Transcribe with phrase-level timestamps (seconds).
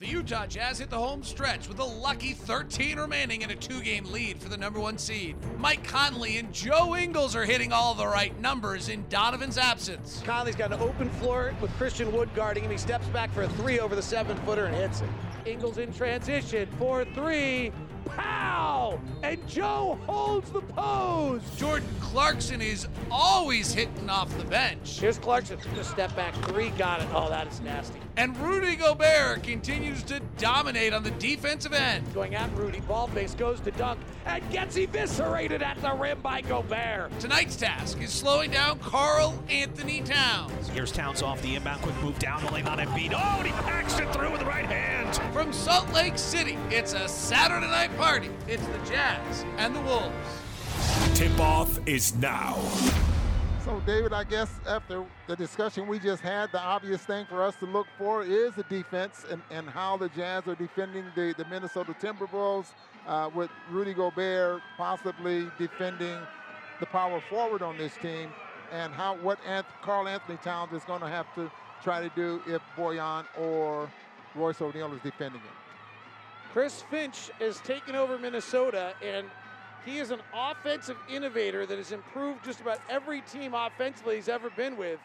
[0.00, 3.80] The Utah Jazz hit the home stretch with a lucky 13 remaining and a two
[3.80, 5.34] game lead for the number one seed.
[5.58, 10.22] Mike Conley and Joe Ingles are hitting all the right numbers in Donovan's absence.
[10.24, 12.70] Conley's got an open floor with Christian Wood guarding him.
[12.70, 15.08] He steps back for a three over the seven footer and hits it.
[15.46, 17.72] Ingles in transition for three.
[18.04, 19.00] Pow!
[19.24, 21.42] And Joe holds the pose.
[21.56, 25.00] Jordan Clarkson is always hitting off the bench.
[25.00, 25.58] Here's Clarkson.
[25.74, 26.70] Just step back three.
[26.70, 27.08] Got it.
[27.12, 27.98] Oh, that is nasty.
[28.18, 32.12] And Rudy Gobert continues to dominate on the defensive end.
[32.12, 32.80] Going at Rudy.
[32.80, 37.16] Ball face goes to dunk and gets eviscerated at the rim by Gobert.
[37.20, 40.66] Tonight's task is slowing down Karl Anthony Towns.
[40.70, 41.80] Here's Towns off the inbound.
[41.80, 43.12] Quick move down the lane on Embiid.
[43.14, 45.14] Oh, and he packs it through with the right hand.
[45.32, 48.30] From Salt Lake City, it's a Saturday night party.
[48.48, 50.12] It's the Jazz and the Wolves.
[51.14, 52.58] Tip off is now.
[53.68, 57.54] So, David, I guess after the discussion we just had, the obvious thing for us
[57.56, 61.44] to look for is the defense and, and how the Jazz are defending the, the
[61.50, 62.68] Minnesota Timberwolves
[63.06, 66.16] uh, with Rudy Gobert possibly defending
[66.80, 68.30] the power forward on this team
[68.72, 69.38] and how what
[69.82, 71.50] Karl Anthony Towns is going to have to
[71.84, 73.90] try to do if Bojan or
[74.34, 75.52] Royce O'Neale is defending him.
[76.54, 79.26] Chris Finch has taken over Minnesota, and
[79.84, 84.50] he is an offensive innovator that has improved just about every team offensively he's ever
[84.50, 84.98] been with.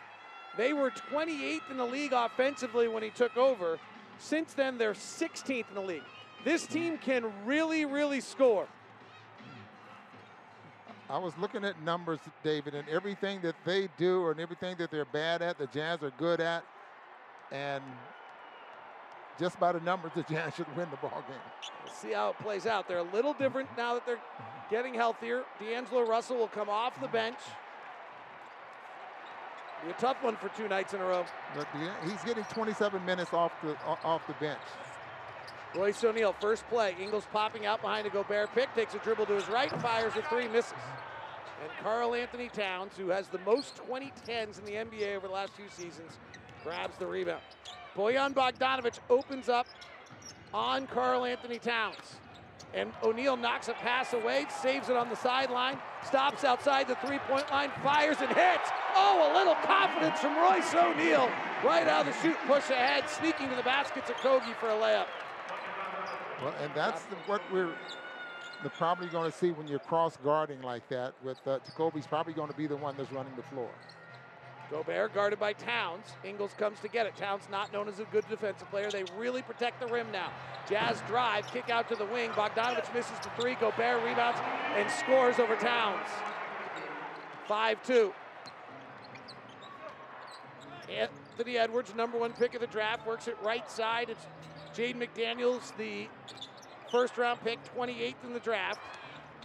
[0.57, 3.79] They were 28th in the league offensively when he took over.
[4.19, 6.03] Since then, they're 16th in the league.
[6.43, 8.67] This team can really, really score.
[11.09, 15.05] I was looking at numbers, David, and everything that they do and everything that they're
[15.05, 16.63] bad at, the Jazz are good at.
[17.51, 17.83] And
[19.39, 21.37] just by the numbers, the Jazz should win the ball game.
[21.85, 22.87] We'll see how it plays out.
[22.87, 24.21] They're a little different now that they're
[24.69, 25.43] getting healthier.
[25.59, 27.37] D'Angelo Russell will come off the bench.
[29.83, 31.25] Be a tough one for two nights in a row.
[31.55, 31.67] But
[32.05, 34.61] he's getting 27 minutes off the off the bench.
[35.75, 36.95] Royce O'Neale, first play.
[36.99, 40.21] Ingles popping out behind a Gobert pick, takes a dribble to his right, fires a
[40.29, 40.73] three, misses.
[41.61, 45.55] And Karl Anthony Towns, who has the most 2010s in the NBA over the last
[45.55, 46.19] two seasons,
[46.63, 47.41] grabs the rebound.
[47.95, 49.67] Bojan Bogdanovich opens up
[50.53, 52.17] on Karl Anthony Towns.
[52.73, 57.19] And O'Neale knocks a pass away, saves it on the sideline, stops outside the three
[57.19, 58.69] point line, fires and hits.
[58.95, 61.29] Oh, a little confidence from Royce O'Neale.
[61.63, 64.73] Right out of the shoot, push ahead, sneaking to the basket to Kogi for a
[64.73, 65.05] layup.
[66.41, 67.75] Well, and that's the, what we're
[68.63, 71.13] the probably going to see when you're cross guarding like that.
[71.23, 73.69] With uh, Jacoby's probably going to be the one that's running the floor.
[74.73, 76.03] Gobert guarded by Towns.
[76.23, 77.15] Ingles comes to get it.
[77.15, 78.89] Towns not known as a good defensive player.
[78.89, 80.31] They really protect the rim now.
[80.67, 82.31] Jazz drive, kick out to the wing.
[82.31, 83.53] Bogdanovich misses the three.
[83.53, 84.39] Gobert rebounds
[84.75, 86.07] and scores over Towns.
[87.47, 88.11] 5-2.
[90.89, 94.09] Anthony Edwards, number one pick of the draft, works it right side.
[94.09, 94.25] It's
[94.75, 96.07] Jaden McDaniels, the
[96.91, 98.79] first round pick, 28th in the draft.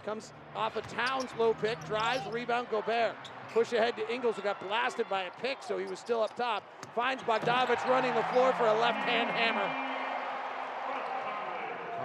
[0.08, 3.14] Comes off a Towns low pick, drives, rebound, Gobert.
[3.52, 6.34] Push ahead to Ingles, who got blasted by a pick, so he was still up
[6.34, 6.62] top.
[6.94, 9.68] Finds Bogdanovic running the floor for a left hand hammer.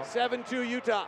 [0.03, 1.08] 7 2 Utah.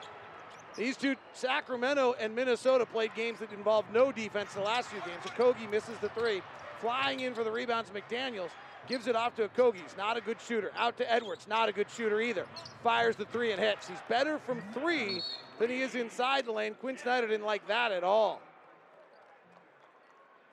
[0.78, 5.22] These two, Sacramento and Minnesota, played games that involved no defense the last few games.
[5.24, 6.42] So Kogi misses the three.
[6.80, 8.52] Flying in for the rebounds, McDaniels
[8.88, 9.82] gives it off to Okogie.
[9.82, 10.72] He's not a good shooter.
[10.78, 12.46] Out to Edwards, not a good shooter either.
[12.84, 13.88] Fires the three and hits.
[13.88, 15.22] He's better from three
[15.60, 16.76] than he is inside the lane.
[16.76, 18.42] Quinn Snyder didn't like that at all.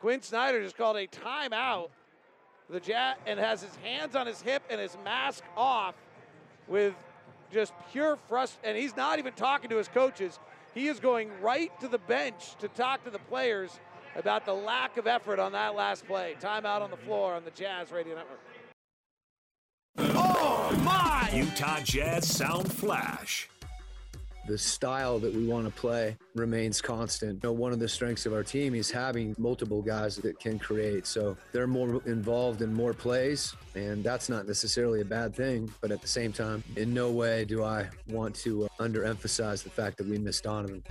[0.00, 1.90] Quinn Snyder just called a timeout.
[2.70, 5.94] The Jazz and has his hands on his hip and his mask off
[6.66, 6.94] with
[7.52, 8.70] just pure frustration.
[8.70, 10.38] And he's not even talking to his coaches.
[10.74, 13.78] He is going right to the bench to talk to the players
[14.16, 16.34] about the lack of effort on that last play.
[16.40, 18.40] Timeout on the floor on the Jazz Radio Network.
[19.98, 21.30] Oh my!
[21.32, 23.48] Utah Jazz Sound Flash
[24.46, 27.42] the style that we want to play remains constant.
[27.42, 30.58] You know, one of the strengths of our team is having multiple guys that can
[30.58, 31.06] create.
[31.06, 35.72] So they're more involved in more plays, and that's not necessarily a bad thing.
[35.80, 39.70] But at the same time, in no way do I want to uh, underemphasize the
[39.70, 40.82] fact that we missed Donovan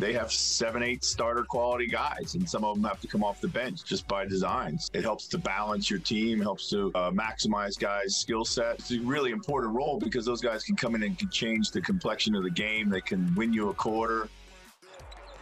[0.00, 3.40] they have seven, eight starter quality guys, and some of them have to come off
[3.40, 4.90] the bench just by designs.
[4.94, 8.78] It helps to balance your team, helps to uh, maximize guys' skill set.
[8.78, 11.82] It's a really important role because those guys can come in and can change the
[11.82, 12.88] complexion of the game.
[12.88, 14.28] They can win you a quarter.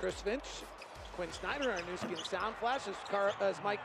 [0.01, 0.45] Chris Finch,
[1.15, 3.81] Quinn Snyder, our Nu Skin Sound Flash, as, Car- as Mike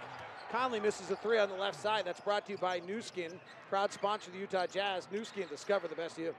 [0.51, 2.03] Conley misses a three on the left side.
[2.05, 3.31] That's brought to you by Nu Skin,
[3.69, 5.07] proud sponsor of the Utah Jazz.
[5.11, 6.35] Nu Skin, discover the best of you.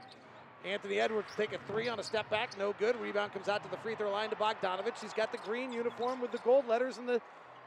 [0.65, 2.97] Anthony Edwards take a three on a step back, no good.
[2.97, 5.01] Rebound comes out to the free throw line to Bogdanovich.
[5.01, 7.21] He's got the green uniform with the gold letters and the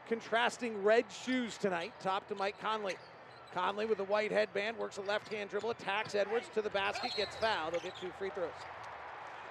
[0.09, 1.93] contrasting red shoes tonight.
[2.01, 2.95] Top to Mike Conley.
[3.53, 7.11] Conley with the white headband works a left hand dribble, attacks Edwards to the basket,
[7.15, 7.73] gets fouled.
[7.73, 8.49] He'll get two free throws.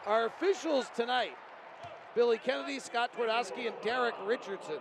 [0.07, 1.37] Our officials tonight
[2.15, 4.79] Billy Kennedy, Scott Twardowski, and Derek Richardson.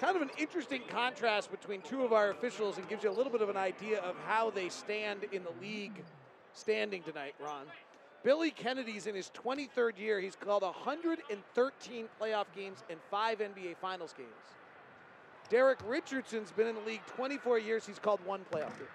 [0.00, 3.32] Kind of an interesting contrast between two of our officials and gives you a little
[3.32, 6.04] bit of an idea of how they stand in the league
[6.54, 7.66] standing tonight, Ron.
[8.22, 10.20] Billy Kennedy's in his 23rd year.
[10.20, 14.30] He's called 113 playoff games and five NBA Finals games.
[15.50, 17.84] Derek Richardson's been in the league 24 years.
[17.84, 18.88] He's called one playoff game.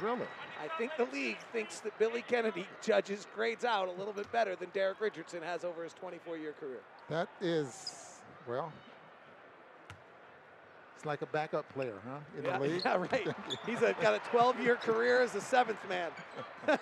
[0.00, 0.26] Really?
[0.62, 4.56] I think the league thinks that Billy Kennedy judges grades out a little bit better
[4.56, 6.80] than Derek Richardson has over his 24 year career.
[7.10, 8.72] That is, well,
[11.02, 12.18] it's like a backup player, huh?
[12.38, 12.82] In yeah, the league.
[12.84, 13.26] yeah, right.
[13.66, 16.12] He's a, got a 12 year career as a seventh man.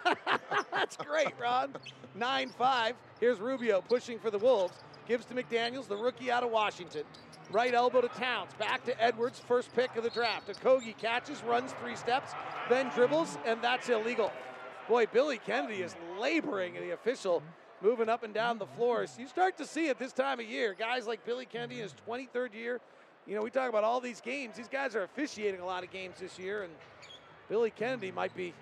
[0.71, 1.75] That's great, Ron.
[2.17, 2.95] 9 5.
[3.19, 4.75] Here's Rubio pushing for the Wolves.
[5.09, 7.05] Gives to McDaniels, the rookie out of Washington.
[7.51, 8.53] Right elbow to Towns.
[8.59, 10.49] Back to Edwards, first pick of the draft.
[10.49, 12.33] Okogie catches, runs three steps,
[12.69, 14.31] then dribbles, and that's illegal.
[14.87, 17.43] Boy, Billy Kennedy is laboring the official,
[17.81, 19.17] moving up and down the floors.
[19.19, 20.77] You start to see it this time of year.
[20.79, 22.81] Guys like Billy Kennedy in his 23rd year.
[23.27, 24.57] You know, we talk about all these games.
[24.57, 26.73] These guys are officiating a lot of games this year, and
[27.49, 28.53] Billy Kennedy might be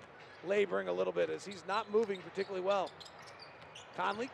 [0.45, 2.89] laboring a little bit as he's not moving particularly well.
[3.97, 4.29] Conley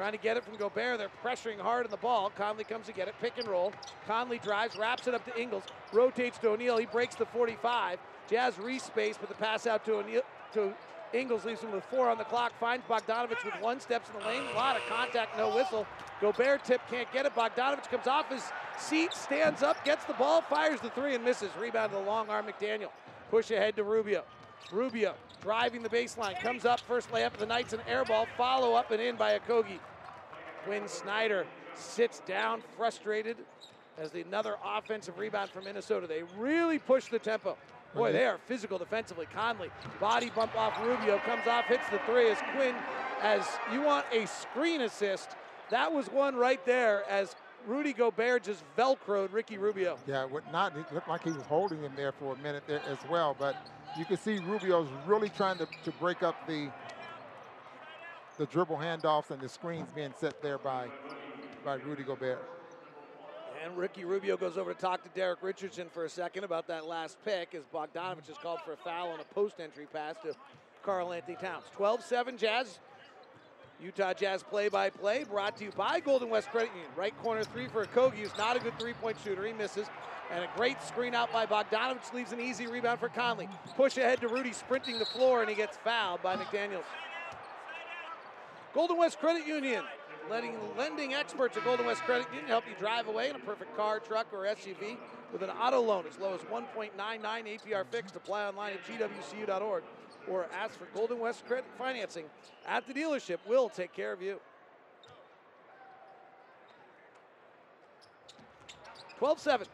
[0.00, 0.96] Trying to get it from Gobert.
[0.96, 2.30] They're pressuring hard on the ball.
[2.34, 3.14] Conley comes to get it.
[3.20, 3.70] Pick and roll.
[4.06, 6.78] Conley drives, wraps it up to Ingles, rotates to O'Neale.
[6.78, 7.98] He breaks the 45.
[8.26, 10.22] Jazz re-space, but the pass out to O'Neale
[10.54, 10.72] to
[11.12, 12.52] Ingles leaves him with four on the clock.
[12.58, 14.42] Finds Bogdanovich with one steps in the lane.
[14.52, 15.86] A lot of contact, no whistle.
[16.20, 17.34] Gobert tip can't get it.
[17.34, 18.42] Bogdanovich comes off his
[18.78, 21.50] seat, stands up, gets the ball, fires the three and misses.
[21.58, 22.90] Rebound to the long arm McDaniel.
[23.30, 24.24] Push ahead to Rubio.
[24.72, 28.74] Rubio driving the baseline, comes up, first layup of the Knights, an air ball, follow
[28.74, 29.78] up and in by Okogie.
[30.64, 33.36] Quinn Snyder sits down, frustrated,
[33.98, 36.06] as the another offensive rebound for Minnesota.
[36.06, 37.56] They really push the tempo.
[37.94, 39.26] Boy, they are physical defensively.
[39.34, 42.74] Conley, body bump off Rubio, comes off, hits the three as Quinn,
[43.20, 45.30] as you want a screen assist.
[45.70, 47.34] That was one right there as
[47.66, 49.98] Rudy Gobert just velcroed Ricky Rubio.
[50.06, 50.76] Yeah, it would not.
[50.76, 53.36] It looked like he was holding him there for a minute there as well.
[53.38, 53.56] But
[53.98, 56.70] you can see Rubio's really trying to, to break up the
[58.38, 60.88] the dribble handoffs and the screens being set there by,
[61.62, 62.42] by Rudy Gobert.
[63.62, 66.86] And Ricky Rubio goes over to talk to Derek Richardson for a second about that
[66.86, 70.34] last pick as Bogdanovich has called for a foul on a post entry pass to
[70.82, 71.64] Karl-Anthony Towns.
[71.74, 72.78] 12 7 Jazz.
[73.82, 76.90] Utah Jazz play by play brought to you by Golden West Credit Union.
[76.96, 79.44] Right corner three for Okogie, who's not a good three point shooter.
[79.44, 79.86] He misses.
[80.32, 83.48] And a great screen out by Bogdanovich leaves an easy rebound for Conley.
[83.76, 86.84] Push ahead to Rudy, sprinting the floor, and he gets fouled by McDaniels.
[88.72, 89.82] Golden West Credit Union,
[90.28, 93.76] letting lending experts at Golden West Credit Union help you drive away in a perfect
[93.76, 94.96] car, truck, or SUV
[95.32, 98.16] with an auto loan as low as 1.99 APR fixed.
[98.16, 99.82] Apply online at gwcu.org
[100.28, 102.24] or ask for Golden West Credit Financing
[102.66, 103.38] at the dealership.
[103.46, 104.40] We'll take care of you.
[109.20, 109.66] 12-7.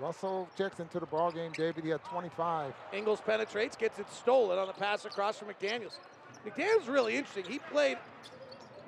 [0.00, 1.84] Russell checks into the ball game, David.
[1.84, 2.72] He had 25.
[2.92, 5.98] Ingles penetrates, gets it stolen on the pass across from McDaniels.
[6.46, 7.44] McDaniel's really interesting.
[7.44, 7.98] He played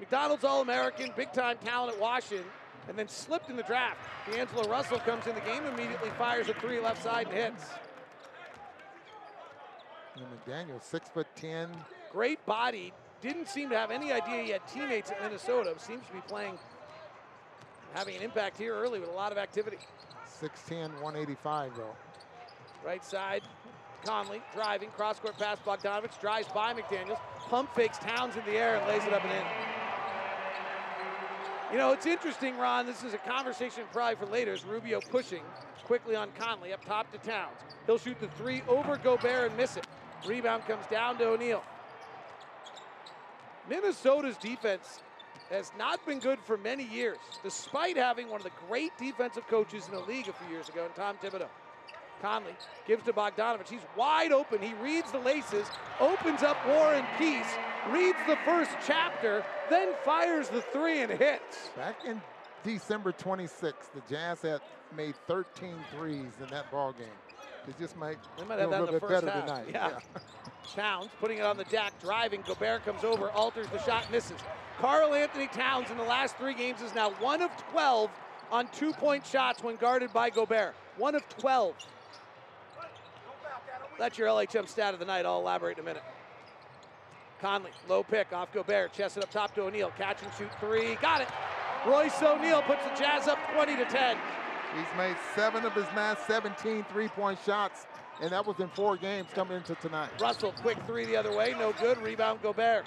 [0.03, 2.45] McDonald's All American, big time talent at Washington,
[2.89, 4.01] and then slipped in the draft.
[4.29, 7.67] D'Angelo Russell comes in the game, immediately fires a three left side and hits.
[10.17, 11.69] And McDaniel, six foot ten.
[12.11, 12.93] Great body.
[13.21, 15.73] Didn't seem to have any idea he had teammates at Minnesota.
[15.79, 16.59] Seems to be playing,
[17.95, 19.79] having an impact here early with a lot of activity.
[20.43, 21.95] 6'10, 185 though.
[22.85, 23.43] Right side,
[24.05, 25.59] Conley driving, cross court pass.
[25.65, 29.33] Bogdanovich drives by McDaniels, pump fakes Towns in the air and lays it up and
[29.33, 29.82] in.
[31.73, 32.85] You know, it's interesting, Ron.
[32.85, 34.53] This is a conversation probably for later.
[34.53, 35.43] Is Rubio pushing
[35.85, 37.57] quickly on Conley up top to Towns?
[37.87, 39.87] He'll shoot the three over Gobert and miss it.
[40.27, 41.65] Rebound comes down to O'Neale.
[43.71, 45.01] Minnesota's defense
[45.49, 49.87] has not been good for many years, despite having one of the great defensive coaches
[49.87, 51.49] in the league a few years ago, in Tom Thibodeau.
[52.23, 52.55] Conley
[52.87, 53.69] gives to Bogdanovich.
[53.69, 54.63] He's wide open.
[54.63, 55.67] He reads the laces,
[56.01, 57.53] opens up War and Peace,
[57.91, 61.71] reads the first chapter, then fires the three and hits.
[61.77, 62.23] Back in
[62.63, 64.61] December 26th, the Jazz had
[64.97, 67.09] made 13 threes in that ball game.
[67.67, 69.47] They just might, they might have that a in little the first better half.
[69.47, 69.67] tonight.
[69.73, 69.91] Yeah.
[69.91, 70.21] yeah.
[70.77, 72.43] Towns putting it on the deck, driving.
[72.47, 74.41] Gobert comes over, alters the shot, misses.
[74.79, 78.11] Karl-Anthony Towns in the last three games is now one of 12
[78.51, 80.75] on two point shots when guarded by Gobert.
[80.97, 81.75] One of 12.
[83.99, 85.27] That's your LHM stat of the night.
[85.27, 86.03] I'll elaborate in a minute.
[87.41, 89.93] Conley, low pick off Gobert, chest it up top to O'Neale.
[89.99, 90.95] Catch and shoot three.
[90.97, 91.29] Got it.
[91.85, 94.17] Royce O'Neale puts the Jazz up 20 to 10.
[94.77, 97.87] He's made seven of his last 17 three-point shots,
[98.21, 100.11] and that was in four games coming into tonight.
[100.21, 101.99] Russell, quick three the other way, no good.
[101.99, 102.85] Rebound, Gobert.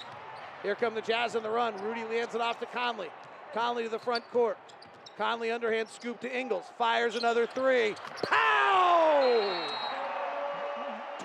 [0.62, 1.74] Here come the Jazz on the run.
[1.84, 3.08] Rudy lands it off to Conley.
[3.52, 4.56] Conley to the front court.
[5.18, 6.64] Conley underhand scoop to Ingles.
[6.78, 7.94] Fires another three.
[8.24, 8.55] Pow!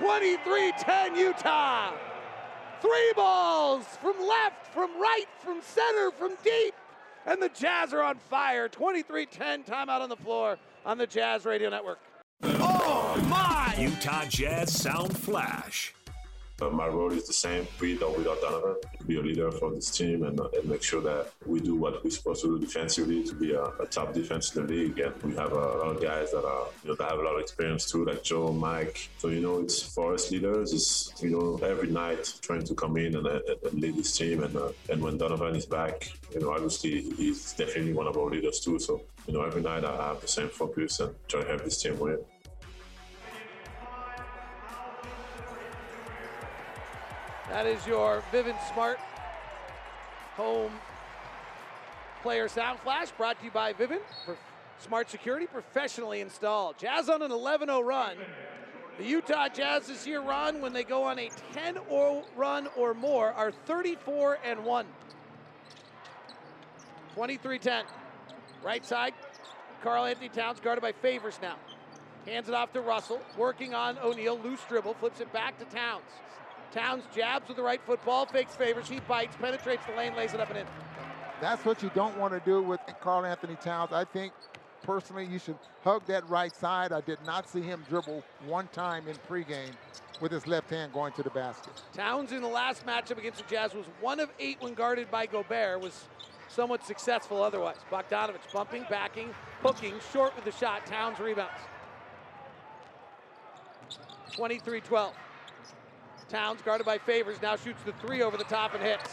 [0.01, 1.93] 23-10 Utah.
[2.81, 6.73] Three balls from left, from right, from center, from deep.
[7.27, 8.67] And the Jazz are on fire.
[8.67, 11.99] 23-10 timeout on the floor on the Jazz Radio Network.
[12.43, 13.75] Oh my!
[13.77, 15.93] Utah Jazz Sound Flash.
[16.69, 18.75] My role is the same with or without Donovan,
[19.07, 22.03] be a leader for this team and, uh, and make sure that we do what
[22.03, 24.99] we're supposed to do defensively to be a, a top defense in the league.
[24.99, 27.35] And we have a lot of guys that are, you know, that have a lot
[27.35, 29.09] of experience too, like Joe, Mike.
[29.17, 32.97] So, you know, it's for us leaders, it's, you know, every night trying to come
[32.97, 34.43] in and, uh, and lead this team.
[34.43, 38.29] And, uh, and when Donovan is back, you know, obviously he's definitely one of our
[38.29, 38.79] leaders too.
[38.79, 41.81] So, you know, every night I have the same focus and try to help this
[41.81, 42.19] team win.
[47.51, 48.97] That is your Vivint Smart
[50.37, 50.71] Home
[52.21, 53.99] Player Sound Flash brought to you by Vivint.
[54.25, 54.37] For
[54.79, 56.77] smart security professionally installed.
[56.77, 58.15] Jazz on an 11 0 run.
[58.97, 62.93] The Utah Jazz this year run when they go on a 10 0 run or
[62.93, 64.85] more are 34 and 1.
[67.15, 67.83] 23 10.
[68.63, 69.13] Right side,
[69.83, 71.57] Karl-Anthony Towns guarded by Favors now.
[72.25, 76.05] Hands it off to Russell, working on O'Neale, loose dribble, flips it back to Towns.
[76.71, 80.39] Towns jabs with the right football, fakes Favors, he bites, penetrates the lane, lays it
[80.39, 80.65] up and in.
[81.41, 83.91] That's what you don't want to do with Karl-Anthony Towns.
[83.91, 84.31] I think
[84.83, 86.91] personally you should hug that right side.
[86.91, 89.71] I did not see him dribble one time in pregame
[90.21, 91.73] with his left hand going to the basket.
[91.93, 95.25] Towns in the last matchup against the Jazz was one of eight when guarded by
[95.25, 96.05] Gobert, was
[96.47, 97.77] somewhat successful otherwise.
[97.91, 100.85] Bogdanovich bumping, backing, hooking, short with the shot.
[100.85, 101.51] Towns rebounds.
[104.37, 105.11] 23-12.
[106.31, 109.09] Towns guarded by Favors now shoots the three over the top and hits.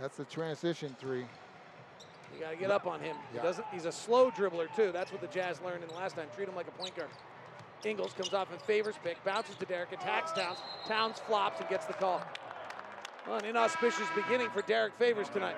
[0.00, 1.26] That's the transition three.
[2.34, 3.14] You got to get up on him.
[3.32, 3.40] Yeah.
[3.40, 3.66] He doesn't.
[3.72, 4.90] He's a slow dribbler too.
[4.92, 6.26] That's what the Jazz learned in the last time.
[6.34, 7.10] Treat him like a point guard.
[7.84, 10.58] Ingles comes off and favors pick, bounces to Derek, attacks Towns.
[10.88, 12.20] Towns flops and gets the call.
[13.28, 15.56] Well, an inauspicious beginning for Derek Favors tonight.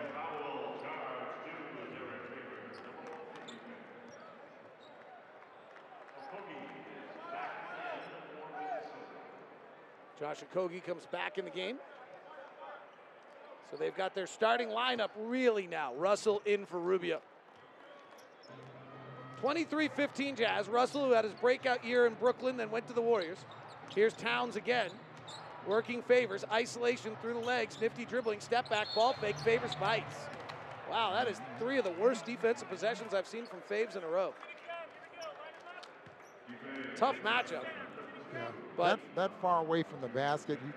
[10.22, 11.78] Josh Okogie comes back in the game.
[13.68, 15.96] So they've got their starting lineup really now.
[15.96, 17.20] Russell in for Rubio.
[19.42, 20.68] 23-15 Jazz.
[20.68, 23.38] Russell, who had his breakout year in Brooklyn, then went to the Warriors.
[23.92, 24.90] Here's Towns again.
[25.66, 30.14] Working favors, isolation through the legs, nifty dribbling, step back, ball fake, favors bites.
[30.88, 34.08] Wow, that is three of the worst defensive possessions I've seen from Faves in a
[34.08, 34.34] row.
[36.94, 37.64] Tough matchup.
[38.32, 38.46] Yeah.
[38.76, 40.72] But- that, that far away from the basket, you,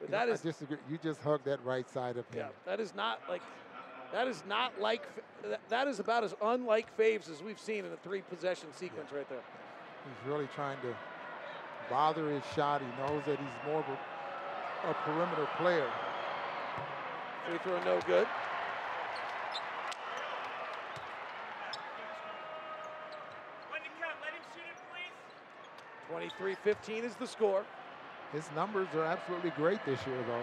[0.00, 0.78] But that is I disagree.
[0.90, 2.38] You just hug that right side of him.
[2.38, 3.42] Yeah, that is not like
[4.12, 5.02] that is not like
[5.68, 9.28] that- is about as unlike Faves as we've seen in a three possession sequence right
[9.28, 9.42] there.
[10.04, 10.94] He's really trying to
[11.88, 12.80] bother his shot.
[12.82, 15.88] He knows that he's more of a, a perimeter player.
[17.48, 18.26] Free throw no good.
[23.70, 25.16] When to count, let him shoot it, please.
[26.14, 27.64] 23-15 is the score.
[28.32, 30.42] His numbers are absolutely great this year, though.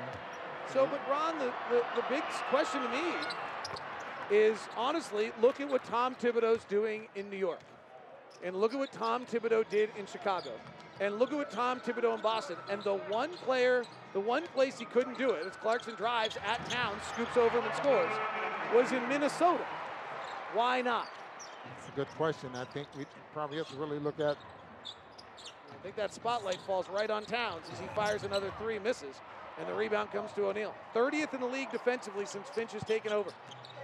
[0.74, 3.14] So, but Ron, the, the, the big question to me
[4.30, 7.60] is honestly, look at what Tom Thibodeau's doing in New York.
[8.44, 10.52] And look at what Tom Thibodeau did in Chicago.
[11.00, 12.58] And look at what Tom Thibodeau in Boston.
[12.70, 16.64] And the one player, the one place he couldn't do it, as Clarkson drives at
[16.70, 18.12] town, scoops over him and scores,
[18.74, 19.66] was in Minnesota.
[20.54, 21.08] Why not?
[21.78, 22.50] It's a good question.
[22.56, 24.38] I think we probably have to really look at
[25.82, 29.16] I think that spotlight falls right on Towns as he fires another three, misses,
[29.58, 30.76] and the rebound comes to O'Neale.
[30.94, 33.32] 30th in the league defensively since Finch has taken over.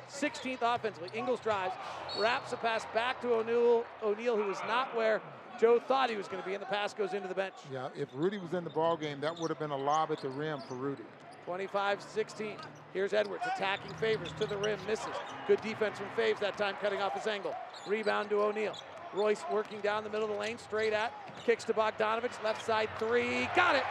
[0.07, 1.09] 16th offensively.
[1.15, 1.73] Ingles drives,
[2.19, 5.23] wraps a pass back to O'Neale, O'Neale, who is not where
[5.59, 7.55] Joe thought he was going to be, and the pass goes into the bench.
[7.73, 10.21] Yeah, if Rudy was in the ball game, that would have been a lob at
[10.21, 11.03] the rim for Rudy.
[11.47, 12.57] 25-16.
[12.93, 15.15] Here's Edwards attacking Favors to the rim, misses.
[15.47, 17.55] Good defense from Faves that time, cutting off his angle.
[17.87, 18.77] Rebound to O'Neale.
[19.13, 21.11] Royce working down the middle of the lane, straight at,
[21.45, 23.83] kicks to Bogdanovich, left side three, got it.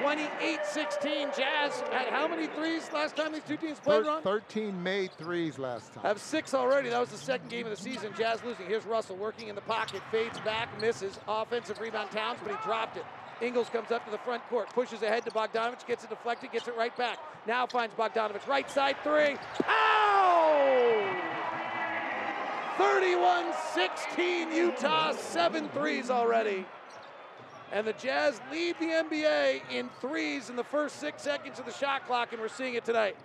[0.00, 4.22] 28-16, Jazz had how many threes last time these two teams played, Ron?
[4.22, 6.04] 13 made threes last time.
[6.04, 6.88] Have six already.
[6.88, 8.12] That was the second game of the season.
[8.16, 8.66] Jazz losing.
[8.66, 11.18] Here's Russell working in the pocket, fades back, misses.
[11.26, 13.04] Offensive rebound Towns, but he dropped it.
[13.40, 16.68] Ingles comes up to the front court, pushes ahead to Bogdanovich, gets it deflected, gets
[16.68, 17.18] it right back.
[17.46, 19.36] Now finds Bogdanovich, right side three.
[19.68, 21.07] Ow!
[22.78, 26.64] 31-16 Utah, seven threes already.
[27.72, 31.72] And the Jazz lead the NBA in threes in the first six seconds of the
[31.72, 33.16] shot clock, and we're seeing it tonight.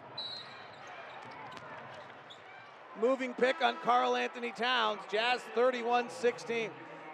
[2.99, 6.71] Moving pick on Karl Anthony Towns, Jazz 31 16.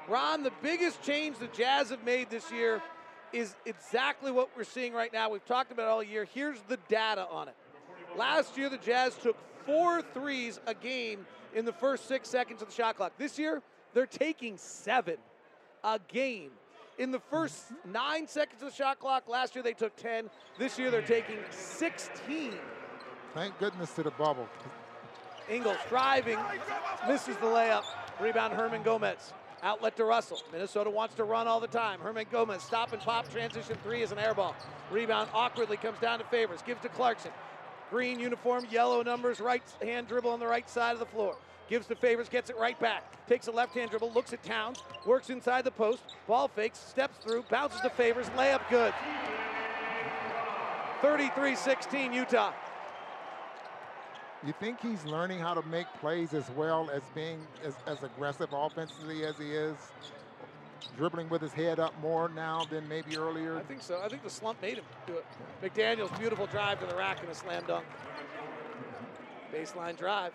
[0.07, 2.81] Ron, the biggest change the Jazz have made this year
[3.33, 5.29] is exactly what we're seeing right now.
[5.29, 6.25] We've talked about it all year.
[6.33, 7.55] Here's the data on it.
[8.17, 12.69] Last year, the Jazz took four threes a game in the first six seconds of
[12.69, 13.13] the shot clock.
[13.17, 13.61] This year,
[13.93, 15.17] they're taking seven
[15.83, 16.51] a game.
[16.97, 20.29] In the first nine seconds of the shot clock, last year they took 10.
[20.57, 22.53] This year they're taking 16.
[23.33, 24.49] Thank goodness to the bubble.
[25.49, 26.37] Ingles driving,
[27.07, 27.83] misses the layup.
[28.19, 29.33] Rebound Hernangomez.
[29.63, 30.41] Outlet to Russell.
[30.51, 31.99] Minnesota wants to run all the time.
[31.99, 34.55] Hernangomez, stop and pop, transition three is an air ball.
[34.91, 37.31] Rebound awkwardly comes down to Favors, gives to Clarkson.
[37.89, 41.35] Green uniform, yellow numbers, right hand dribble on the right side of the floor.
[41.69, 43.25] Gives to Favors, gets it right back.
[43.27, 47.17] Takes a left hand dribble, looks at Towns, works inside the post, ball fakes, steps
[47.23, 48.93] through, bounces to Favors, layup good.
[51.01, 52.53] 33 16 Utah.
[54.45, 58.49] You think he's learning how to make plays as well as being as, as aggressive
[58.53, 59.75] offensively as he is?
[60.97, 63.57] Dribbling with his head up more now than maybe earlier?
[63.57, 64.01] I think so.
[64.03, 65.25] I think the slump made him do it.
[65.63, 67.85] McDaniels, beautiful drive to the rack and a slam dunk.
[69.53, 70.33] Baseline drive.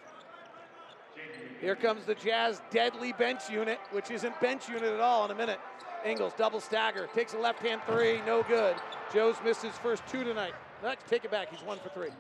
[1.61, 5.35] Here comes the Jazz deadly bench unit, which isn't bench unit at all in a
[5.35, 5.61] minute.
[6.05, 8.77] Ingles, double stagger, takes a left hand three, no good.
[9.13, 10.53] Joe's missed his first two tonight.
[10.83, 12.11] Let's take it back, he's one for three.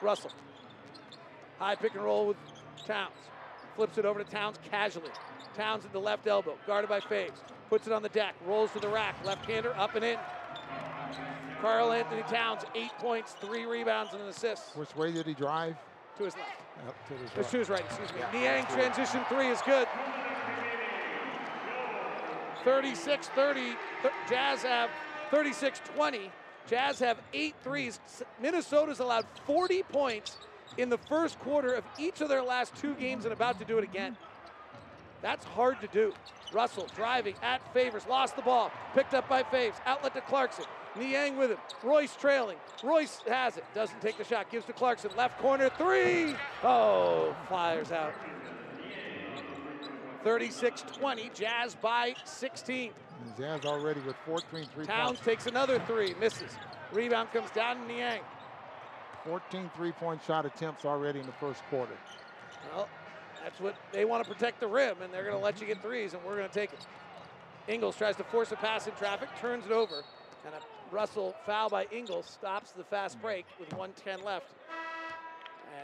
[0.00, 0.30] Russell.
[1.58, 2.36] High pick and roll with
[2.86, 3.10] Towns.
[3.78, 5.10] Flips it over to Towns casually.
[5.56, 7.38] Towns at the left elbow, guarded by Faves.
[7.68, 9.14] Puts it on the deck, rolls to the rack.
[9.24, 10.18] Left-hander up and in.
[11.60, 14.76] Karl Anthony Towns, eight points, three rebounds, and an assist.
[14.76, 15.76] Which way did he drive?
[16.16, 16.88] To his left.
[16.88, 17.50] Up to his right.
[17.50, 18.40] to his right, excuse me.
[18.40, 19.86] Niang transition three is good.
[22.64, 23.76] 36 30.
[24.28, 24.90] Jazz have
[25.30, 26.32] 36 20.
[26.68, 28.00] Jazz have eight threes.
[28.42, 30.38] Minnesota's allowed 40 points
[30.76, 33.78] in the first quarter of each of their last two games and about to do
[33.78, 34.16] it again.
[35.22, 36.12] That's hard to do.
[36.52, 40.64] Russell driving at Favors, lost the ball, picked up by Faves, outlet to Clarkson.
[40.96, 41.58] Niang with him.
[41.82, 42.56] Royce trailing.
[42.82, 43.64] Royce has it.
[43.74, 44.50] Doesn't take the shot.
[44.50, 45.10] Gives to Clarkson.
[45.16, 46.34] Left corner three.
[46.64, 48.14] Oh, fires out.
[50.24, 51.30] 36 20.
[51.34, 52.92] Jazz by 16.
[53.24, 56.14] And Jazz already with 14 three Towns takes another three.
[56.20, 56.56] Misses.
[56.92, 58.20] Rebound comes down to Niang.
[59.28, 61.92] 14 three-point shot attempts already in the first quarter.
[62.74, 62.88] Well,
[63.44, 65.82] that's what they want to protect the rim, and they're going to let you get
[65.82, 66.78] threes, and we're going to take it.
[67.68, 70.02] Ingles tries to force a pass in traffic, turns it over,
[70.46, 74.46] and a Russell foul by Ingles stops the fast break with 110 left.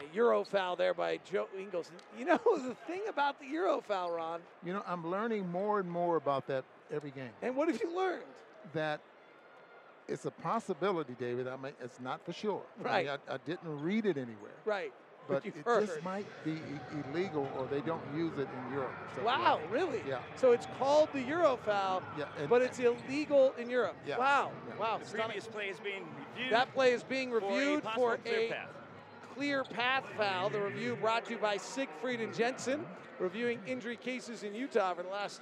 [0.00, 1.90] A Euro foul there by Joe Ingles.
[2.18, 5.88] You know the thing about the Euro foul, Ron, You know, I'm learning more and
[5.90, 7.30] more about that every game.
[7.42, 8.24] and what have you learned?
[8.72, 9.00] That
[10.08, 11.48] it's a possibility, David.
[11.48, 12.62] I mean, it's not for sure.
[12.78, 13.08] I mean, Right.
[13.28, 14.52] I, I didn't read it anywhere.
[14.64, 14.92] Right.
[15.26, 15.86] But you've it heard.
[15.86, 16.60] just might be
[17.10, 18.92] illegal, or they don't use it in Europe.
[19.16, 19.70] or like Wow, that.
[19.70, 20.02] really?
[20.06, 20.18] Yeah.
[20.36, 23.96] So it's called the Euro foul, Yeah, and- but it's illegal in Europe.
[24.06, 24.52] Yeah, Wow.
[24.68, 24.76] yeah.
[24.76, 24.98] Wow.
[24.98, 25.26] The stunning.
[25.28, 26.04] previous play is being
[26.36, 26.52] reviewed.
[26.52, 28.68] That play is being reviewed for for a, possible clear a path.
[29.34, 30.50] clear path foul.
[30.50, 32.84] The review brought to you by Siegfried and Jensen,
[33.18, 35.40] reviewing injury cases in Utah for the last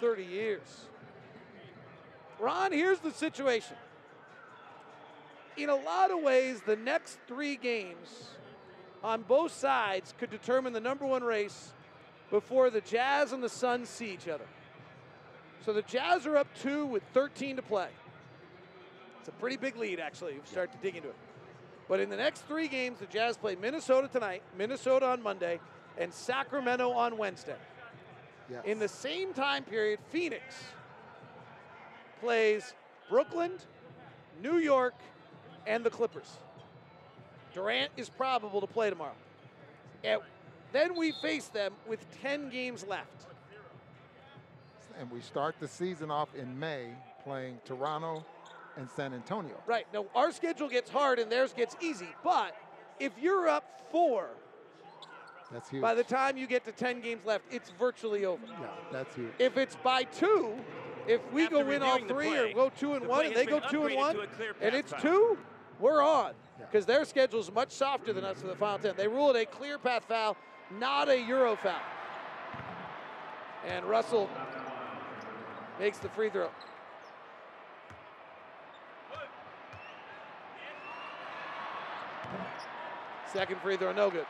[0.00, 0.86] 30 years.
[2.38, 3.76] Ron, here's the situation.
[5.56, 8.30] In a lot of ways, the next three games
[9.02, 11.72] on both sides could determine the number one race
[12.30, 14.46] before the Jazz and the Suns see each other.
[15.64, 17.88] So the Jazz are up two with 13 to play.
[19.20, 21.16] It's a pretty big lead, actually, if you start to dig into it.
[21.88, 25.60] But in the next three games, the Jazz play Minnesota tonight, Minnesota on Monday,
[25.98, 27.56] and Sacramento on Wednesday.
[28.50, 28.62] Yes.
[28.64, 30.42] In the same time period, Phoenix
[32.20, 32.74] plays
[33.08, 33.52] Brooklyn,
[34.42, 34.94] New York,
[35.66, 36.36] and the Clippers.
[37.54, 39.14] Durant is probable to play tomorrow.
[40.04, 40.20] And
[40.72, 43.26] then we face them with 10 games left.
[44.98, 46.88] and we start the season off in May
[47.24, 48.24] playing Toronto
[48.76, 49.60] and San Antonio.
[49.66, 49.86] Right.
[49.92, 52.08] Now, our schedule gets hard and theirs gets easy.
[52.22, 52.54] But
[53.00, 54.28] if you're up four
[55.52, 55.82] That's huge.
[55.82, 58.44] by the time you get to 10 games left, it's virtually over.
[58.46, 59.32] yeah, that's huge.
[59.38, 60.54] If it's by two,
[61.06, 63.46] if we After go win all three play, or go two and one, and they
[63.46, 65.00] go two and one, to a clear and it's foul.
[65.00, 65.38] two,
[65.80, 68.94] we're on because their schedule is much softer than us for the final 10.
[68.96, 70.36] They ruled a clear path foul,
[70.78, 71.80] not a Euro foul.
[73.66, 74.28] And Russell
[75.78, 76.50] makes the free throw.
[83.32, 84.26] Second free throw, no good.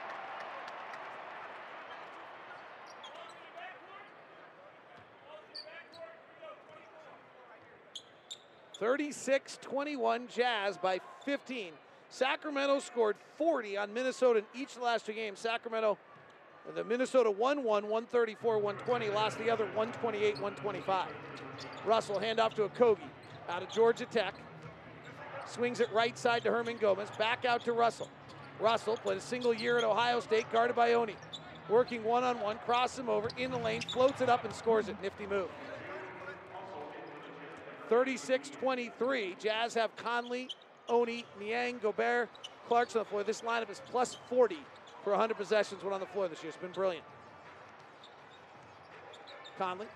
[8.78, 11.72] Thirty-six, twenty-one, Jazz by 15.
[12.08, 15.40] Sacramento scored 40 on Minnesota in each of the last two games.
[15.40, 15.98] Sacramento,
[16.74, 21.08] the Minnesota won one, 134, 120, lost the other 128, 125.
[21.84, 22.98] Russell handoff to Okogie
[23.48, 24.34] out of Georgia Tech.
[25.46, 27.16] Swings it right side to Hernangomez.
[27.18, 28.10] Back out to Russell.
[28.60, 31.16] Russell played a single year at Ohio State, guarded by Oni.
[31.68, 34.88] Working one on one, cross him over in the lane, floats it up and scores
[34.88, 34.96] it.
[35.02, 35.48] Nifty move.
[37.88, 39.36] 36 23.
[39.38, 40.48] Jazz have Conley,
[40.88, 42.28] Oni, Niang, Gobert,
[42.68, 43.24] Clarkson on the floor.
[43.24, 44.58] This lineup is plus 40
[45.04, 46.48] for 100 possessions when on the floor this year.
[46.48, 47.04] It's been brilliant.
[49.58, 49.86] Conley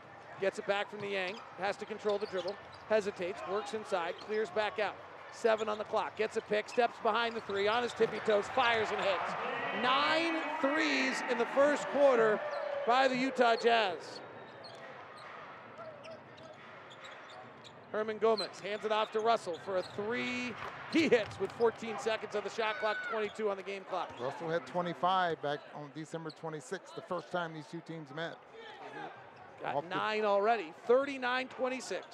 [0.41, 2.57] gets it back from Niang, has to control the dribble,
[2.89, 4.95] hesitates, works inside, clears back out.
[5.33, 8.47] Seven on the clock, gets a pick, steps behind the three, on his tippy toes,
[8.55, 9.35] fires and hits.
[9.83, 12.41] Nine threes in the first quarter
[12.87, 14.21] by the Utah Jazz.
[17.93, 20.55] Hernangomez hands it off to Russell for a three.
[20.93, 24.11] He hits with 14 seconds on the shot clock, 22 on the game clock.
[24.21, 28.35] Russell had 25 back on December 26th, the first time these two teams met.
[29.63, 32.07] Got Off nine already, 39 26.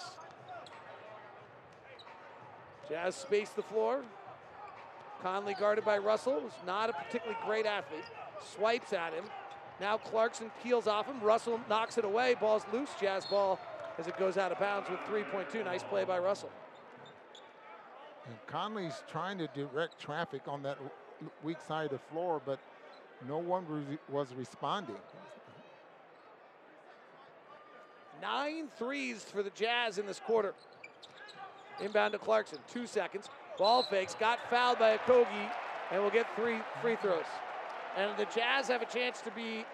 [2.88, 4.02] Jazz space the floor.
[5.22, 8.04] Conley guarded by Russell, who's not a particularly great athlete.
[8.54, 9.24] Swipes at him.
[9.80, 11.20] Now Clarkson peels off him.
[11.20, 12.34] Russell knocks it away.
[12.38, 12.90] Ball's loose.
[13.00, 13.58] Jazz ball
[13.98, 15.64] as it goes out of bounds with 3.2.
[15.64, 16.50] Nice play by Russell.
[18.26, 20.78] And Conley's trying to direct traffic on that
[21.42, 22.58] weak side of the floor, but
[23.26, 24.96] no one re- was responding.
[28.20, 30.54] Nine threes for the Jazz in this quarter.
[31.80, 33.28] Inbound to Clarkson, two seconds.
[33.58, 35.50] Ball fakes, got fouled by Okogie,
[35.90, 37.24] and will get three free throws.
[37.96, 39.64] And the Jazz have a chance to be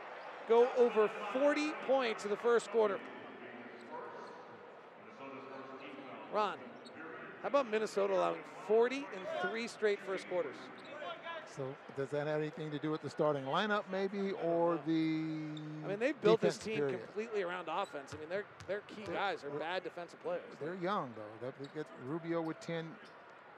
[0.48, 2.98] go over 40 points in the first quarter.
[6.32, 6.56] Ron,
[7.42, 9.04] how about Minnesota allowing 40 in
[9.50, 10.56] three straight first quarters?
[11.56, 11.62] So
[11.98, 14.92] does that have anything to do with the starting lineup, maybe, or the?
[15.84, 16.98] I mean, they've built this team period?
[17.04, 18.14] completely around offense.
[18.14, 20.40] I mean, their their key They're- guys are bad defensive players.
[20.60, 21.46] They're young though.
[21.46, 22.88] That we get Rubio with 10,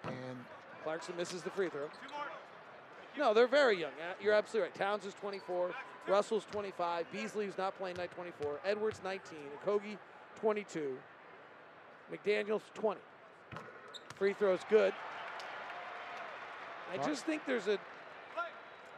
[0.04, 0.44] and
[0.82, 1.88] Clarkson misses the free throw.
[3.16, 3.92] No, they're very young.
[4.20, 4.74] You're absolutely right.
[4.78, 5.72] Towns is 24.
[6.08, 7.06] Russell's 25.
[7.12, 8.58] Beasley's not playing night 24.
[8.64, 9.38] Edwards 19.
[9.64, 9.96] Kogi
[10.40, 10.98] 22.
[12.12, 13.00] McDaniel's 20.
[14.16, 14.92] Free throw's good.
[16.92, 17.78] I just think there's a.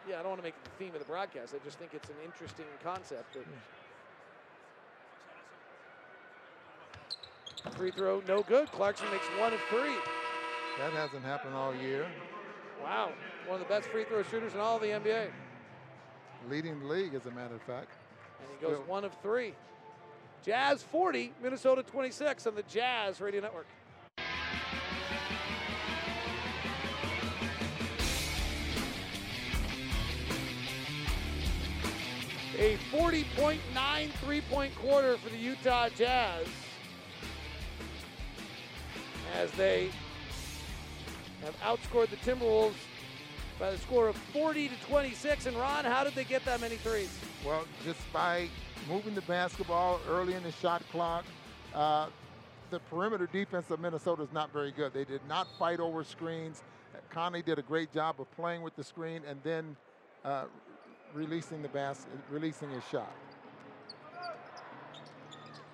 [0.08, 1.54] Yeah, I don't want to make it the theme of the broadcast.
[1.54, 3.36] I just think it's an interesting concept.
[7.64, 8.70] That free throw, no good.
[8.72, 9.96] Clarkson makes one of three.
[10.78, 12.06] that hasn't happened all year.
[12.82, 13.10] Wow,
[13.46, 15.28] one of the best free throw shooters in all of the NBA.
[16.48, 17.90] Leading the league, as a matter of fact.
[18.40, 19.54] And he goes Still- one of three.
[20.46, 23.66] Jazz 40, Minnesota 26 on the Jazz Radio Network.
[32.58, 36.46] A 40.9 three point quarter for the Utah Jazz
[39.34, 39.90] as they
[41.42, 42.74] have outscored the Timberwolves
[43.58, 45.46] by the score of 40 to 26.
[45.46, 47.10] And Ron, how did they get that many threes?
[47.44, 48.48] Well, just by
[48.88, 51.24] moving the basketball early in the shot clock,
[51.74, 52.06] uh,
[52.70, 54.92] the perimeter defense of Minnesota is not very good.
[54.92, 56.62] They did not fight over screens.
[57.10, 59.76] Conley did a great job of playing with the screen and then
[60.24, 60.44] uh,
[61.14, 63.12] releasing the basket, releasing his shot.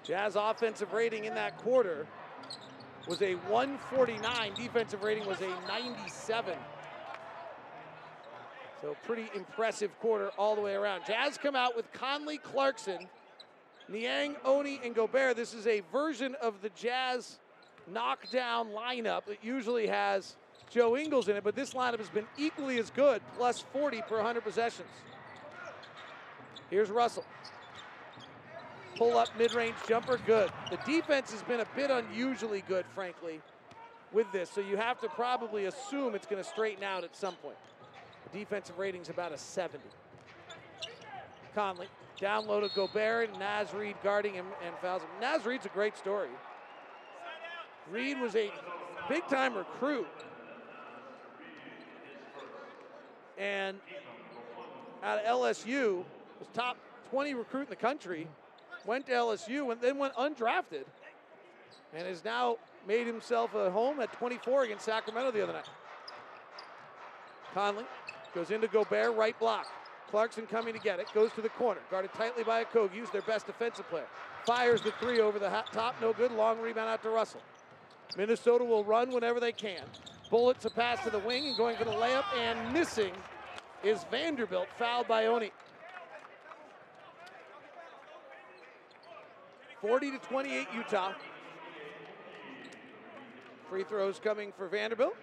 [0.04, 2.06] Jazz offensive rating in that quarter
[3.06, 4.54] was a 149.
[4.54, 6.54] Defensive rating was a 97.
[8.82, 11.02] So pretty impressive quarter all the way around.
[11.06, 13.06] Jazz come out with Conley, Clarkson,
[13.88, 15.36] Niang, Oni, and Gobert.
[15.36, 17.38] This is a version of the Jazz
[17.92, 20.34] knockdown lineup that usually has
[20.68, 24.16] Joe Ingles in it, but this lineup has been equally as good, plus 40 per
[24.16, 24.88] 100 possessions.
[26.68, 27.24] Here's Russell.
[28.96, 30.50] Pull up mid range jumper, good.
[30.70, 33.40] The defense has been a bit unusually good, frankly,
[34.12, 34.50] with this.
[34.50, 37.56] So you have to probably assume it's going to straighten out at some point.
[38.32, 39.84] Defensive rating's about a 70.
[41.54, 41.86] Conley,
[42.18, 45.08] down low to Gobert, Naz Reid guarding him and fouls him.
[45.20, 46.30] Naz Reid's a great story.
[47.90, 48.50] Reid was a
[49.08, 50.06] big time recruit.
[53.36, 53.76] And
[55.02, 56.04] out of LSU,
[56.38, 56.76] was top
[57.10, 58.28] 20 recruit in the country,
[58.86, 60.84] went to LSU and then went undrafted,
[61.94, 65.68] and has now made himself a home at 24 against Sacramento the other night.
[67.52, 67.84] Conley
[68.34, 69.66] Goes into Gobert, right block.
[70.10, 71.06] Clarkson coming to get it.
[71.14, 71.80] Goes to the corner.
[71.90, 72.94] Guarded tightly by Okogie.
[72.94, 74.06] Use their best defensive player.
[74.44, 75.94] Fires the three over the top.
[76.00, 76.32] No good.
[76.32, 77.40] Long rebound out to Russell.
[78.16, 79.82] Minnesota will run whenever they can.
[80.30, 83.12] Bullets a pass to the wing and going for the layup and missing
[83.82, 85.50] is Vanderbilt, fouled by Oni.
[89.80, 91.12] 40 to 28 Utah.
[93.68, 95.16] Free throws coming for Vanderbilt.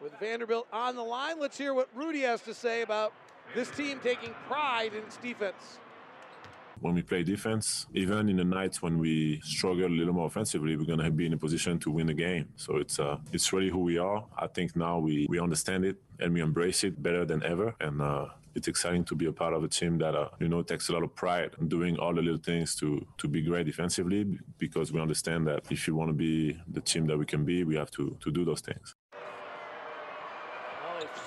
[0.00, 3.12] With Vanderbilt on the line, let's hear what Rudy has to say about
[3.54, 5.80] this team taking pride in its defense.
[6.80, 10.76] When we play defense, even in the nights when we struggle a little more offensively,
[10.76, 12.48] we're gonna be in a position to win the game.
[12.54, 14.24] So it's uh, it's really who we are.
[14.36, 17.74] I think now we we understand it and we embrace it better than ever.
[17.80, 20.62] And uh, it's exciting to be a part of a team that uh, you know
[20.62, 23.66] takes a lot of pride in doing all the little things to to be great
[23.66, 27.44] defensively because we understand that if you want to be the team that we can
[27.44, 28.94] be, we have to to do those things.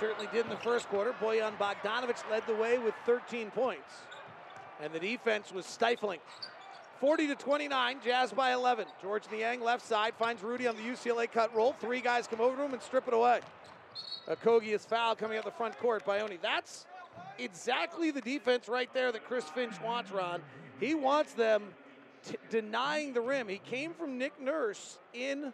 [0.01, 1.13] Certainly did in the first quarter.
[1.21, 4.01] Bojan Bogdanovic led the way with 13 points
[4.81, 6.19] and the defense was stifling.
[6.99, 8.85] 40 to 29, Jazz by 11.
[9.01, 11.73] Georges Niang left side finds Rudy on the UCLA cut roll.
[11.73, 13.41] Three guys come over to him and strip it away.
[14.27, 16.37] Okogie is foul coming up the front court by Oni.
[16.41, 16.85] That's
[17.39, 20.41] exactly the defense right there that Chris Finch wants, Ron.
[20.79, 21.63] He wants them
[22.27, 23.47] t- denying the rim.
[23.47, 25.53] He came from Nick Nurse in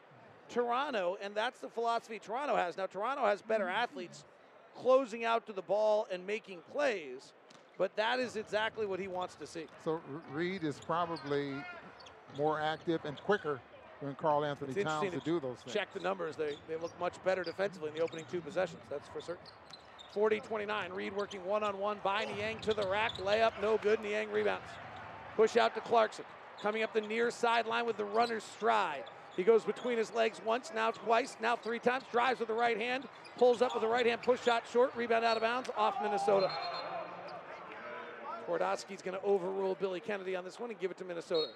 [0.49, 2.77] Toronto, and that's the philosophy Toronto has.
[2.77, 4.25] Now, Toronto has better athletes
[4.81, 7.33] closing out to the ball and making plays.
[7.77, 9.65] But that is exactly what he wants to see.
[9.83, 10.01] So
[10.33, 11.53] Reid is probably
[12.37, 13.59] more active and quicker
[14.01, 15.73] than Karl-Anthony Towns to, to do those things.
[15.73, 16.35] Check the numbers.
[16.35, 18.81] They, they look much better defensively in the opening two possessions.
[18.89, 19.43] That's for certain.
[20.15, 20.95] 40-29.
[20.95, 23.17] Reid working one-on-one by Niang to the rack.
[23.17, 24.01] Layup, no good.
[24.01, 24.65] Niang rebounds.
[25.35, 26.25] Push out to Clarkson.
[26.61, 29.03] Coming up the near sideline with the runner's stride.
[29.37, 32.03] He goes between his legs once, now twice, now three times.
[32.11, 33.07] Drives with the right hand.
[33.37, 34.23] Pulls up with the right hand.
[34.23, 34.95] Push shot short.
[34.95, 35.69] Rebound out of bounds.
[35.77, 36.49] Off Minnesota.
[38.47, 41.49] Twardowski's going to overrule Billy Kennedy on this one and give it to Minnesota.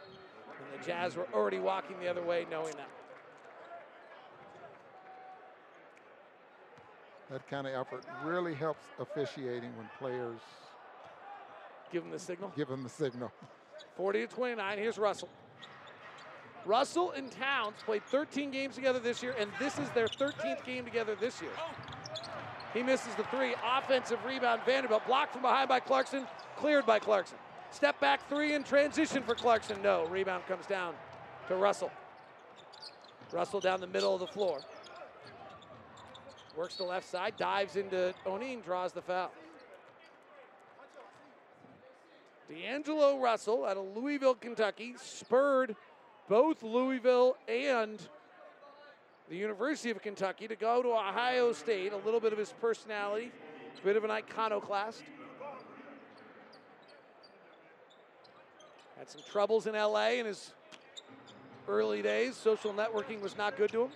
[0.74, 2.90] And the Jazz were already walking the other way knowing that.
[7.32, 10.40] That kind of effort really helps officiating when players
[11.92, 12.52] give them the signal.
[12.56, 13.32] Give them the signal.
[13.96, 14.78] 40 to 29.
[14.78, 15.30] Here's Russell.
[16.66, 20.86] Russell and Towns played 13 games together this year, and this is their 13th game
[20.86, 21.52] together this year.
[22.74, 23.56] He misses the three.
[23.78, 24.62] Offensive rebound.
[24.66, 26.26] Vanderbilt blocked from behind by Clarkson.
[26.58, 27.38] Cleared by Clarkson.
[27.72, 29.82] Step back three in transition for Clarkson.
[29.82, 30.06] No.
[30.06, 30.94] Rebound comes down
[31.48, 31.92] to Russell.
[33.32, 34.60] Russell down the middle of the floor.
[36.56, 39.32] Works the left side, dives into O'Neale, draws the foul.
[42.50, 45.76] D'Angelo Russell out of Louisville, Kentucky, spurred
[46.28, 48.00] both Louisville and
[49.30, 51.94] the University of Kentucky to go to Ohio State.
[51.94, 53.32] A little bit of his personality,
[53.80, 55.04] a bit of an iconoclast.
[58.98, 60.54] Had some troubles in LA in his
[61.68, 62.36] early days.
[62.36, 63.90] Social networking was not good to him.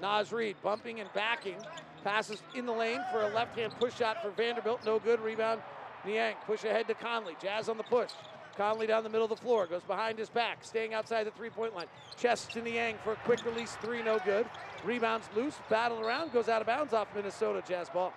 [0.00, 1.56] Naz Reid bumping and backing.
[2.04, 4.84] Passes in the lane for a left hand push shot for Vanderbilt.
[4.84, 5.20] No good.
[5.20, 5.60] Rebound.
[6.06, 6.36] Niang.
[6.46, 7.34] Push ahead to Conley.
[7.42, 8.10] Jazz on the push.
[8.58, 11.48] Conley down the middle of the floor, goes behind his back, staying outside the three
[11.48, 11.86] point line.
[12.16, 14.46] Chest to Niang for a quick release three, no good.
[14.84, 18.12] Rebounds loose, battle around, goes out of bounds off Minnesota Jazz ball.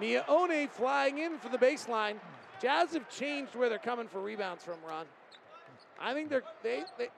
[0.00, 2.16] Miye Oni flying in for the baseline.
[2.62, 5.06] Jazz have changed where they're coming for rebounds from, Ron.
[6.00, 7.08] I think they're, they, they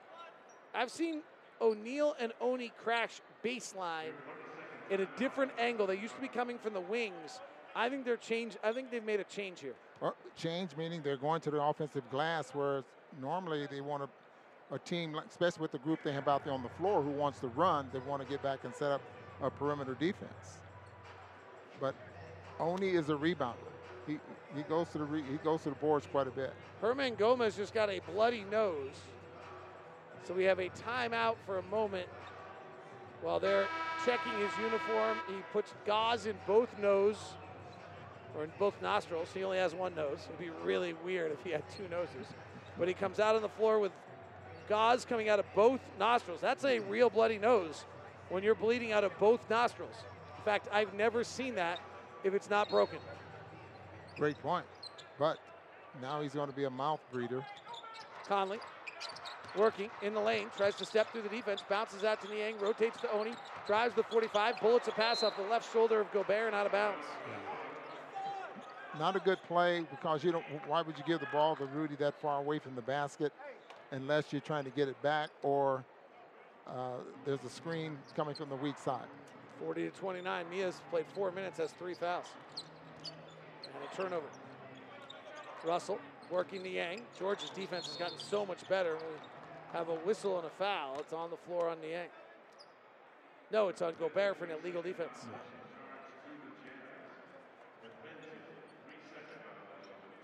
[0.75, 1.21] I've seen
[1.61, 4.13] O'Neale and Oni crash baseline
[4.91, 5.87] in a different angle.
[5.87, 7.41] They used to be coming from the wings.
[7.77, 8.57] I think they're changed.
[8.65, 9.75] I think they've made a change here.
[10.37, 12.83] Change meaning they're going to the offensive glass, where
[13.21, 16.63] normally they want a, a team, especially with the group they have out there on
[16.63, 19.01] the floor who wants to run, they want to get back and set up
[19.43, 20.61] a perimeter defense.
[21.81, 21.95] But
[22.59, 23.55] Oni is a rebounder.
[24.07, 24.19] He,
[24.55, 26.53] he goes to the re, he goes to the boards quite a bit.
[26.83, 28.97] Hernangomez just got a bloody nose,
[30.25, 32.09] so we have a timeout for a moment
[33.23, 33.67] while they're
[34.05, 35.17] checking his uniform.
[35.29, 37.17] He puts gauze in both nose
[38.37, 39.29] or in both nostrils.
[39.33, 40.19] He only has one nose.
[40.27, 42.27] It'd be really weird if he had two noses.
[42.79, 43.93] But he comes out on the floor with
[44.69, 46.41] gauze coming out of both nostrils.
[46.41, 47.85] That's a real bloody nose
[48.29, 49.95] when you're bleeding out of both nostrils.
[50.39, 51.81] In fact, I've never seen that
[52.25, 52.99] if it's not broken.
[54.17, 54.67] Great point.
[55.19, 55.39] But
[56.03, 57.45] now he's going to be a mouth breather.
[58.27, 58.59] Conley
[59.57, 63.01] working in the lane, tries to step through the defense, bounces out to Niang, rotates
[63.01, 63.33] to Oni,
[63.69, 66.73] drives the 45, bullets a pass off the left shoulder of Gobert and out of
[66.73, 67.07] bounds.
[67.29, 67.44] Yeah
[68.99, 70.45] not a good play because you don't.
[70.67, 73.33] Why would you give the ball to Rudy that far away from the basket,
[73.91, 75.85] unless you're trying to get it back or
[76.67, 79.07] uh, there's a screen coming from the weak side.
[79.61, 80.47] 40 to 29.
[80.51, 82.27] Miye's played four minutes, has three fouls.
[83.05, 84.27] And a turnover.
[85.65, 85.99] Russell
[86.31, 87.03] working the Yang.
[87.19, 88.97] George's defense has gotten so much better.
[88.97, 92.09] We have a whistle and a foul, it's on the floor on Niang.
[93.51, 95.27] No, it's on Gobert for an illegal defense.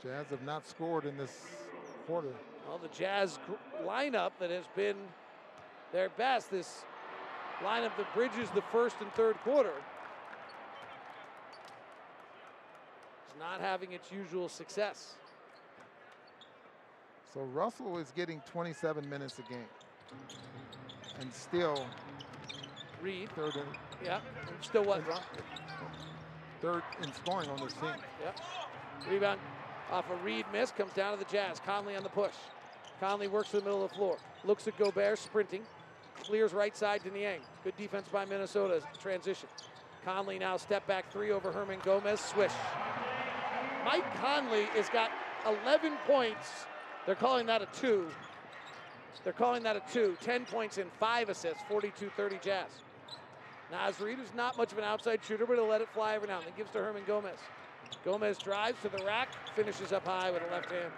[0.02, 1.46] Jazz have not scored in this
[2.06, 2.32] quarter.
[2.66, 3.38] Well, the Jazz
[3.84, 4.96] lineup that has been
[5.92, 6.84] their best, this
[7.62, 9.72] lineup that bridges the first and third quarter,
[13.28, 15.16] is not having its usual success.
[17.34, 19.68] So Russell is getting 27 minutes a game.
[21.20, 21.86] And still
[23.02, 23.62] Reid, third in,
[24.04, 25.02] yeah, and still what,
[26.60, 27.94] third in scoring on this team.
[28.22, 28.40] Yep.
[29.08, 29.40] Rebound
[29.92, 31.60] off a Reid miss comes down to the Jazz.
[31.64, 32.34] Conley on the push.
[33.00, 34.18] Conley works to the middle of the floor.
[34.44, 35.62] Looks at Gobert sprinting.
[36.22, 37.40] Clears right side to Niang.
[37.64, 38.82] Good defense by Minnesota.
[39.00, 39.48] Transition.
[40.04, 42.18] Conley now step back three over Hernangomez.
[42.18, 42.52] Swish.
[43.84, 45.10] Mike Conley has got
[45.46, 46.66] 11 points.
[47.06, 48.06] They're calling that a two.
[49.24, 50.16] They're calling that a two.
[50.20, 51.62] 10 points and five assists.
[51.70, 52.68] 42-30 Jazz.
[53.70, 56.28] Naz Reid is not much of an outside shooter, but he'll let it fly every
[56.28, 56.52] now and then.
[56.56, 57.38] Gives to Hernangomez.
[58.04, 60.92] Gomez drives to the rack, finishes up high with a left hand.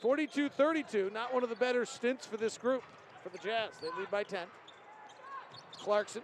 [0.00, 2.82] 42 32, not one of the better stints for this group,
[3.22, 3.70] for the Jazz.
[3.80, 4.46] They lead by 10.
[5.78, 6.22] Clarkson,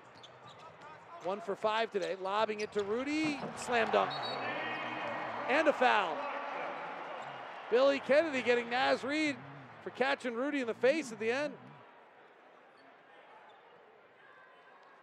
[1.25, 4.11] one for five today, lobbing it to Rudy, slam dunk.
[5.49, 6.17] And a foul.
[7.71, 9.37] Billy Kennedy getting Naz Reid
[9.83, 11.55] for catching Rudy in the face at the end.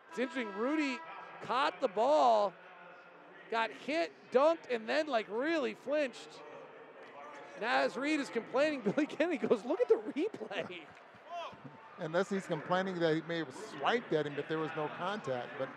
[0.10, 0.98] It's interesting, Rudy
[1.46, 2.54] caught the ball,
[3.50, 6.42] got hit, dunked, and then like really flinched.
[7.62, 8.82] Naz Reid is complaining.
[8.86, 10.82] Billy Kennedy goes, look at the replay.
[12.00, 13.48] Unless he's complaining that he may have
[13.80, 15.68] swiped at him but there was no contact, but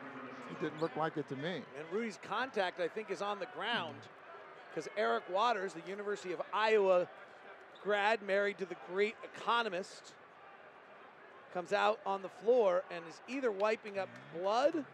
[0.50, 1.56] it didn't look like it to me.
[1.56, 3.96] And Rudy's contact, I think, is on the ground
[4.68, 7.08] because Eric Waters, the University of Iowa
[7.82, 10.12] grad, married to the great economist,
[11.54, 14.84] comes out on the floor and is either wiping up blood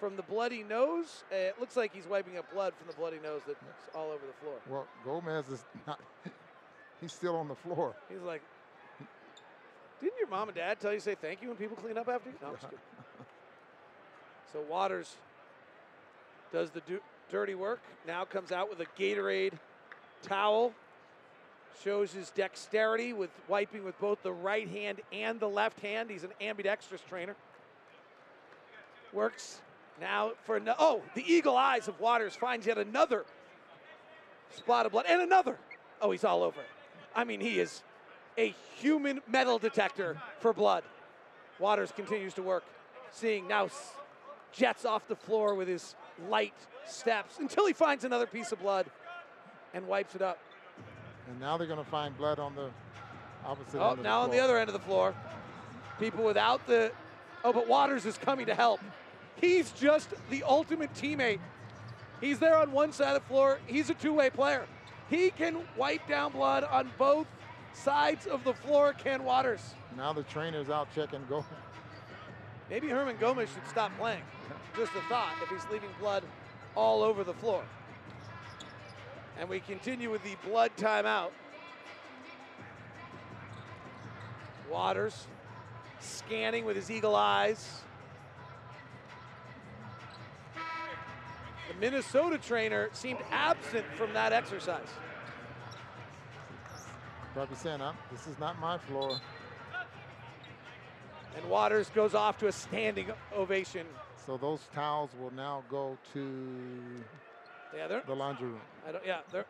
[0.00, 1.22] from the bloody nose.
[1.30, 3.60] Uh, It looks like he's wiping up blood from the bloody nose that's
[3.94, 4.54] all over the floor.
[4.68, 6.00] Well, Gomez is not,
[7.00, 7.94] he's still on the floor.
[8.08, 8.42] He's like,
[10.00, 12.08] didn't your mom and dad tell you to say thank you when people clean up
[12.08, 12.36] after you?
[12.42, 12.78] No, kidding.
[14.52, 15.14] So Waters
[16.52, 17.80] does the du- dirty work.
[18.06, 19.52] Now comes out with a Gatorade
[20.22, 20.72] towel.
[21.84, 26.10] Shows his dexterity with wiping with both the right hand and the left hand.
[26.10, 27.36] He's an ambidextrous trainer.
[29.12, 29.60] Works
[30.00, 33.24] now for no- oh the eagle eyes of Waters finds yet another
[34.56, 35.58] spot of blood and another.
[36.00, 36.60] Oh, he's all over.
[37.14, 37.82] I mean, he is
[38.38, 40.82] a human metal detector for blood.
[41.58, 42.64] Waters continues to work,
[43.10, 43.68] seeing now
[44.52, 45.94] jets off the floor with his
[46.28, 46.54] light
[46.86, 48.86] steps until he finds another piece of blood
[49.74, 50.38] and wipes it up.
[51.28, 52.70] And now they're going to find blood on the
[53.44, 55.14] opposite Oh, end of now on the other end of the floor,
[55.98, 56.90] people without the.
[57.44, 58.80] Oh, but Waters is coming to help.
[59.36, 61.40] He's just the ultimate teammate.
[62.20, 63.58] He's there on one side of the floor.
[63.66, 64.66] He's a two-way player.
[65.08, 67.26] He can wipe down blood on both
[67.72, 68.92] sides of the floor.
[68.92, 69.74] Ken Waters.
[69.96, 71.46] Now the trainer's out checking Gomez.
[72.68, 74.22] Maybe Hernangomez should stop playing.
[74.76, 75.34] Just a thought.
[75.42, 76.22] If he's leaving blood
[76.76, 77.64] all over the floor.
[79.38, 81.30] And we continue with the blood timeout.
[84.70, 85.26] Waters
[85.98, 87.82] scanning with his eagle eyes.
[91.70, 94.88] The Minnesota trainer seemed absent from that exercise.
[97.32, 99.20] Probably saying, "I'm- this is not my floor.
[101.36, 103.86] And Waters goes off to a standing ovation.
[104.16, 107.04] So those towels will now go to
[107.72, 108.60] Yeah, they're the laundry room.
[108.84, 109.06] I don't.
[109.06, 109.46] Yeah, they're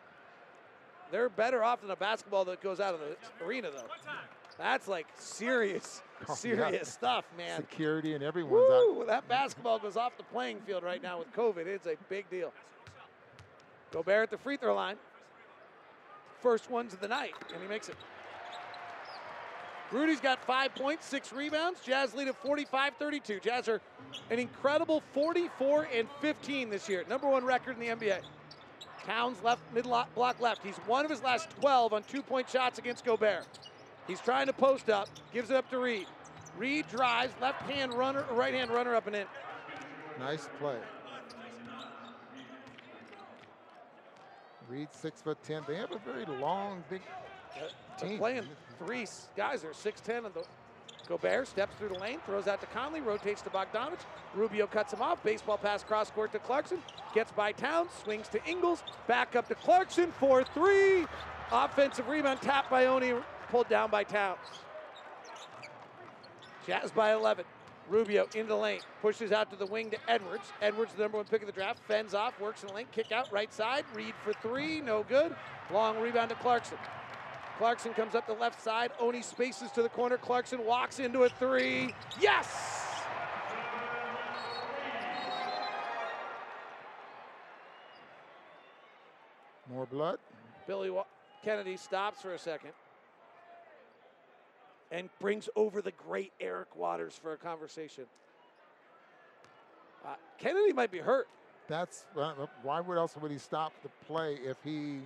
[1.09, 3.89] they're better off than a basketball that goes out of the arena, though.
[4.61, 6.35] That's like serious, Oh, yeah.
[6.35, 7.61] serious stuff, man.
[7.61, 9.07] Security and everyone's out.
[9.07, 11.65] That basketball goes off the playing field right now with COVID.
[11.65, 12.53] It's a big deal.
[13.91, 14.97] Gobert at the free throw line.
[16.41, 17.95] First ones of the night, and he makes it.
[19.91, 21.79] Rudy's got five points, six rebounds.
[21.81, 23.39] Jazz lead at 45 32.
[23.39, 23.81] Jazz are
[24.29, 27.03] an incredible 44 and 15 this year.
[27.09, 28.19] Number one record in the NBA.
[29.07, 30.63] Towns left, mid block left.
[30.63, 33.45] He's one of his last 12 on two point shots against Gobert.
[34.07, 36.07] He's trying to post up, gives it up to Reid.
[36.57, 39.25] Reid drives, left hand runner, right hand runner up and in.
[40.19, 40.77] Nice play.
[44.67, 45.63] Reid six foot ten.
[45.67, 47.01] They have a very long, big
[47.55, 48.17] They're team.
[48.17, 48.43] playing
[48.79, 49.61] three guys.
[49.61, 50.43] They're 6'10 and the
[51.07, 53.99] Gobert steps through the lane, throws out to Conley, rotates to Bogdanovich.
[54.33, 55.21] Rubio cuts him off.
[55.23, 56.81] Baseball pass cross court to Clarkson.
[57.13, 58.83] Gets by Towns, swings to Ingles.
[59.07, 61.05] Back up to Clarkson for three.
[61.51, 64.39] Offensive rebound tapped by O'Neale, pulled down by Towns.
[66.65, 67.43] Jazz by 11.
[67.89, 70.53] Rubio into the lane, pushes out to the wing to Edwards.
[70.61, 73.11] Edwards, the number one pick of the draft, fends off, works in the lane, kick
[73.11, 73.83] out, right side.
[73.93, 75.35] Reid for three, no good.
[75.73, 76.77] Long rebound to Clarkson.
[77.57, 78.91] Clarkson comes up the left side.
[79.01, 80.17] O'Neale spaces to the corner.
[80.17, 81.93] Clarkson walks into a three.
[82.19, 82.47] Yes!
[89.69, 90.17] More blood.
[90.65, 91.05] Billy Wa-
[91.43, 92.71] Kennedy stops for a second
[94.91, 98.05] and brings over the great Eric Waters for a conversation.
[100.05, 101.27] Uh, Kennedy might be hurt.
[101.67, 102.33] That's uh,
[102.63, 104.99] why would else would he stop the play if he?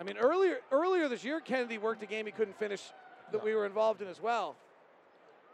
[0.00, 2.82] I mean, earlier earlier this year, Kennedy worked a game he couldn't finish
[3.30, 4.56] that we were involved in as well.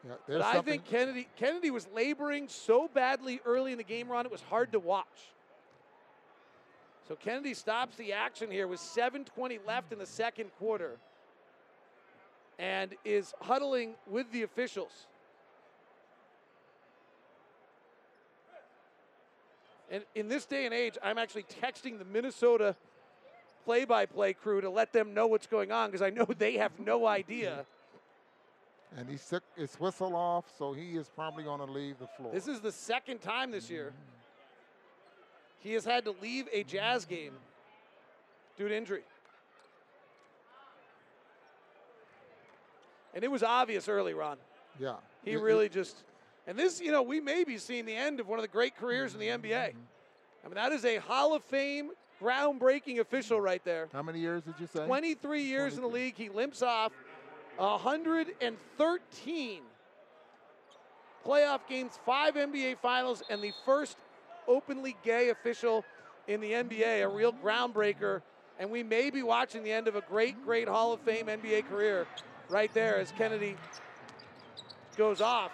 [0.07, 4.25] Yeah, But I think Kennedy Kennedy was laboring so badly early in the game run
[4.25, 5.33] it was hard to watch.
[7.09, 10.99] So Kennedy stops the action here with 7:20 left in the second quarter,
[12.59, 15.07] and is huddling with the officials.
[19.91, 22.77] And in this day and age, I'm actually texting the Minnesota
[23.65, 27.07] play-by-play crew to let them know what's going on because I know they have no
[27.07, 27.65] idea.
[28.97, 32.33] and he took his whistle off, so he is probably going to leave the floor.
[32.33, 33.93] This is the second time this year
[35.61, 37.33] he has had to leave a Jazz game
[38.57, 39.03] due to injury.
[43.15, 44.39] And it was obvious early, Ron.
[44.79, 44.97] yeah.
[45.25, 46.05] He It- it- really just,
[46.47, 48.77] and this, you know, we may be seeing the end of one of the great
[48.77, 49.71] careers in the mm-hmm, NBA.
[49.71, 49.81] Mm-hmm.
[50.45, 51.91] I mean, that is a Hall of Fame,
[52.21, 53.89] groundbreaking official right there.
[53.93, 54.87] How many years did you say?
[54.87, 56.17] 23 years in the league.
[56.17, 56.93] He limps off
[57.57, 59.63] 113
[61.25, 63.99] playoff games, five NBA finals, and the first
[64.47, 65.85] openly gay official
[66.27, 67.47] in the NBA, a real mm-hmm.
[67.47, 68.23] groundbreaker.
[68.59, 71.69] And we may be watching the end of a great, great Hall of Fame NBA
[71.69, 72.07] career
[72.49, 73.57] right there as Kennedy
[74.97, 75.53] goes off,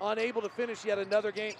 [0.00, 1.54] unable to finish yet another game.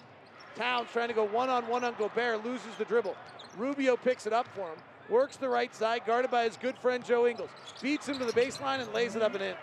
[0.56, 3.16] Towns trying to go one on one on Gobert, loses the dribble.
[3.56, 4.76] Rubio picks it up for him,
[5.08, 7.50] works the right side, guarded by his good friend Joe Ingles.
[7.82, 9.54] Beats him to the baseline and lays it up and in.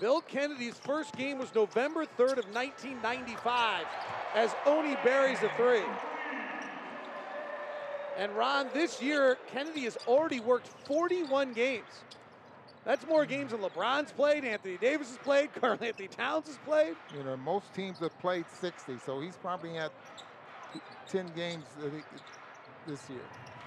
[0.00, 3.84] Bill Kennedy's first game was November 3rd of 1995
[4.34, 5.84] as O'Neale buries a three.
[8.22, 12.04] And Ron, this year, Kennedy has already worked 41 games.
[12.84, 16.94] That's more games than LeBron's played, Anthony Davis has played, Karl Anthony Towns has played.
[17.16, 19.90] You know, most teams have played 60, so he's probably had
[21.08, 21.64] 10 games
[22.86, 23.18] this year.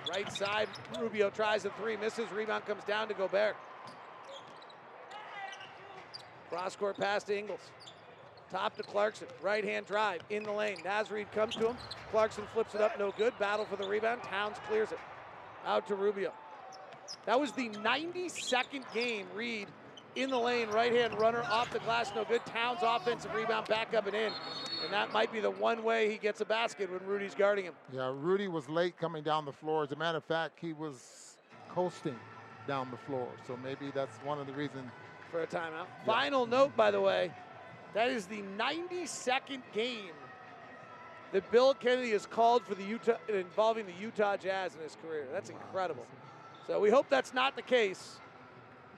[0.10, 0.70] Right side,
[1.01, 2.32] Rubio tries a three, misses.
[2.32, 3.58] Rebound comes down to Gobert.
[6.49, 7.60] Cross court pass to Ingles.
[8.56, 9.28] Top to Clarkson.
[9.41, 10.78] Right hand drive in the lane.
[10.86, 11.78] Naz Reid comes to him.
[12.10, 13.38] Clarkson flips it up, no good.
[13.38, 14.24] Battle for the rebound.
[14.24, 14.99] Towns clears it.
[15.66, 16.32] Out to Rubio.
[17.26, 19.28] That was the 92nd game.
[19.36, 19.68] Reid
[20.16, 22.45] in the lane, right hand runner off the glass, no good.
[22.45, 24.32] Towns offensive rebound, back up and in.
[24.86, 27.74] And that might be the one way he gets a basket when Rudy's guarding him.
[27.91, 29.84] Yeah, Rudy was late coming down the floor.
[29.84, 31.36] As a matter of fact, he was
[31.68, 32.16] coasting
[32.70, 34.89] down the floor, so maybe that's one of the reasons.
[35.30, 35.88] for a timeout.
[36.06, 37.34] Final note, by the way,
[37.96, 40.14] that is the 92nd game
[41.32, 45.26] that Bill Kennedy has called for the Utah involving the Utah Jazz in his career.
[45.32, 46.06] That's incredible.
[46.68, 48.18] So we hope that's not the case,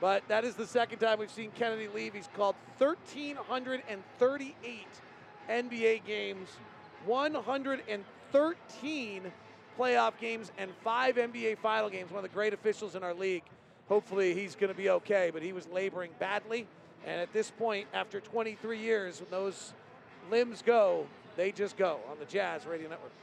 [0.01, 2.15] but that is the second time we've seen Kennedy leave.
[2.15, 4.87] He's called 1,338
[5.49, 6.49] NBA games,
[7.05, 9.31] 113
[9.77, 12.09] playoff games, and five NBA final games.
[12.09, 13.43] One of the great officials in our league.
[13.89, 16.65] Hopefully he's going to be okay, but he was laboring badly.
[17.07, 19.73] And at this point, after 23 years, when those
[20.29, 23.13] limbs go, they just go on the Jazz Radio Network.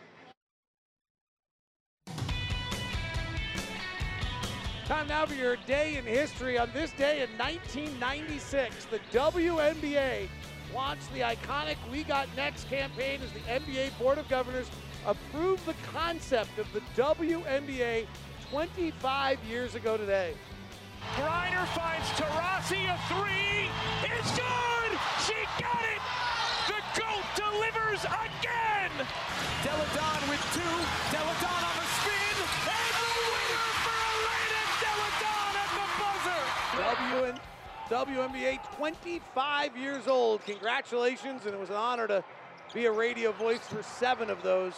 [4.87, 6.59] Time now for your day in history.
[6.59, 10.29] On this day in 1996, the WNBA
[10.75, 14.71] launched the iconic We Got Next campaign as the NBA Board of Governors
[15.07, 18.07] approved the concept of the WNBA
[18.51, 20.35] 25 years ago today.
[21.13, 23.71] Griner finds Taurasi a three.
[24.03, 24.91] It's good.
[25.27, 26.03] She got it.
[26.67, 28.91] The goat delivers again.
[29.63, 30.77] Delle Donne with two.
[31.13, 32.37] Delle Donne on the spin.
[32.67, 36.43] And the winner for Elena Delle Donne at the buzzer.
[37.09, 37.39] WN,
[37.89, 40.45] WNBA 25 years old.
[40.45, 42.25] Congratulations, and it was an honor to
[42.73, 44.75] be a radio voice for seven of those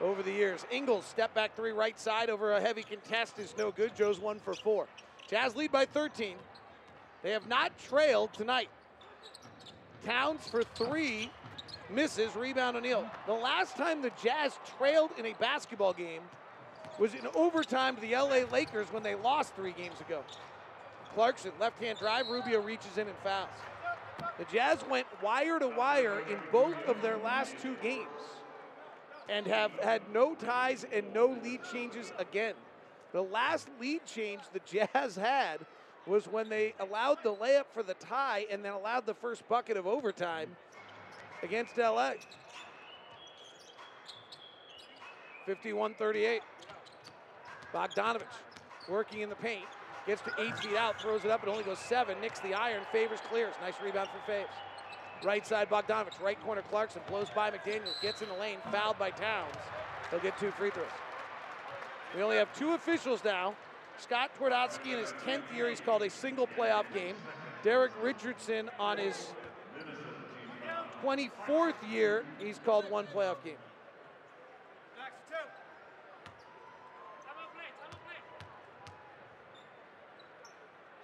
[0.00, 0.66] over the years.
[0.70, 3.94] Ingles, step back three, right side over a heavy contest is no good.
[3.94, 4.88] Joe's one for four.
[5.28, 6.36] Jazz lead by 13.
[7.22, 8.70] They have not trailed tonight.
[10.04, 11.30] Towns for three,
[11.90, 13.10] misses, rebound O'Neale.
[13.26, 16.22] The last time the Jazz trailed in a basketball game
[16.98, 20.22] was in overtime to the LA Lakers when they lost three games ago.
[21.14, 23.48] Clarkson, left hand drive, Rubio reaches in and fouls.
[24.38, 28.06] The Jazz went wire to wire in both of their last two games
[29.28, 32.54] and have had no ties and no lead changes again.
[33.12, 35.58] The last lead change the Jazz had
[36.06, 39.76] was when they allowed the layup for the tie and then allowed the first bucket
[39.76, 40.56] of overtime
[41.42, 42.12] against LA.
[45.46, 46.42] 51 38.
[47.72, 48.22] Bogdanovich
[48.88, 49.64] working in the paint.
[50.06, 52.18] Gets to eight feet out, throws it up, it only goes seven.
[52.20, 53.54] Nicks the iron, Favors, clears.
[53.60, 54.46] Nice rebound for Faves.
[55.24, 56.20] Right side, Bogdanovich.
[56.22, 57.02] Right corner, Clarkson.
[57.08, 58.00] Blows by McDaniels.
[58.00, 59.54] Gets in the lane, fouled by Towns.
[60.10, 60.86] He'll get two free throws.
[62.14, 63.54] We only have two officials now.
[63.98, 67.16] Scott Twardoski in his 10th year, he's called a single playoff game.
[67.62, 69.32] Derek Richardson on his
[71.02, 73.56] 24th year, he's called one playoff game.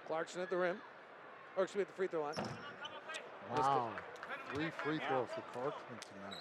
[0.07, 0.77] Clarkson at the rim.
[1.57, 2.35] Or excuse me, at the free throw line.
[3.55, 3.89] Wow.
[4.53, 6.39] Three free throws for Clarkson tonight.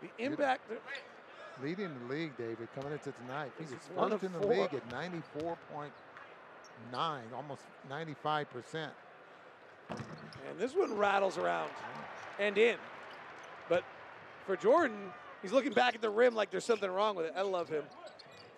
[0.00, 0.70] The impact.
[1.62, 3.50] Leading the league, David, coming into tonight.
[3.58, 4.50] He This was is one first in the four.
[4.50, 5.90] league at 94.9,
[7.34, 8.88] almost 95%.
[9.90, 9.98] And
[10.58, 11.70] this one rattles around
[12.38, 12.76] and in.
[13.68, 13.82] But
[14.46, 14.96] for Jordan,
[15.42, 17.32] he's looking back at the rim like there's something wrong with it.
[17.36, 17.82] I love him.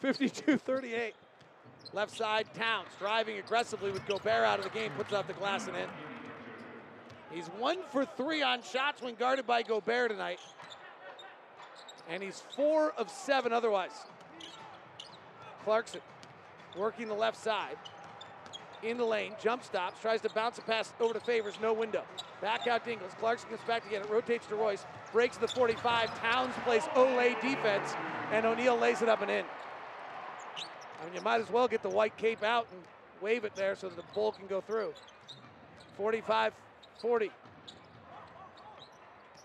[0.00, 1.14] 52 38.
[1.92, 5.32] Left side, Towns driving aggressively with Gobert out of the game, puts it off the
[5.32, 5.88] glass and in.
[7.32, 10.38] He's one for three on shots when guarded by Gobert tonight.
[12.10, 13.92] And he's four of seven otherwise.
[15.64, 16.00] Clarkson
[16.76, 17.76] working the left side.
[18.82, 22.02] In the lane, jump stops, tries to bounce a pass over to Favors, no window.
[22.40, 23.12] Back out Dingles.
[23.20, 26.18] Clarkson comes back to get it, rotates to Royce, breaks the 45.
[26.20, 27.94] Towns plays Olay defense,
[28.32, 29.44] and O'Neale lays it up and in.
[31.00, 32.80] I mean, you might as well get the white cape out and
[33.20, 34.94] wave it there so that the bull can go through.
[35.96, 36.54] 45
[37.00, 37.30] 40.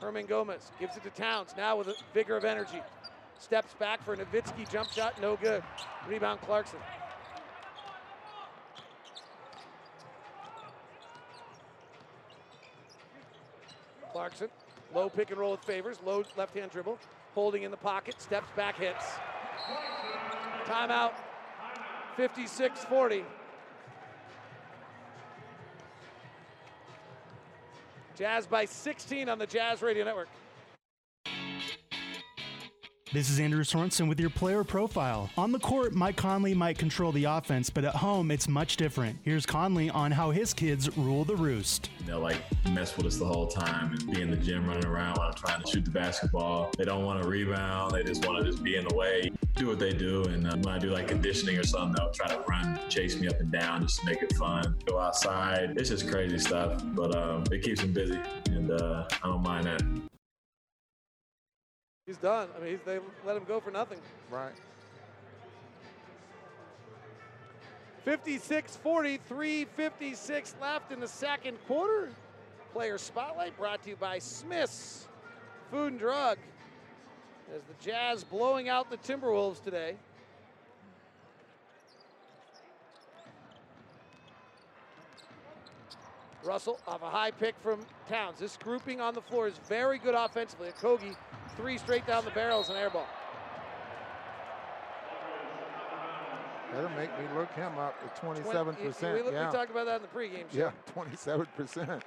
[0.05, 2.81] Hernangomez gives it to Towns now with a vigor of energy.
[3.39, 5.63] Steps back for a Nowitzki jump shot, no good.
[6.07, 6.79] Rebound Clarkson.
[14.11, 14.47] Clarkson,
[14.93, 16.97] low pick and roll with Favors, low left hand dribble,
[17.33, 19.05] holding in the pocket, steps back, hits.
[20.65, 21.13] Timeout,
[22.15, 23.25] 56 40.
[28.15, 30.29] Jazz by 16 on the Jazz Radio Network.
[33.13, 35.29] This is Andrew Sorensen with your player profile.
[35.37, 39.19] On the court, Mike Conley might control the offense, but at home, it's much different.
[39.21, 41.91] Here's Conley on how his kids rule the roost.
[42.07, 42.41] They'll like
[42.71, 45.35] mess with us the whole time and be in the gym running around while I'm
[45.35, 46.71] trying to shoot the basketball.
[46.79, 47.91] They don't want to rebound.
[47.91, 50.23] They just want to just be in the way, do what they do.
[50.23, 53.27] And uh, when I do like conditioning or something, they'll try to run, chase me
[53.27, 54.77] up and down just to make it fun.
[54.87, 55.75] Go outside.
[55.77, 59.67] It's just crazy stuff, but um, it keeps them busy, and uh, I don't mind
[59.67, 59.83] that.
[62.05, 62.49] He's done.
[62.55, 63.97] I mean, he's, they let him go for nothing.
[64.29, 64.53] Right.
[68.03, 72.09] 56 43, 56 left in the second quarter.
[72.73, 75.07] Player spotlight brought to you by Smith's
[75.71, 76.37] Food and Drug.
[77.55, 79.95] As the Jazz blowing out the Timberwolves today.
[86.45, 88.39] Russell off a high pick from Towns.
[88.39, 90.69] This grouping on the floor is very good offensively.
[90.81, 91.15] Kogi,
[91.57, 93.07] three straight down the barrels and air ball.
[96.73, 99.13] That'll make me look him up to 27%.
[99.13, 99.47] We, we, yeah.
[99.47, 100.57] we talked about that in the pregame show.
[100.57, 102.01] Yeah, 27%.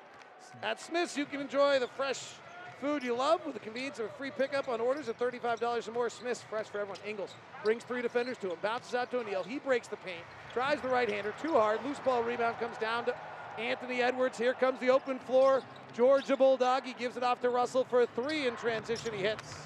[0.63, 2.35] At Smith's, you can enjoy the fresh
[2.81, 5.93] food you love with the convenience of a free pickup on orders of $35 or
[5.93, 6.11] more.
[6.11, 6.99] Smith's, fresh for everyone.
[7.07, 7.35] Ingles
[7.65, 9.43] brings three defenders to him, bounces out to O'Neale.
[9.43, 10.23] He breaks the paint,
[10.53, 11.83] drives the right hander too hard.
[11.85, 13.15] Loose ball rebound comes down to
[13.59, 14.39] Anthony Edwards.
[14.39, 15.63] Here comes the open floor.
[15.95, 16.85] Georgia Bulldog.
[16.85, 19.13] He gives it off to Russell for a three in transition.
[19.13, 19.57] He hits.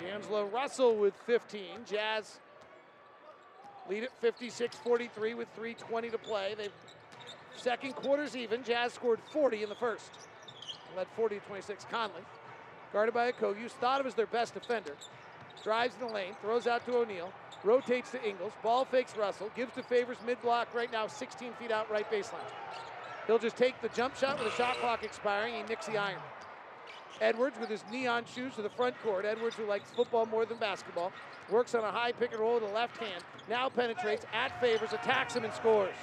[0.00, 1.62] D'Angelo Russell with 15.
[1.86, 2.38] Jazz
[3.88, 6.54] lead at 56-43 with 3.20 to play.
[6.56, 6.72] They've
[7.56, 8.64] second quarter's even.
[8.64, 10.10] Jazz scored 40 in the first.
[10.96, 11.86] Led 40 26.
[11.90, 12.22] Conley,
[12.92, 14.94] guarded by who's thought of as their best defender.
[15.62, 17.32] Drives in the lane, throws out to O'Neale,
[17.64, 21.70] rotates to Ingles, ball fakes Russell, gives to Favors mid block right now, 16 feet
[21.70, 22.40] out right baseline.
[23.26, 25.54] He'll just take the jump shot with the shot clock expiring.
[25.54, 26.18] He nicks the iron.
[27.20, 29.24] Edwards with his neon shoes to the front court.
[29.24, 31.12] Edwards, who likes football more than basketball,
[31.50, 33.22] works on a high pick and roll with the left hand.
[33.48, 35.94] Now penetrates at Favors, attacks him, and scores.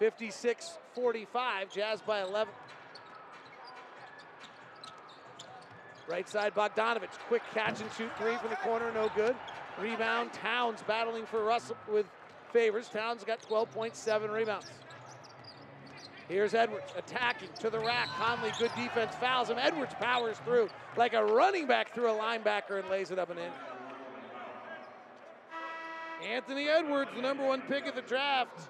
[0.00, 2.52] 56 45, Jazz by 11.
[6.06, 7.18] Right side, Bogdanovich.
[7.28, 9.34] Quick catch and shoot three from the corner, no good.
[9.80, 12.06] Rebound, Towns battling for Russell with
[12.52, 12.88] Favors.
[12.88, 14.70] Towns got 12.7 rebounds.
[16.28, 18.08] Here's Edwards attacking to the rack.
[18.16, 19.58] Conley, good defense, fouls him.
[19.58, 23.38] Edwards powers through like a running back through a linebacker and lays it up and
[23.38, 23.50] in.
[26.26, 28.68] Anthony Edwards, the number one pick of the draft.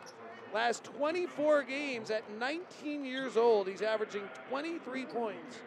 [0.53, 5.59] Last 24 games at 19 years old, he's averaging 23 points,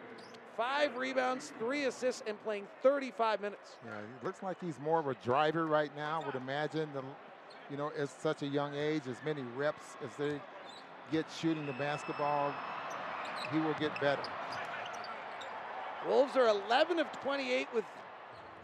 [0.58, 3.76] five rebounds, three assists, and playing 35 minutes.
[3.86, 6.22] Yeah, it looks like he's more of a driver right now.
[6.26, 7.02] Would imagine the,
[7.70, 10.40] you know, at such a young age, as many reps as they
[11.12, 12.52] get shooting the basketball,
[13.52, 14.22] he will get better.
[16.08, 17.84] Wolves are 11 of 28 with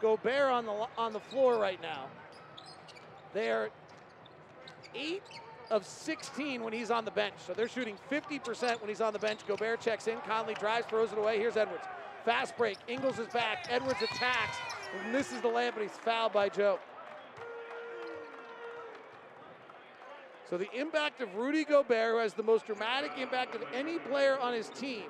[0.03, 2.07] Gobert on the on the floor right now.
[3.33, 3.71] They are
[4.95, 5.23] eight
[5.71, 7.35] of 16 when he's on the bench.
[7.47, 9.41] So they're shooting 50% when he's on the bench.
[9.47, 10.19] Gobert checks in.
[10.27, 11.39] Conley drives, throws it away.
[11.39, 11.85] Here's Edwards.
[12.25, 12.79] Fast break.
[12.89, 13.67] Ingles is back.
[13.69, 14.57] Edwards attacks.
[14.99, 16.79] And misses the layup, but he's fouled by Joe.
[20.49, 24.39] So the impact of Rudy Gobert, who has the most dramatic impact of any player
[24.39, 25.05] on his team.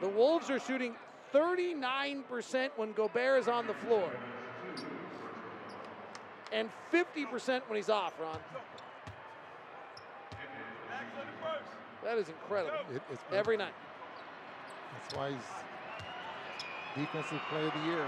[0.00, 0.94] The Wolves are shooting
[1.34, 4.10] 39% when Gobert is on the floor
[6.52, 8.38] and 50% when he's off, Ron.
[12.04, 12.78] That is incredible.
[12.94, 13.74] It, Every night.
[14.92, 18.06] That's why he's defensive player of the year.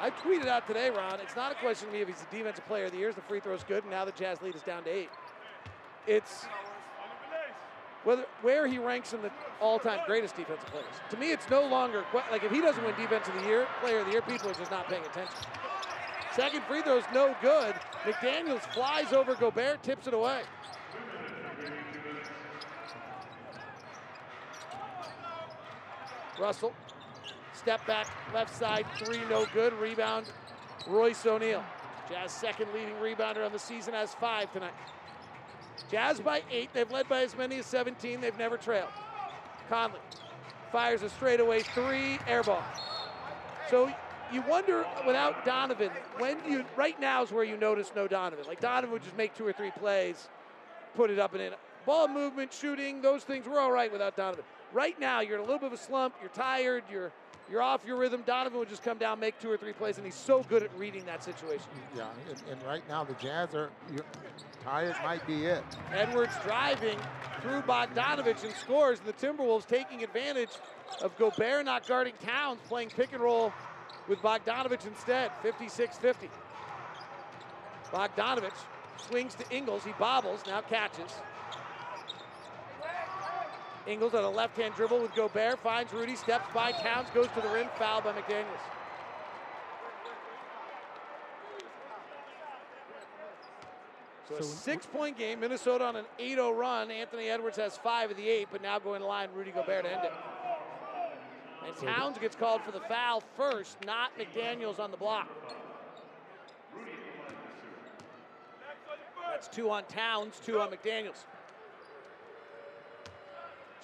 [0.00, 1.20] I tweeted out today, Ron.
[1.20, 3.12] It's not a question to me if he's the defensive player of the year.
[3.12, 5.10] The free throw's good, and now the Jazz lead is down to eight.
[6.06, 6.46] It's
[8.02, 9.30] whether where he ranks in the
[9.60, 10.86] all-time greatest defensive players.
[11.10, 14.00] To me, it's no longer like if he doesn't win defense of the year, player
[14.00, 15.34] of the year, people are just not paying attention.
[16.34, 17.74] Second free throw is no good.
[18.02, 20.42] McDaniels flies over Gobert, tips it away.
[26.40, 26.72] Russell,
[27.52, 29.72] step back, left side, three, no good.
[29.74, 30.26] Rebound,
[30.88, 31.64] Royce O'Neale.
[32.08, 34.74] Jazz second leading rebounder on the season has five tonight.
[35.90, 36.70] Jazz by eight.
[36.72, 38.20] They've led by as many as 17.
[38.20, 38.90] They've never trailed.
[39.68, 40.00] Conley
[40.72, 42.64] fires a straightaway three, air ball.
[43.70, 43.90] So
[44.32, 48.46] you wonder without Donovan, when you right now is where you notice no Donovan.
[48.46, 50.28] Like Donovan would just make two or three plays,
[50.94, 51.52] put it up and in.
[51.86, 54.44] Ball movement, shooting, those things were all right without Donovan.
[54.72, 56.14] Right now, you're in a little bit of a slump.
[56.20, 56.84] You're tired.
[56.90, 57.12] You're
[57.50, 58.22] you're off your rhythm.
[58.26, 60.70] Donovan would just come down, make two or three plays, and he's so good at
[60.78, 61.66] reading that situation.
[61.94, 63.70] Yeah, and, and right now the Jazz are
[64.64, 64.96] tired.
[65.02, 65.62] Might be it.
[65.92, 66.98] Edwards driving
[67.42, 68.98] through Bogdanovich and scores.
[68.98, 70.50] And the Timberwolves taking advantage
[71.02, 73.52] of Gobert not guarding Towns, playing pick and roll
[74.08, 76.28] with Bogdanovich instead, 56-50.
[77.92, 78.52] Bogdanovich
[78.96, 79.84] swings to Ingles.
[79.84, 81.12] He bobbles, now catches.
[83.86, 87.48] Ingles on a left-hand dribble with Gobert, finds Rudy, steps by Towns, goes to the
[87.48, 88.44] rim, foul by McDaniels.
[94.28, 96.90] So a six-point game, Minnesota on an 8-0 run.
[96.90, 99.92] Anthony Edwards has five of the eight, but now going to line Rudy Gobert to
[99.92, 100.12] end it.
[101.66, 105.28] And Towns gets called for the foul first, not McDaniels on the block.
[109.30, 111.24] That's two on Towns, two on McDaniels.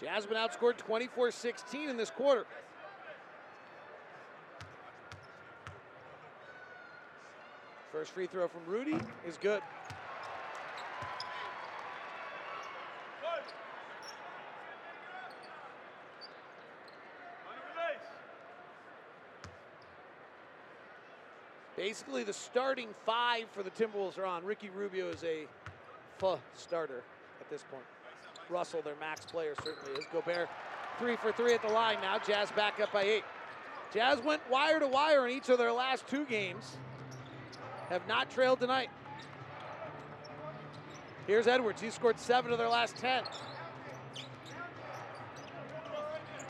[0.01, 2.47] Jasmine outscored 24 16 in this quarter.
[7.93, 9.61] First free throw from Rudy is good.
[21.91, 24.45] Basically, the starting five for the Timberwolves are on.
[24.45, 25.49] Ricky Rubio is a
[26.55, 27.03] starter
[27.41, 27.83] at this point.
[28.49, 30.05] Russell, their max player, certainly is.
[30.13, 30.49] Gobert,
[31.01, 32.21] three for three at the line now.
[32.21, 33.25] Jazz back up by eight.
[33.93, 36.77] Jazz went wire to wire in each of their last two games.
[37.89, 38.91] Have not trailed tonight.
[41.27, 41.83] Here's Edwards.
[41.83, 43.25] He scored seven of their last 10.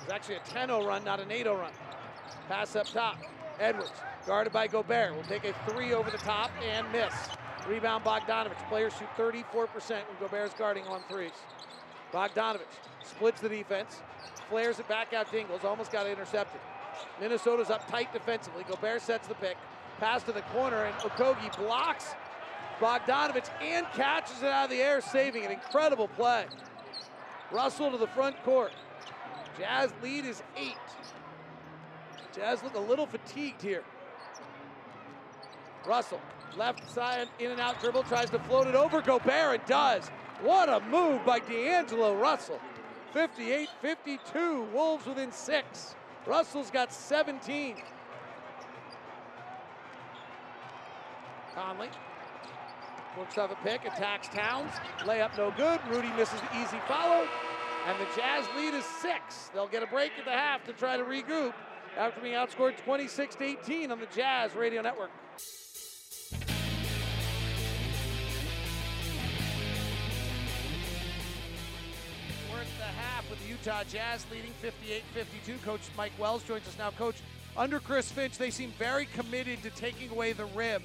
[0.03, 1.73] It's actually a 10 0 run, not an 8 0 run.
[2.47, 3.17] Pass up top.
[3.59, 3.91] Edwards
[4.27, 5.15] guarded by Gobert.
[5.15, 7.13] Will take a three over the top and miss.
[7.69, 8.69] Rebound Bogdanovich.
[8.69, 11.33] Players shoot 34% when Gobert's guarding on threes.
[12.13, 12.61] Bogdanovich
[13.05, 14.01] splits the defense,
[14.49, 16.61] flares it back out Dingles, almost got intercepted.
[17.21, 18.65] Minnesota's up tight defensively.
[18.69, 19.57] Gobert sets the pick.
[19.99, 22.15] Pass to the corner, and Okogie blocks
[22.81, 26.47] Bogdanovich and catches it out of the air, saving an incredible play.
[27.53, 28.73] Russell to the front court.
[29.59, 30.77] Jazz lead is eight.
[32.35, 33.83] Jazz look a little fatigued here.
[35.87, 36.21] Russell,
[36.57, 39.01] left side, in and out dribble, tries to float it over.
[39.01, 40.09] Gobert, it does.
[40.43, 42.61] What a move by D'Angelo Russell.
[43.13, 45.95] 58 52, Wolves within six.
[46.27, 47.77] Russell's got 17.
[51.55, 51.89] Conley
[53.19, 54.73] works off a pick, attacks Towns.
[55.01, 55.81] Layup no good.
[55.89, 57.27] Rudy misses the easy follow.
[57.87, 59.51] And the Jazz lead is six.
[59.53, 61.55] They'll get a break at the half to try to regroup
[61.97, 65.11] after being outscored 26 to 18 on the Jazz Radio Network.
[73.43, 75.63] The Utah Jazz leading 58-52.
[75.63, 76.91] Coach Mike Wells joins us now.
[76.91, 77.17] Coach,
[77.57, 80.83] under Chris Finch, they seem very committed to taking away the rim,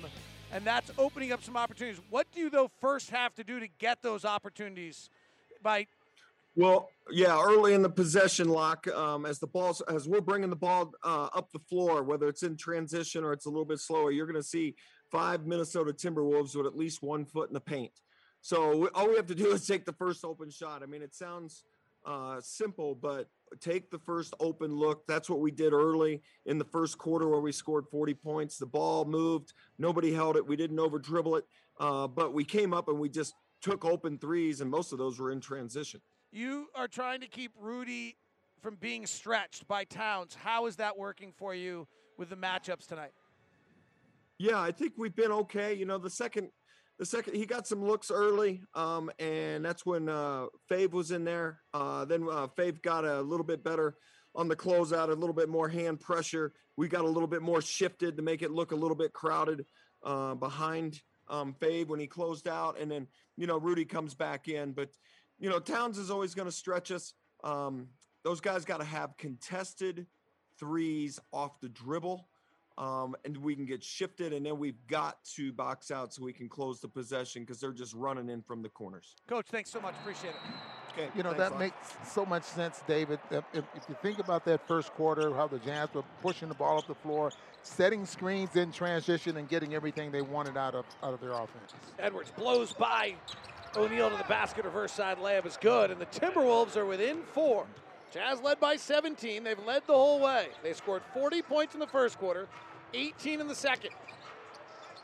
[0.51, 2.01] and that's opening up some opportunities.
[2.09, 5.09] What do you, though, first have to do to get those opportunities
[5.61, 5.87] by
[6.57, 10.55] well, yeah, early in the possession lock, um, as the balls as we're bringing the
[10.55, 14.09] ball uh, up the floor, whether it's in transition or it's a little bit slower,
[14.09, 14.73] you're going to see
[15.11, 17.91] five Minnesota Timberwolves with at least one foot in the paint.
[18.39, 20.81] So all we have to do is take the first open shot.
[20.81, 21.65] I mean, it sounds
[22.05, 23.27] uh, simple, but
[23.59, 25.05] take the first open look.
[25.07, 28.57] That's what we did early in the first quarter where we scored 40 points.
[28.57, 31.45] The ball moved, nobody held it, we didn't over dribble it,
[31.79, 35.19] uh, but we came up and we just took open threes, and most of those
[35.19, 35.99] were in transition.
[36.31, 38.17] You are trying to keep Rudy
[38.61, 40.35] from being stretched by Towns.
[40.35, 41.87] How is that working for you
[42.17, 43.11] with the matchups tonight?
[44.37, 45.73] Yeah, I think we've been okay.
[45.73, 46.49] You know, the second,
[46.97, 51.25] the second he got some looks early, um, and that's when uh, Fave was in
[51.25, 51.59] there.
[51.73, 53.95] Uh, then uh, Fave got a little bit better
[54.33, 56.53] on the closeout, a little bit more hand pressure.
[56.77, 59.65] We got a little bit more shifted to make it look a little bit crowded
[60.03, 64.47] uh, behind um, Fave when he closed out, and then you know Rudy comes back
[64.47, 64.89] in, but
[65.39, 67.13] you know, Towns is always going to stretch us.
[67.43, 67.87] Um,
[68.23, 70.07] those guys got to have contested
[70.59, 72.27] threes off the dribble.
[72.77, 76.33] Um, and we can get shifted, and then we've got to box out so we
[76.33, 79.15] can close the possession because they're just running in from the corners.
[79.27, 79.95] Coach, thanks so much.
[80.01, 80.35] Appreciate it.
[80.91, 83.19] Okay, you know thanks, that makes so much sense, David.
[83.31, 86.77] If, if, you think about that first quarter, how the Jazz were pushing the ball
[86.77, 87.31] up the floor,
[87.63, 91.73] setting screens in transition, and getting everything they wanted out of out of their offense.
[91.99, 93.15] Edwards blows by
[93.75, 97.65] O'Neale to the basket, reverse side layup is good, and the Timberwolves are within four.
[98.13, 99.43] Jazz led by 17.
[99.43, 100.47] They've led the whole way.
[100.63, 102.47] They scored 40 points in the first quarter,
[102.93, 103.91] 18 in the second.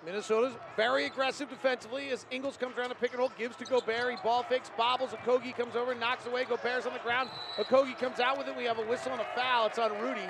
[0.06, 4.10] Minnesota's very aggressive defensively as Ingles comes around to pick and roll, gives to Gobert.
[4.12, 5.12] He ball fakes, bobbles.
[5.12, 6.44] Okogie comes over, knocks away.
[6.46, 7.30] Gobert's on the ground.
[7.58, 8.58] Okogie comes out with it.
[8.58, 9.68] We have a whistle and a foul.
[9.68, 10.28] It's on Rudy,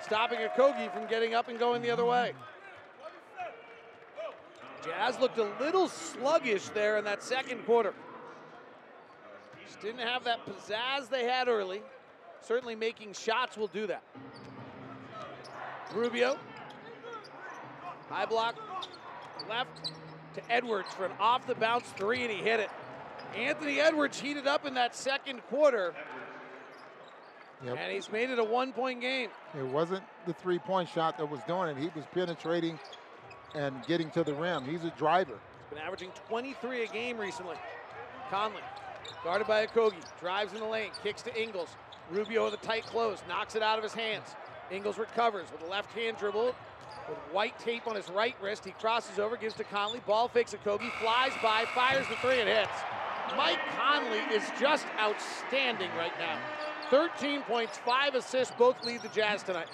[0.00, 2.32] stopping Okogie from getting up and going the other way.
[4.84, 7.94] Jazz looked a little sluggish there in that second quarter.
[9.64, 11.82] Just didn't have that pizzazz they had early.
[12.42, 14.02] Certainly making shots will do that.
[15.94, 16.38] Rubio.
[18.08, 18.56] High block.
[19.48, 19.92] Left
[20.34, 22.70] to Edwards for an off the bounce three, and he hit it.
[23.36, 25.94] Anthony Edwards heated up in that second quarter.
[27.64, 27.76] Yep.
[27.78, 29.30] And he's made it a one point game.
[29.56, 31.76] It wasn't the three point shot that was doing it.
[31.80, 32.78] He was penetrating
[33.54, 34.64] and getting to the rim.
[34.64, 35.34] He's a driver.
[35.34, 37.56] He's been averaging 23 a game recently.
[38.30, 38.62] Conley,
[39.22, 41.68] guarded by Okogie, drives in the lane, kicks to Ingles.
[42.12, 44.36] Rubio with a tight close, knocks it out of his hands.
[44.70, 46.54] Ingles recovers with a left hand dribble
[47.08, 48.64] with white tape on his right wrist.
[48.64, 50.00] He crosses over, gives to Conley.
[50.06, 52.70] Ball fakes Okogie, flies by, fires the three, and hits.
[53.36, 56.38] Mike Conley is just outstanding right now.
[56.90, 59.68] 13 points, five assists, both lead the Jazz tonight.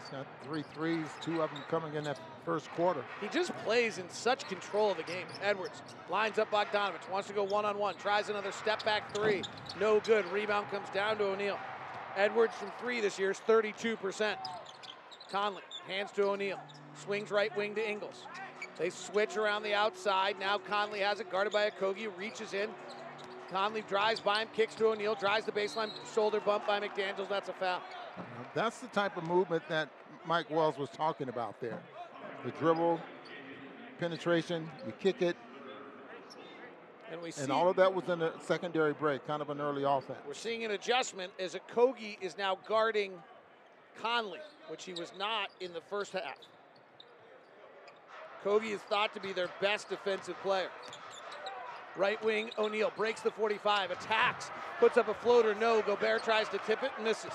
[0.00, 3.04] He's got three threes, two of them coming in that first quarter.
[3.20, 5.26] He just plays in such control of the game.
[5.42, 9.42] Edwards lines up Bogdanovich, wants to go one-on-one, tries another step back three.
[9.78, 10.24] No good.
[10.32, 11.58] Rebound comes down to O'Neale.
[12.16, 14.36] Edwards from three this year is 32%.
[15.30, 16.60] Conley hands to O'Neale.
[16.94, 18.26] Swings right wing to Ingles.
[18.78, 20.38] They switch around the outside.
[20.38, 22.68] Now Conley has it guarded by Okogie, reaches in.
[23.50, 27.28] Conley drives by him, kicks to O'Neale, drives the baseline, shoulder bump by McDaniels.
[27.28, 27.80] That's a foul.
[28.54, 29.88] That's the type of movement that
[30.26, 31.80] Mike Wells was talking about there
[32.44, 33.00] the dribble,
[34.00, 35.36] penetration, you kick it.
[37.12, 39.82] And, we and all of that was in a secondary break, kind of an early
[39.82, 40.18] offense.
[40.26, 43.12] We're seeing an adjustment as Okogie is now guarding
[44.00, 44.38] Conley,
[44.68, 46.38] which he was not in the first half.
[48.42, 50.70] Kogi is thought to be their best defensive player.
[51.96, 54.50] Right wing, O'Neale breaks the 45, attacks,
[54.80, 55.82] puts up a floater, no.
[55.82, 57.34] Gobert tries to tip it and misses.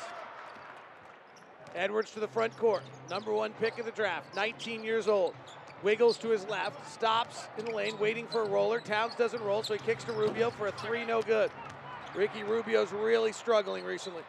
[1.76, 2.82] Edwards to the front court.
[3.12, 5.36] Number one pick of the draft, 19 years old.
[5.84, 8.80] Wiggles to his left, stops in the lane, waiting for a roller.
[8.80, 11.52] Towns doesn't roll, so he kicks to Rubio for a three, no good.
[12.16, 14.24] Ricky Rubio's really struggling recently.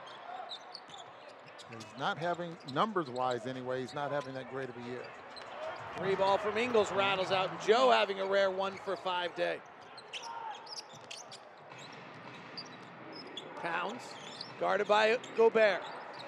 [1.71, 5.03] He's not having, numbers wise anyway, he's not having that great of a year.
[5.97, 9.59] Three ball from Ingles rattles out, and Joe having a rare one for five day.
[13.63, 14.03] Towns,
[14.61, 15.81] guarded by Gobert.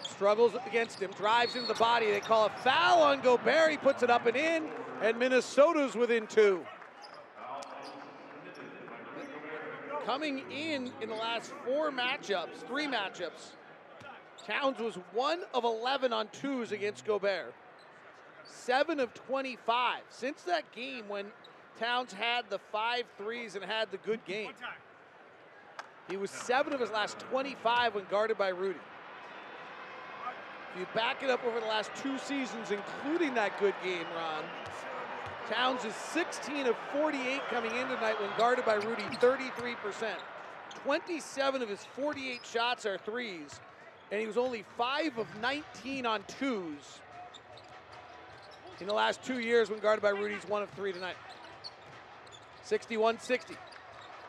[0.03, 2.11] Struggles against him, drives into the body.
[2.11, 3.71] They call a foul on Gobert.
[3.71, 4.69] He puts it up and in,
[5.03, 6.65] and Minnesota's within two.
[10.05, 13.53] Coming in in the last four matchups, three matchups,
[14.47, 17.55] Towns was one of 11 on twos against Gobert.
[18.45, 20.03] Seven of 25.
[20.09, 21.27] Since that game when
[21.79, 24.53] Towns had the five threes and had the good game,
[26.09, 28.79] he was seven of his last 25 when guarded by Rudy.
[30.75, 34.45] If you back it up over the last two seasons, including that good game, Ron,
[35.51, 39.77] Towns is 16 of 48 coming in tonight when guarded by Rudy, 33%.
[40.85, 43.59] 27 of his 48 shots are threes,
[44.13, 47.01] and he was only 5 of 19 on twos
[48.81, 50.35] in the last two years when guarded by Rudy.
[50.35, 51.17] He's 1 of 3 tonight.
[52.63, 53.55] 61 60.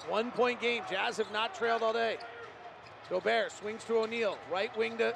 [0.10, 0.82] One point game.
[0.90, 2.18] Jazz have not trailed all day.
[3.12, 4.40] Gobert swings to O'Neale.
[4.52, 5.16] Right wing to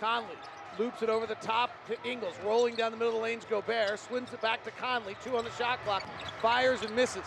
[0.00, 0.36] Conley.
[0.78, 2.34] Loops it over the top to Ingles.
[2.44, 3.44] Rolling down the middle of the lanes.
[3.48, 5.16] Gobert swings it back to Conley.
[5.22, 6.04] Two on the shot clock.
[6.42, 7.24] Fires and misses.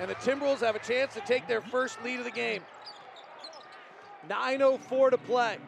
[0.00, 2.62] And the Timberwolves have a chance to take their first lead of the game.
[4.28, 5.58] 9.04 to play.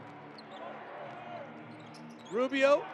[2.32, 2.84] Rubio.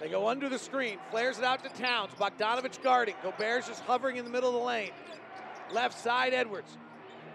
[0.00, 0.98] They go under the screen.
[1.10, 2.12] Flares it out to Towns.
[2.18, 3.14] Bogdanovich guarding.
[3.22, 4.90] Gobert's just hovering in the middle of the lane.
[5.72, 6.76] Left side, Edwards.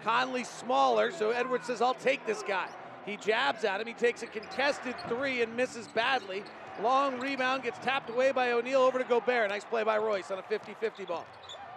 [0.02, 2.68] Conley smaller, so Edwards says, I'll take this guy.
[3.06, 3.86] He jabs at him.
[3.86, 6.42] He takes a contested three and misses badly.
[6.82, 9.50] Long rebound gets tapped away by O'Neale over to Gobert.
[9.50, 11.26] Nice play by Royce on a 50 50 ball.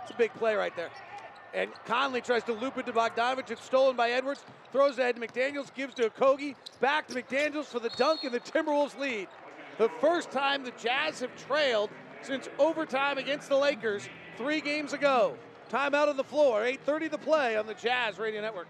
[0.03, 0.89] It's a big play right there.
[1.53, 3.51] And Conley tries to loop it to Bogdanovich.
[3.51, 4.43] It's stolen by Edwards.
[4.71, 5.73] Throws it ahead to McDaniels.
[5.73, 6.55] Gives to Okogie.
[6.79, 9.27] Back to McDaniels for the dunk, and the Timberwolves lead.
[9.77, 11.89] The first time the Jazz have trailed
[12.21, 15.37] since overtime against the Lakers three games ago.
[15.69, 16.61] Timeout on the floor.
[16.61, 18.67] 8.30 to play on the Jazz Radio Network.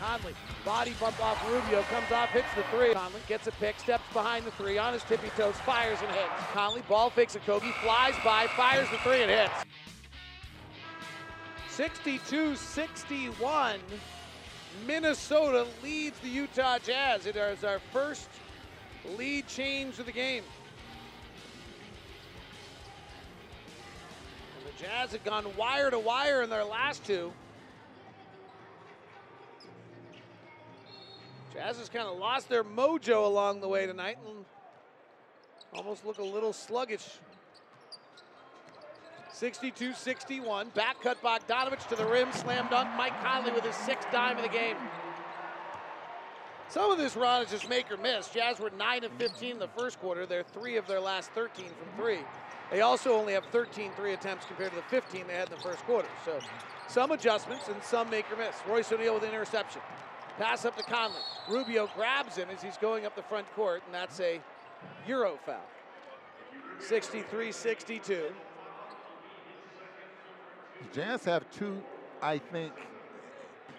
[0.00, 0.34] Conley,
[0.64, 2.94] body bump off Rubio, comes off, hits the three.
[2.94, 6.30] Conley gets a pick, steps behind the three, on his tippy toes, fires and hits.
[6.52, 9.64] Conley, ball fakes Okogie, flies by, fires the three and hits.
[11.76, 13.78] 62-61.
[14.86, 17.26] Minnesota leads the Utah Jazz.
[17.26, 18.28] It is our first
[19.16, 20.44] lead change of the game.
[24.64, 27.32] The Jazz had gone wire to wire in their last two.
[31.58, 34.44] Jazz has kind of lost their mojo along the way tonight and
[35.74, 37.18] almost look a little sluggish.
[39.34, 40.72] 62-61.
[40.74, 42.32] Back cut Bogdanovich to the rim.
[42.32, 42.88] Slam dunk.
[42.96, 44.76] Mike Conley with his sixth dime of the game.
[46.68, 48.28] Some of this run is just make or miss.
[48.28, 50.26] Jazz were 9 of 15 in the first quarter.
[50.26, 52.18] They're 3 of their last 13 from 3.
[52.70, 55.62] They also only have 13 three attempts compared to the 15 they had in the
[55.62, 56.08] first quarter.
[56.24, 56.38] So
[56.86, 58.54] some adjustments and some make or miss.
[58.68, 59.80] Royce O'Neale with an interception.
[60.38, 61.20] Pass up to Conley.
[61.48, 64.40] Rubio grabs him as he's going up the front court, and that's a
[65.06, 65.56] Euro foul.
[66.78, 68.30] 63 62.
[70.80, 71.82] The Jazz have two,
[72.22, 72.72] I think,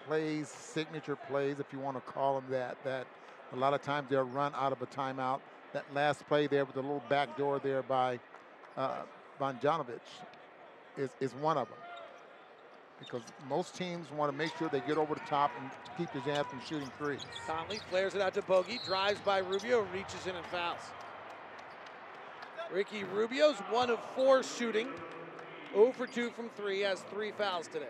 [0.06, 3.06] plays, signature plays, if you want to call them that, that
[3.54, 5.40] a lot of times they'll run out of a timeout.
[5.72, 8.20] That last play there with the little back door there by
[8.76, 9.02] uh,
[9.40, 10.00] Bogdanovich
[10.98, 11.78] is, is one of them.
[13.00, 16.20] Because most teams want to make sure they get over the top and keep the
[16.30, 17.20] Jazz from shooting threes.
[17.46, 20.78] Conley flares it out to Bogey, drives by Rubio, reaches in and fouls.
[22.72, 24.88] Ricky Rubio's one of four shooting.
[25.72, 27.86] 0 for 2 from 3, has three fouls today.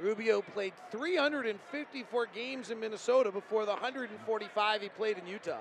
[0.00, 5.58] Rubio played 354 games in Minnesota before the 145 he played in Utah.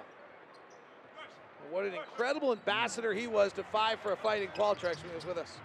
[1.71, 5.25] What an incredible ambassador he was to five for a fighting Qualtrics when he was
[5.25, 5.57] with us.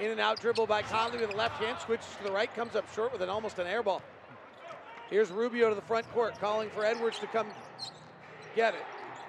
[0.00, 2.76] In and out dribble by Conley with the left hand, switches to the right, comes
[2.76, 4.02] up short with an almost an air ball.
[5.10, 7.48] Here's Rubio to the front court, calling for Edwards to come
[8.54, 8.84] get it.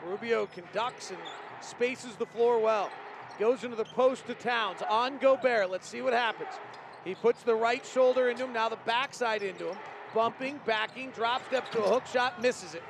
[0.06, 1.20] Rubio conducts and
[1.62, 2.92] spaces the floor well.
[3.40, 4.82] Goes into the post to Towns.
[4.90, 5.72] On Gobert.
[5.72, 6.50] Let's see what happens.
[7.04, 9.78] He puts the right shoulder into him, now the backside into him.
[10.14, 12.84] Bumping, backing, drop step to a hook shot, misses it.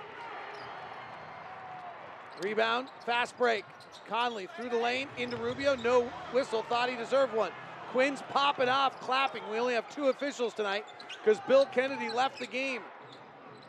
[2.41, 3.65] Rebound, fast break.
[4.07, 5.75] Conley through the lane into Rubio.
[5.75, 6.03] No
[6.33, 7.51] whistle, thought he deserved one.
[7.91, 9.41] Quin's popping off, clapping.
[9.51, 10.85] We only have two officials tonight
[11.23, 12.81] because Bill Kennedy left the game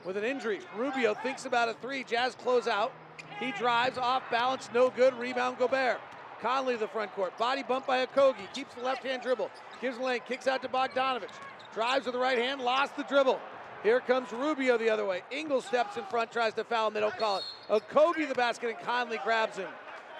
[0.05, 0.61] with an injury.
[0.77, 2.05] Rubio thinks about a three.
[2.05, 2.93] Jazz close out.
[3.39, 5.15] He drives off balance, no good.
[5.15, 6.01] Rebound Gobert.
[6.43, 7.37] Conley the front court.
[7.39, 8.53] Body bump by Okogie.
[8.55, 9.51] Keeps the left hand dribble.
[9.81, 10.21] Gives lane.
[10.27, 11.31] Kicks out to Bogdanovich.
[11.75, 12.61] Drives with the right hand.
[12.61, 13.41] Lost the dribble.
[13.83, 15.23] Here comes Rubio the other way.
[15.31, 16.95] Ingles steps in front, tries to foul him.
[16.95, 17.45] They don't call it.
[17.71, 19.69] Okogie the basket, and Conley grabs him.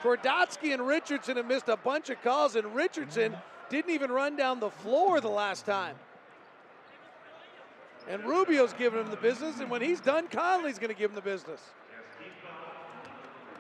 [0.03, 3.37] Twardoski and Richardson have missed a bunch of calls, and Richardson
[3.71, 5.97] didn't even run down the floor the last time.
[8.09, 11.15] And Rubio's giving him the business, and when he's done, Conley's going to give him
[11.15, 11.61] the business.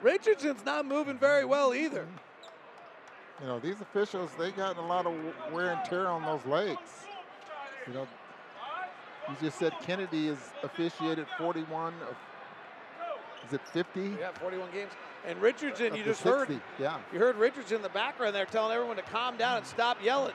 [0.02, 2.06] Richardson's not moving very well either.
[3.40, 5.14] You know, these officials, they got a lot of
[5.52, 7.06] wear and tear on those legs.
[7.86, 8.08] You know,
[9.28, 12.16] you just said Kennedy is officiated 41 of,
[13.46, 14.16] is it 50?
[14.20, 14.92] Yeah, 41 games.
[15.26, 16.98] And Richardson, Up you to just heard, yeah.
[17.12, 20.32] you heard Richardson in the background there telling everyone to calm down and stop yelling.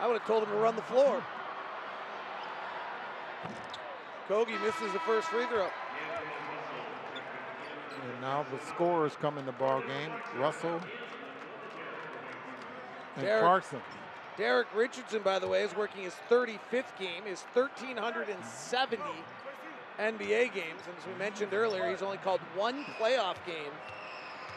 [0.00, 1.22] I would have told him to run the floor.
[4.28, 5.68] Kogi misses the first free throw.
[8.10, 10.10] And now the scorers come in the ball game.
[10.36, 10.80] Russell
[13.16, 13.80] and Derek- Clarkson.
[14.36, 18.98] Derek Richardson, by the way, is working his 35th game, his 1,370
[19.98, 20.82] NBA games.
[20.86, 23.72] And as we mentioned earlier, he's only called one playoff game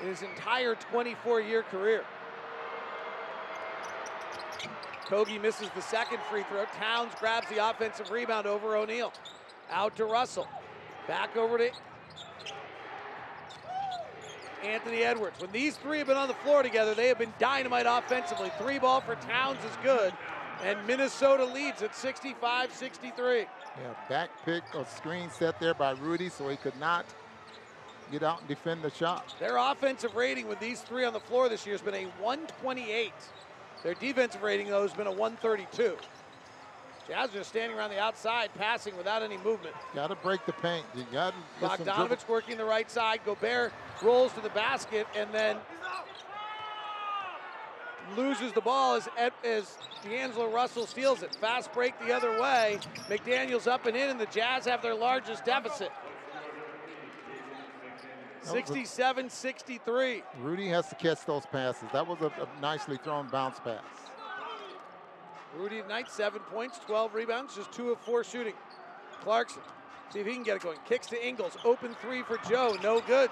[0.01, 2.03] in his entire 24 year career.
[5.05, 6.65] Kogi misses the second free throw.
[6.79, 9.11] Towns grabs the offensive rebound over O'Neale.
[9.69, 10.47] Out to Russell.
[11.07, 11.69] Back over to
[14.63, 15.41] Anthony Edwards.
[15.41, 18.51] When these three have been on the floor together, they have been dynamite offensively.
[18.57, 20.13] Three ball for Towns is good.
[20.63, 23.39] And Minnesota leads at 65 63.
[23.39, 23.45] Yeah,
[24.09, 27.05] back pick, a screen set there by Rudy, so he could not
[28.11, 29.33] get out and defend the shot.
[29.39, 33.13] Their offensive rating with these three on the floor this year has been a 128.
[33.83, 35.97] Their defensive rating, though, has been a 132.
[37.07, 39.75] Jazz just standing around the outside, passing without any movement.
[39.95, 40.85] Got to break the paint.
[40.95, 43.21] You got to get some dribble- Bogdanovich working the right side.
[43.25, 45.57] Gobert rolls to the basket and then
[48.17, 49.07] loses the ball as,
[49.43, 51.35] as D'Angelo Russell steals it.
[51.35, 52.79] Fast break the other way.
[53.09, 55.91] McDaniels up and in, and the Jazz have their largest deficit.
[58.43, 60.23] That was a- 67 63.
[60.39, 61.87] Rudy has to catch those passes.
[61.93, 63.83] That was a, a nicely thrown bounce pass.
[65.55, 68.53] Rudy tonight, seven points, 12 rebounds, just two of four shooting.
[69.21, 69.61] Clarkson,
[70.11, 70.77] see if he can get it going.
[70.87, 73.29] Kicks to Ingles, open three for Joe, no good.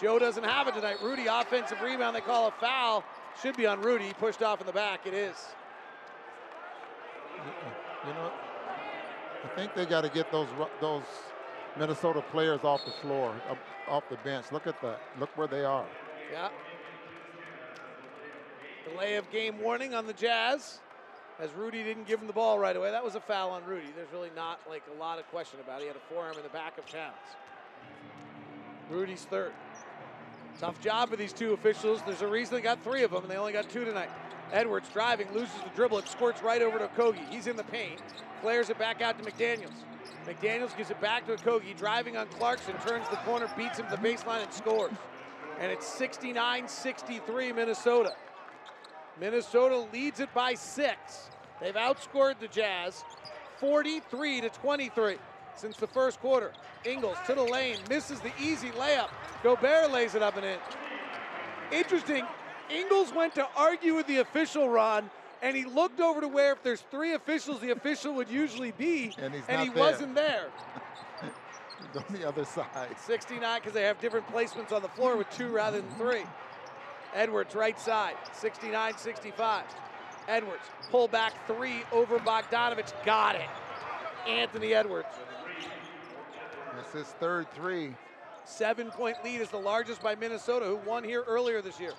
[0.00, 0.96] Joe doesn't have it tonight.
[1.02, 3.04] Rudy, offensive rebound, they call a foul.
[3.42, 5.06] Should be on Rudy, pushed off in the back.
[5.06, 5.36] It is.
[8.06, 8.30] You know,
[9.44, 10.48] I think they got to get those
[10.80, 11.02] those
[11.78, 13.58] Minnesota players off the floor, up,
[13.88, 14.46] off the bench.
[14.52, 15.00] Look at that.
[15.20, 15.84] Look where they are.
[16.32, 16.48] Yeah.
[18.88, 20.78] Delay of game warning on the Jazz
[21.38, 22.90] as Rudy didn't give him the ball right away.
[22.90, 23.88] That was a foul on Rudy.
[23.94, 25.82] There's really not like a lot of question about it.
[25.82, 27.14] He had a forearm in the back of Towns.
[28.88, 29.52] Rudy's third.
[30.58, 32.00] Tough job for these two officials.
[32.06, 34.08] There's a reason they got three of them, and they only got two tonight.
[34.52, 35.98] Edwards driving, loses the dribble.
[35.98, 37.28] It squirts right over to Kogi.
[37.28, 38.00] He's in the paint.
[38.40, 39.72] Flares it back out to McDaniels.
[40.26, 41.76] McDaniels gives it back to Kogi.
[41.76, 44.92] Driving on Clarkson, turns the corner, beats him to the baseline, and scores.
[45.60, 48.14] And it's 69 63 Minnesota.
[49.20, 51.30] Minnesota leads it by six.
[51.60, 53.04] They've outscored the Jazz
[53.60, 55.16] 43 to 23
[55.56, 56.52] since the first quarter.
[56.84, 59.08] Ingles to the lane, misses the easy layup.
[59.42, 60.58] Gobert lays it up and in.
[61.72, 62.24] Interesting.
[62.70, 65.10] Ingles went to argue with the official, Ron,
[65.42, 69.12] and he looked over to where if there's three officials, the official would usually be,
[69.18, 69.74] And and he there.
[69.74, 70.46] wasn't there.
[71.92, 72.88] He's on the other side.
[73.04, 76.24] 69 because they have different placements on the floor with two rather than three.
[77.14, 79.64] Edwards right side, 69 65.
[80.28, 82.92] Edwards, pull back three over Bogdanovich.
[83.04, 83.46] Got it.
[84.28, 85.06] Anthony Edwards.
[86.76, 87.94] That's his third three.
[88.44, 91.92] Seven point lead is the largest by Minnesota, who won here earlier this year.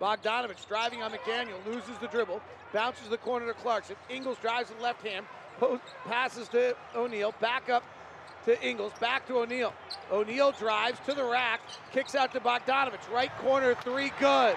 [0.00, 2.40] Bogdanovich driving on McDaniel, loses the dribble,
[2.72, 3.96] bounces the corner to Clarkson.
[4.08, 5.26] Ingles drives with left hand,
[5.58, 7.84] post, passes to O'Neale, back up
[8.44, 9.72] to Ingles, back to O'Neale.
[10.10, 11.60] O'Neale drives to the rack,
[11.92, 13.10] kicks out to Bogdanovich.
[13.12, 14.56] Right corner three, good.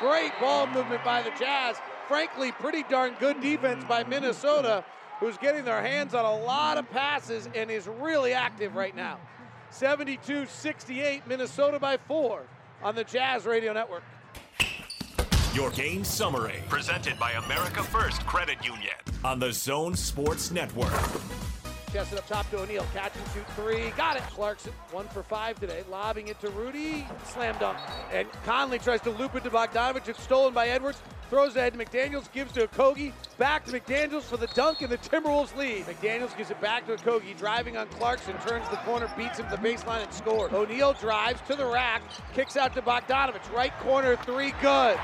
[0.00, 1.76] Great ball movement by the Jazz.
[2.08, 4.84] Frankly, pretty darn good defense by Minnesota,
[5.20, 9.18] who's getting their hands on a lot of passes and is really active right now.
[9.70, 12.42] 72 68, Minnesota by four
[12.82, 14.04] on the Jazz Radio Network.
[15.52, 18.94] Your game summary, presented by America First Credit Union
[19.24, 20.92] on the Zone Sports Network.
[21.94, 22.84] Chest it up top to O'Neale.
[22.92, 23.90] Catch and shoot three.
[23.90, 24.24] Got it.
[24.24, 25.84] Clarkson, one for five today.
[25.88, 27.06] Lobbing it to Rudy.
[27.24, 27.78] Slam dunk.
[28.12, 30.08] And Conley tries to loop it to Bogdanovich.
[30.08, 31.00] It's stolen by Edwards.
[31.30, 32.32] Throws it ahead to McDaniels.
[32.32, 33.12] Gives to Kogi.
[33.38, 35.84] Back to McDaniels for the dunk, and the Timberwolves lead.
[35.84, 37.38] McDaniels gives it back to Kogi.
[37.38, 38.36] Driving on Clarkson.
[38.38, 39.08] Turns the corner.
[39.16, 40.52] Beats him to the baseline and scores.
[40.52, 42.02] O'Neale drives to the rack.
[42.32, 43.54] Kicks out to Bogdanovich.
[43.54, 44.52] Right corner three.
[44.60, 44.98] Good.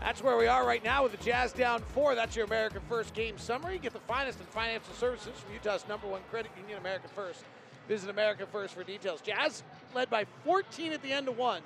[0.00, 2.14] That's where we are right now with the Jazz down four.
[2.14, 3.78] That's your American First game summary.
[3.78, 7.44] Get the finest in financial services from Utah's number one credit union, American First.
[7.86, 9.20] Visit American First for details.
[9.20, 9.62] Jazz
[9.94, 11.60] led by 14 at the end of one,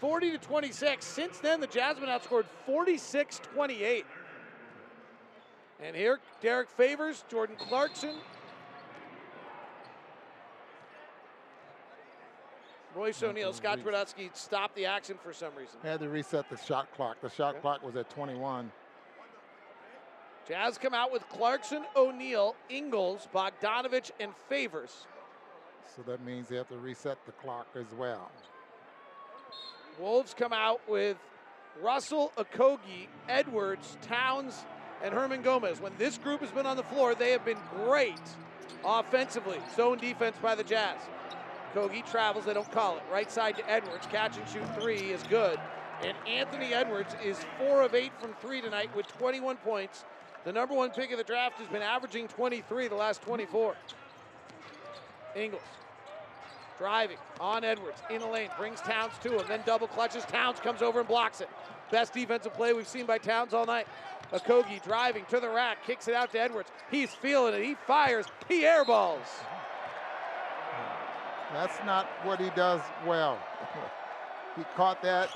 [0.00, 1.04] 40 to 26.
[1.04, 4.06] Since then, the Jazz have outscored 46 28.
[5.82, 8.14] And here, Derek Favors, Jordan Clarkson,
[12.94, 15.76] Royce O'Neale, Scott Twardoski stopped the action for some reason.
[15.82, 17.20] Had to reset the shot clock.
[17.20, 18.70] The shot clock was at 21.
[20.46, 25.06] Jazz come out with Clarkson, O'Neale, Ingles, Bogdanovich, and Favors.
[25.96, 28.30] So that means they have to reset the clock as well.
[29.98, 31.16] Wolves come out with
[31.80, 34.64] Russell, Okogie, Edwards, Towns,
[35.02, 35.80] and Hernangomez.
[35.80, 38.20] When this group has been on the floor, they have been great
[38.84, 39.58] offensively.
[39.76, 41.00] Zone defense by the Jazz.
[41.74, 43.02] Kogi travels, they don't call it.
[43.10, 44.06] Right side to Edwards.
[44.06, 45.58] Catch and shoot three is good.
[46.02, 50.04] And Anthony Edwards is four of eight from three tonight with 21 points.
[50.44, 53.74] The number one pick of the draft has been averaging 23 the last 24.
[55.34, 55.62] Ingles
[56.78, 60.24] driving on Edwards in the lane, brings Towns to him, then double clutches.
[60.24, 61.48] Towns comes over and blocks it.
[61.90, 63.86] Best defensive play we've seen by Towns all night.
[64.32, 66.70] Okogie driving to the rack, kicks it out to Edwards.
[66.90, 67.64] He's feeling it.
[67.64, 68.26] He fires.
[68.48, 69.26] He airballs.
[71.52, 73.38] That's not what he does well.
[74.56, 75.28] he caught that.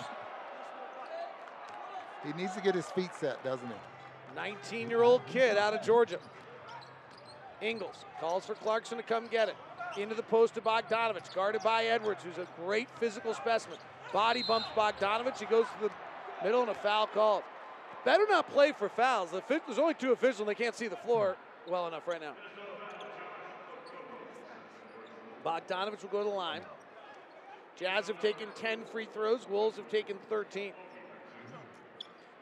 [2.24, 3.74] He needs to get his feet set, doesn't he?
[4.34, 6.18] 19 year old kid out of Georgia.
[7.60, 9.56] Ingles calls for Clarkson to come get it.
[9.96, 13.78] Into the post to Bogdanovich, guarded by Edwards, who's a great physical specimen.
[14.12, 15.38] Body bumps Bogdanovich.
[15.38, 15.90] He goes to the
[16.44, 17.42] middle and a foul called.
[18.04, 19.30] Better not play for fouls.
[19.48, 21.36] There's only two officials and they can't see the floor
[21.68, 22.34] well enough right now.
[25.48, 26.60] Bogdanovich will go to the line.
[27.74, 29.48] Jazz have taken 10 free throws.
[29.48, 30.72] Wolves have taken 13.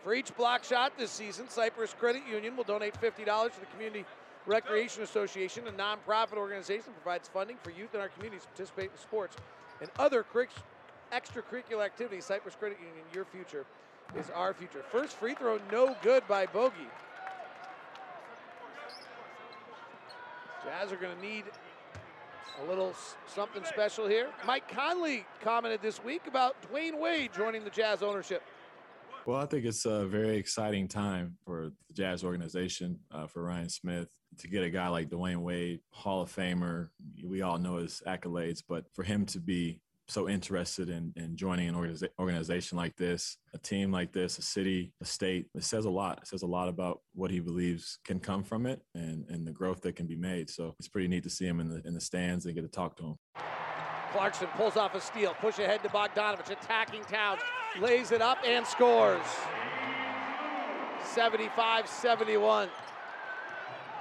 [0.03, 4.05] For each block shot this season, Cypress Credit Union will donate $50 to the Community
[4.45, 8.91] Recreation Association, a nonprofit organization that provides funding for youth in our communities to participate
[8.91, 9.37] in sports
[9.81, 10.25] and other
[11.13, 12.25] extracurricular activities.
[12.25, 13.67] Cypress Credit Union, your future
[14.17, 14.83] is our future.
[14.91, 16.89] First free throw, no good by Bogey.
[20.65, 21.45] Jazz are going to need
[22.63, 22.95] a little
[23.27, 24.29] something special here.
[24.47, 28.43] Mike Conley commented this week about Dwyane Wade joining the Jazz ownership.
[29.27, 33.69] Well, I think it's a very exciting time for the Jazz organization, uh, for Ryan
[33.69, 36.91] Smith to get a guy like Dwyane Wade, Hall of Famer.
[37.25, 41.69] We all know his accolades, but for him to be so interested in, in joining
[41.69, 45.47] an organiza- organization like this, a team like this, a city, a state.
[45.55, 46.21] It says a lot.
[46.23, 49.53] It says a lot about what he believes can come from it and, and the
[49.53, 50.49] growth that can be made.
[50.49, 52.69] So it's pretty neat to see him in the in the stands and get to
[52.69, 53.15] talk to him.
[54.13, 57.43] Clarkson pulls off a steal, push ahead to Bogdanovich, attacking Towns,
[57.81, 59.21] lays it up and scores.
[61.05, 62.69] 75 71.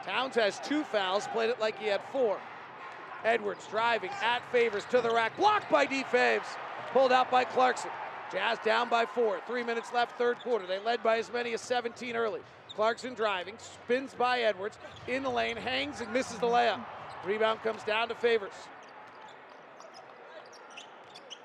[0.06, 2.40] Towns has two fouls, played it like he had four.
[3.26, 5.36] Edwards driving at Favors to the rack.
[5.36, 6.04] Blocked by D.
[6.04, 6.46] Faves.
[6.94, 7.90] Pulled out by Clarkson.
[8.32, 9.42] Jazz down by four.
[9.48, 10.66] Three minutes left, third quarter.
[10.66, 12.42] They led by as many as 17 early.
[12.76, 16.84] Clarkson driving, spins by Edwards, in the lane, hangs and misses the layup.
[17.26, 18.52] Rebound comes down to Favors.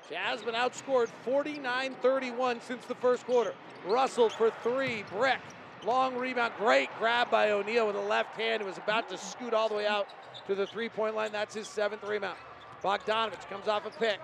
[0.09, 3.53] Jazz been outscored 49 31 since the first quarter.
[3.87, 5.39] Russell for three, Brick.
[5.83, 8.61] Long rebound, great grab by O'Neale with a left hand.
[8.61, 10.07] He was about to scoot all the way out
[10.47, 11.31] to the three point line.
[11.31, 12.37] That's his seventh rebound.
[12.83, 14.19] Bogdanovich comes off a pick.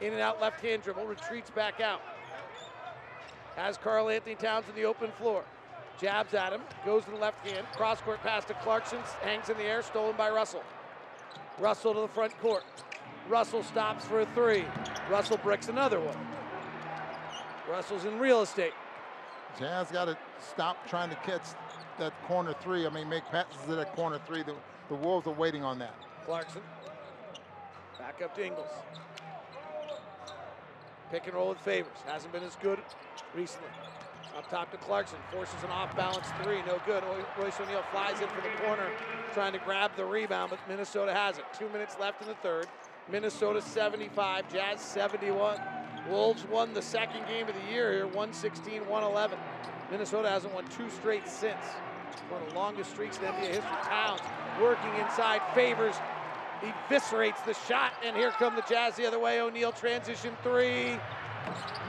[0.00, 2.00] In and out left hand dribble, retreats back out.
[3.56, 5.44] Has Karl-Anthony Towns in the open floor.
[6.00, 7.66] Jabs at him, goes to the left hand.
[7.72, 10.62] Cross court pass to Clarkson, hangs in the air, stolen by Russell.
[11.60, 12.64] Russell to the front court.
[13.28, 14.64] Russell stops for a three.
[15.08, 16.16] Russell bricks another one.
[17.70, 18.74] Russell's in real estate.
[19.58, 21.42] Jazz got to stop trying to catch
[21.98, 22.86] that corner three.
[22.86, 24.42] I mean, make passes at that corner three.
[24.42, 24.54] The,
[24.88, 25.94] the Wolves are waiting on that.
[26.24, 26.62] Clarkson.
[27.98, 28.68] Back up to Ingles.
[31.10, 31.96] Pick and roll with favors.
[32.06, 32.80] Hasn't been as good
[33.34, 33.68] recently.
[34.36, 35.18] Up top to Clarkson.
[35.30, 36.60] Forces an off balance three.
[36.66, 37.04] No good.
[37.38, 38.88] Royce O'Neale flies in for the corner,
[39.32, 41.44] trying to grab the rebound, but Minnesota has it.
[41.56, 42.66] Two minutes left in the third.
[43.08, 45.60] Minnesota 75, Jazz 71.
[46.08, 49.38] Wolves won the second game of the year here, 116 111.
[49.90, 51.64] Minnesota hasn't won two straight since.
[52.28, 53.62] One of the longest streaks in NBA history.
[53.84, 54.20] Towns
[54.60, 55.96] working inside, favors,
[56.62, 59.40] eviscerates the shot, and here come the Jazz the other way.
[59.40, 60.96] O'Neale transition three,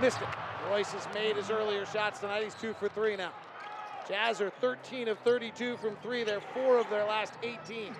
[0.01, 0.27] missed it.
[0.69, 2.43] Royce has made his earlier shots tonight.
[2.43, 3.31] He's two for three now.
[4.07, 6.23] Jazz are 13 of 32 from three.
[6.23, 7.95] They're four of their last 18.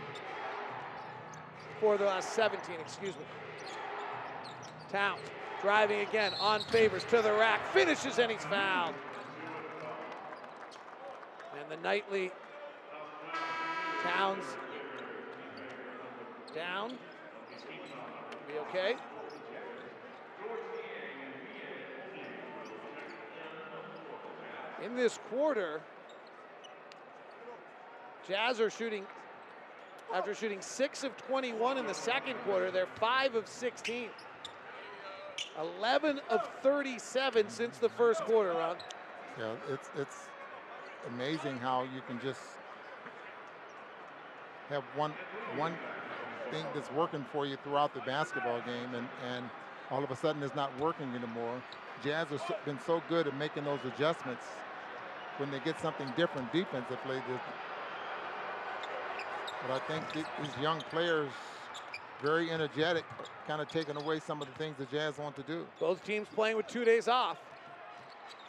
[1.79, 3.21] Four of their last 17, excuse me.
[4.91, 5.19] Towns
[5.61, 8.95] driving again on favors to the rack, finishes and he's fouled.
[11.59, 12.31] And the nightly
[14.05, 14.45] Towns
[16.53, 16.91] down.
[18.47, 18.95] Be okay.
[24.83, 25.81] In this quarter,
[28.27, 29.03] Jazz are shooting,
[30.13, 34.09] after shooting 6 of 21 in the second quarter, they're 5 of 16.
[35.59, 38.75] 11 of 37 since the first quarter, Ron.
[39.39, 40.27] Yeah, it's it's
[41.07, 42.41] amazing how you can just
[44.69, 45.11] have one
[45.57, 45.73] one
[46.51, 49.45] thing that's working for you throughout the basketball game, and and
[49.91, 51.61] all of a sudden it's not working anymore.
[52.03, 54.45] Jazz has been so good at making those adjustments
[55.37, 57.21] when they get something different defensively.
[59.67, 61.29] But I think these young players,
[62.21, 63.03] very energetic,
[63.47, 65.65] kind of taking away some of the things the Jazz want to do.
[65.79, 67.37] Both teams playing with two days off.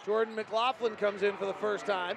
[0.04, 2.16] Jordan McLaughlin comes in for the first time.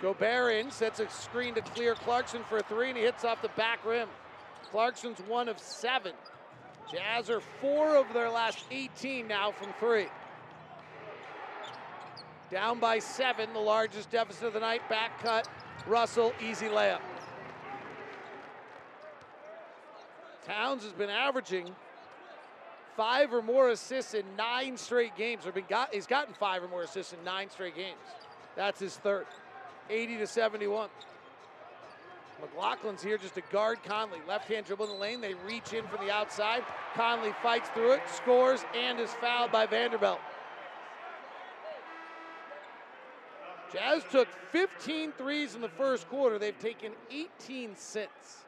[0.00, 3.42] Gobert in, sets a screen to clear Clarkson for a three, and he hits off
[3.42, 4.08] the back rim.
[4.70, 6.12] Clarkson's one of seven.
[6.92, 10.06] Jazz are four of their last 18 now from three.
[12.50, 14.88] Down by seven, the largest deficit of the night.
[14.88, 15.48] Back cut,
[15.86, 17.00] Russell, easy layup.
[20.46, 21.74] Towns has been averaging
[22.96, 25.46] five or more assists in nine straight games.
[25.46, 27.98] Or been got, he's gotten five or more assists in nine straight games.
[28.54, 29.26] That's his third.
[29.90, 30.88] 80 to 71.
[32.40, 34.18] McLaughlin's here just to guard Conley.
[34.28, 35.20] Left hand dribble in the lane.
[35.20, 36.62] They reach in from the outside.
[36.94, 40.20] Conley fights through it, scores, and is fouled by Vanderbilt.
[43.72, 46.38] Jazz took 15 threes in the first quarter.
[46.38, 48.45] They've taken 18 since.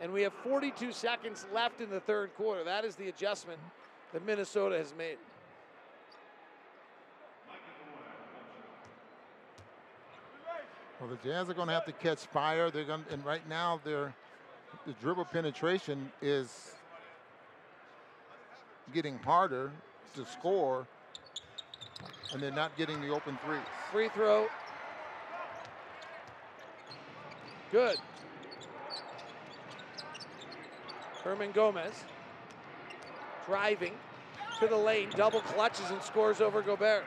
[0.00, 2.64] And we have 42 seconds left in the third quarter.
[2.64, 3.58] That is the adjustment
[4.12, 5.18] that Minnesota has made.
[11.00, 12.70] Well, the Jazz are going to have to catch fire.
[12.70, 14.14] They're going, and right now, their
[14.86, 16.74] the dribble penetration is
[18.92, 19.72] getting harder
[20.14, 20.86] to score,
[22.32, 23.60] and they're not getting the open threes.
[23.90, 24.46] Free throw.
[27.72, 27.96] Good.
[31.24, 31.92] Hernangomez
[33.46, 33.92] driving
[34.58, 37.04] to the lane, double clutches and scores over Gobert.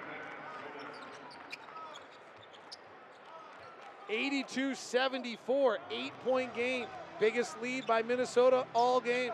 [4.10, 6.88] 82 74, eight point game.
[7.19, 9.31] Biggest lead by Minnesota all game.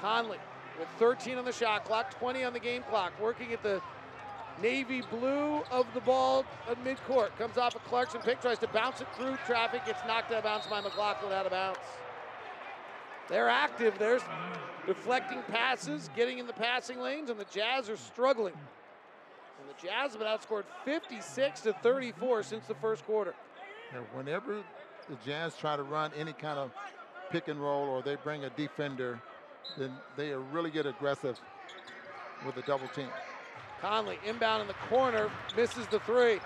[0.00, 0.38] Conley
[0.78, 3.80] with 13 on the shot clock, 20 on the game clock, working at the
[4.62, 7.36] navy blue of the ball at midcourt.
[7.38, 10.44] Comes off a Clarkson pick, tries to bounce it through traffic, gets knocked out of
[10.44, 11.78] bounds by McLaughlin out of bounds.
[13.28, 13.98] They're active.
[13.98, 14.20] They're
[14.86, 18.54] deflecting passes, getting in the passing lanes, and the Jazz are struggling.
[18.54, 23.34] And the Jazz have been outscored 56 to 34 since the first quarter.
[24.14, 24.62] Whenever
[25.08, 26.70] the Jazz try to run any kind of
[27.30, 29.20] pick and roll or they bring a defender,
[29.76, 31.38] then they really get aggressive
[32.46, 33.08] with a double team.
[33.80, 36.40] Conley inbound in the corner, misses the three.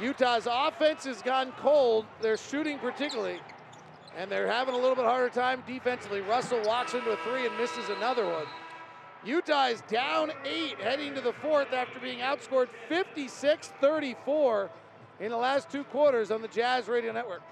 [0.00, 2.06] Utah's offense has gone cold.
[2.20, 3.40] They're shooting particularly,
[4.16, 6.20] and they're having a little bit harder time defensively.
[6.20, 8.46] Russell walks into a three and misses another one.
[9.24, 14.70] Utah is down eight heading to the fourth after being outscored 56 34
[15.20, 17.42] in the last two quarters on the Jazz Radio Network.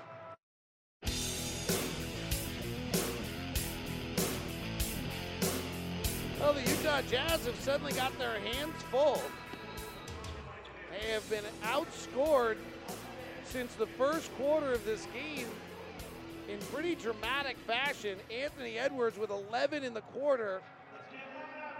[6.40, 9.20] Well, the Utah Jazz have suddenly got their hands full.
[10.90, 12.56] They have been outscored
[13.44, 15.46] since the first quarter of this game
[16.48, 18.16] in pretty dramatic fashion.
[18.30, 20.62] Anthony Edwards with 11 in the quarter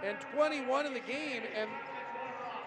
[0.05, 1.41] and 21 in the game.
[1.55, 1.67] And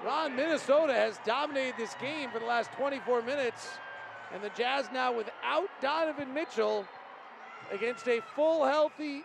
[0.05, 3.69] Ron, Minnesota has dominated this game for the last 24 minutes.
[4.35, 6.87] And the Jazz now without Donovan Mitchell
[7.71, 9.23] against a full, healthy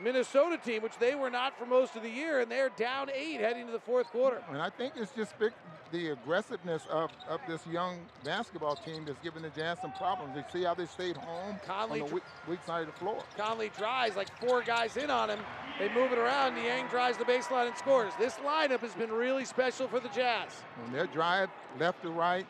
[0.00, 3.40] Minnesota team, which they were not for most of the year, and they're down eight
[3.40, 4.42] heading to the fourth quarter.
[4.50, 5.52] And I think it's just big,
[5.90, 10.36] the aggressiveness of, of this young basketball team that's giving the Jazz some problems.
[10.36, 13.22] You see how they stayed home Conley on the weak, weak side of the floor.
[13.36, 15.40] Conley drives like four guys in on him.
[15.78, 16.54] They move it around.
[16.54, 18.12] Niang drives the baseline and scores.
[18.18, 20.50] This lineup has been really special for the Jazz.
[20.82, 22.46] When they drive left to right,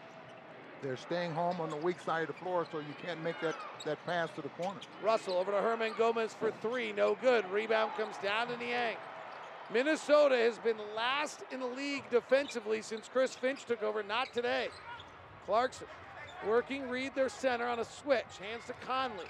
[0.82, 3.56] they're staying home on the weak side of the floor, so you can't make that,
[3.84, 4.80] that pass to the corner.
[5.02, 6.92] Russell over to Hernangomez for three.
[6.92, 7.48] No good.
[7.50, 8.96] Rebound comes down to Niang.
[9.72, 14.02] Minnesota has been last in the league defensively since Chris Finch took over.
[14.02, 14.68] Not today.
[15.46, 15.86] Clarkson
[16.46, 18.38] working Reid, their center, on a switch.
[18.40, 19.26] Hands to Conley.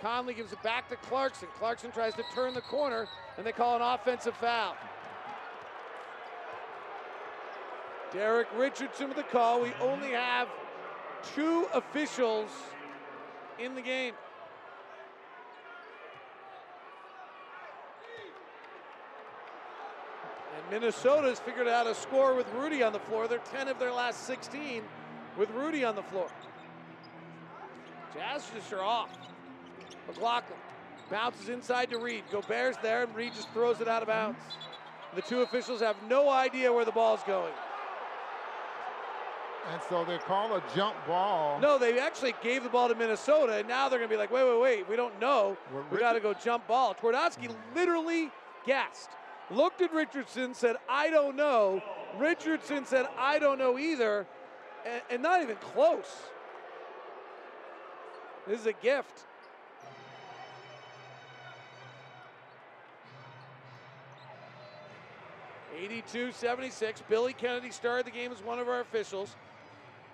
[0.00, 1.48] Conley gives it back to Clarkson.
[1.58, 3.06] Clarkson tries to turn the corner,
[3.36, 4.76] and they call an offensive foul.
[8.12, 9.60] Derek Richardson with the call.
[9.60, 10.48] We only have
[11.34, 12.48] two officials
[13.58, 14.14] in the game.
[20.56, 23.28] And Minnesota's figured out a score with Rudy on the floor.
[23.28, 24.82] They're 10 of their last 16
[25.36, 26.28] with Rudy on the floor.
[28.14, 29.10] Jazz just are off.
[30.06, 30.58] McLaughlin
[31.10, 32.24] bounces inside to Reid.
[32.30, 34.38] Gobert's there, and Reid just throws it out of bounds.
[35.14, 37.52] The two officials have no idea where the ball's going.
[39.70, 41.60] And so they call a jump ball.
[41.60, 44.30] No, they actually gave the ball to Minnesota, and now they're going to be like,
[44.30, 45.58] wait, wait, wait, we don't know.
[45.72, 46.94] Well, we got to go jump ball.
[46.94, 47.54] Twardoski mm.
[47.74, 48.30] literally
[48.66, 49.14] gasped,
[49.50, 51.82] looked at Richardson, said, I don't know.
[52.16, 54.26] Richardson said, I don't know either,
[54.86, 56.16] and, and not even close.
[58.46, 59.26] This is a gift.
[65.78, 67.02] Eighty-two, seventy-six.
[67.08, 69.36] Billy Kennedy started the game as one of our officials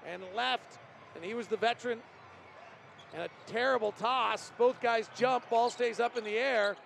[0.06, 0.78] and left,
[1.14, 2.00] and he was the veteran.
[3.12, 4.50] And a terrible toss.
[4.58, 6.76] Both guys jump, ball stays up in the air,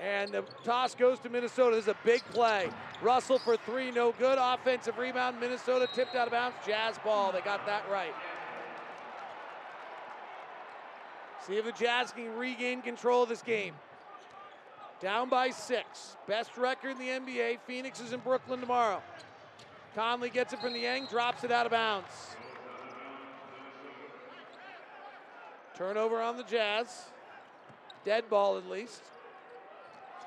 [0.00, 1.76] and the toss goes to Minnesota.
[1.76, 2.68] This is a big play.
[3.02, 4.38] Russell for three, no good.
[4.40, 5.38] Offensive rebound.
[5.40, 6.56] Minnesota tipped out of bounds.
[6.66, 7.32] Jazz ball.
[7.32, 8.14] They got that right.
[11.46, 13.74] See if the Jazz can regain control of this game.
[15.00, 16.16] Down by six.
[16.26, 17.58] Best record in the NBA.
[17.66, 19.02] Phoenix is in Brooklyn tomorrow.
[19.94, 22.08] Conley gets it from the Niang, drops it out of bounds.
[25.76, 27.06] Turnover on the Jazz.
[28.04, 29.02] Dead ball at least.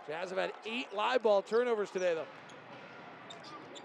[0.07, 2.25] Jazz have had eight live ball turnovers today, though.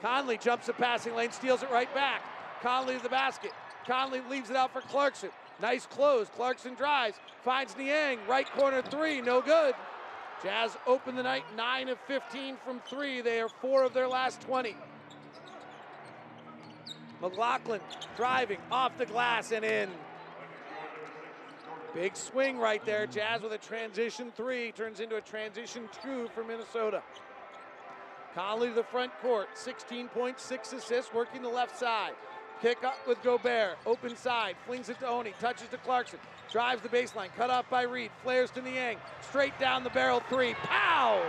[0.00, 2.22] Conley jumps the passing lane, steals it right back.
[2.62, 3.52] Conley to the basket.
[3.86, 5.30] Conley leaves it out for Clarkson.
[5.60, 6.28] Nice close.
[6.34, 8.18] Clarkson drives, finds Niang.
[8.28, 9.74] Right corner three, no good.
[10.42, 13.20] Jazz open the night 9 of 15 from three.
[13.20, 14.76] They are four of their last 20.
[17.20, 17.80] McLaughlin
[18.16, 19.88] driving off the glass and in.
[21.94, 23.06] Big swing right there.
[23.06, 24.72] Jazz with a transition three.
[24.72, 27.02] Turns into a transition two for Minnesota.
[28.34, 32.12] Conley to the front court, 16.6 assists, working the left side.
[32.62, 36.18] Kick up with Gobert, open side, flings it to Oni, touches to Clarkson,
[36.50, 40.54] drives the baseline, cut off by Reid, flares to Niang, straight down the barrel three,
[40.54, 41.22] pow!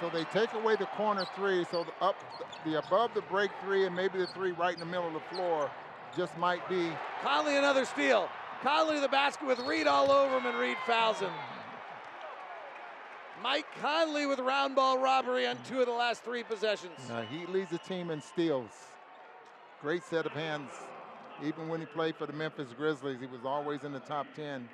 [0.00, 2.16] So they take away the corner three, so the up,
[2.64, 5.36] the above the break three, and maybe the three right in the middle of the
[5.36, 5.70] floor
[6.18, 6.90] just might be.
[7.22, 8.28] Conley another steal.
[8.60, 11.30] Conley to the basket with Reid all over him, and Reid fouls him.
[13.40, 16.98] Mike Conley with round ball robbery on two of the last three possessions.
[17.08, 18.72] Uh, he leads the team in steals.
[19.80, 20.70] Great set of hands.
[21.44, 24.68] Even when he played for the Memphis Grizzlies, he was always in the top 10.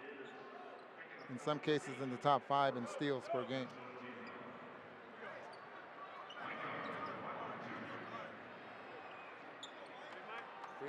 [1.29, 3.69] In some cases, in the top five in steals per game.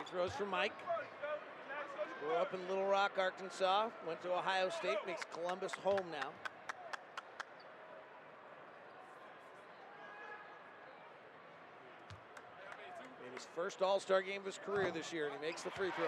[0.07, 0.73] Throws for Mike.
[2.21, 3.89] Grew up in Little Rock, Arkansas.
[4.07, 4.97] Went to Ohio State.
[5.05, 6.29] Makes Columbus home now.
[13.21, 15.71] Made his first All Star game of his career this year, and he makes the
[15.71, 16.05] free throw.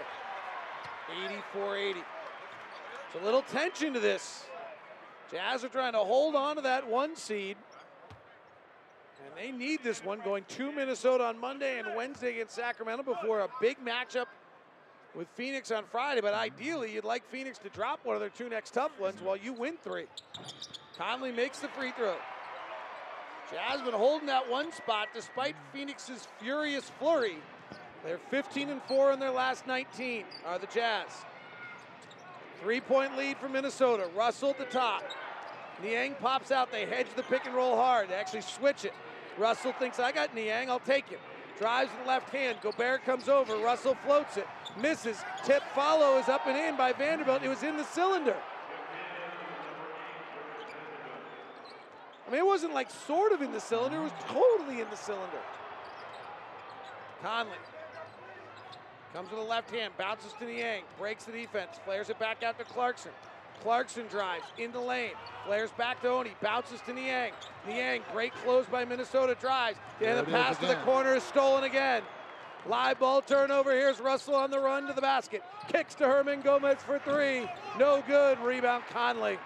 [1.26, 2.00] 84 80.
[2.00, 4.44] It's a little tension to this.
[5.30, 7.56] Jazz are trying to hold on to that one seed.
[9.24, 13.40] And they need this one going to Minnesota on Monday and Wednesday against Sacramento before
[13.40, 14.26] a big matchup
[15.14, 16.20] with Phoenix on Friday.
[16.20, 19.36] But ideally, you'd like Phoenix to drop one of their two next tough ones while
[19.36, 20.06] you win three.
[20.96, 22.16] Conley makes the free throw.
[23.84, 27.38] Been holding that one spot despite Phoenix's furious flurry.
[28.04, 31.08] They're 15 and 4 in their last 19, are the Jazz.
[32.60, 34.08] Three point lead for Minnesota.
[34.14, 35.02] Russell at the top.
[35.82, 36.70] Niang pops out.
[36.72, 38.08] They hedge the pick and roll hard.
[38.08, 38.92] They actually switch it.
[39.38, 41.20] Russell thinks, I got Niang, I'll take him.
[41.58, 42.58] Drives the left hand.
[42.62, 43.56] Gobert comes over.
[43.56, 44.46] Russell floats it.
[44.80, 45.18] Misses.
[45.44, 47.42] Tip follow is up and in by Vanderbilt.
[47.42, 48.36] It was in the cylinder.
[52.26, 54.96] I mean, it wasn't like sort of in the cylinder, it was totally in the
[54.96, 55.40] cylinder.
[57.22, 57.56] Conley
[59.14, 62.58] comes with the left hand, bounces to Niang, breaks the defense, flares it back out
[62.58, 63.12] to Clarkson.
[63.62, 65.12] Clarkson drives in the lane,
[65.44, 67.32] flares back to Oni, bounces to Niang.
[67.66, 69.78] Niang, great close by Minnesota, drives.
[70.00, 72.02] And the pass to the corner is stolen again.
[72.66, 73.72] Live ball turnover.
[73.72, 75.42] Here's Russell on the run to the basket.
[75.68, 77.48] Kicks to Hernangomez for three.
[77.78, 78.38] No good.
[78.40, 79.38] Rebound Conley.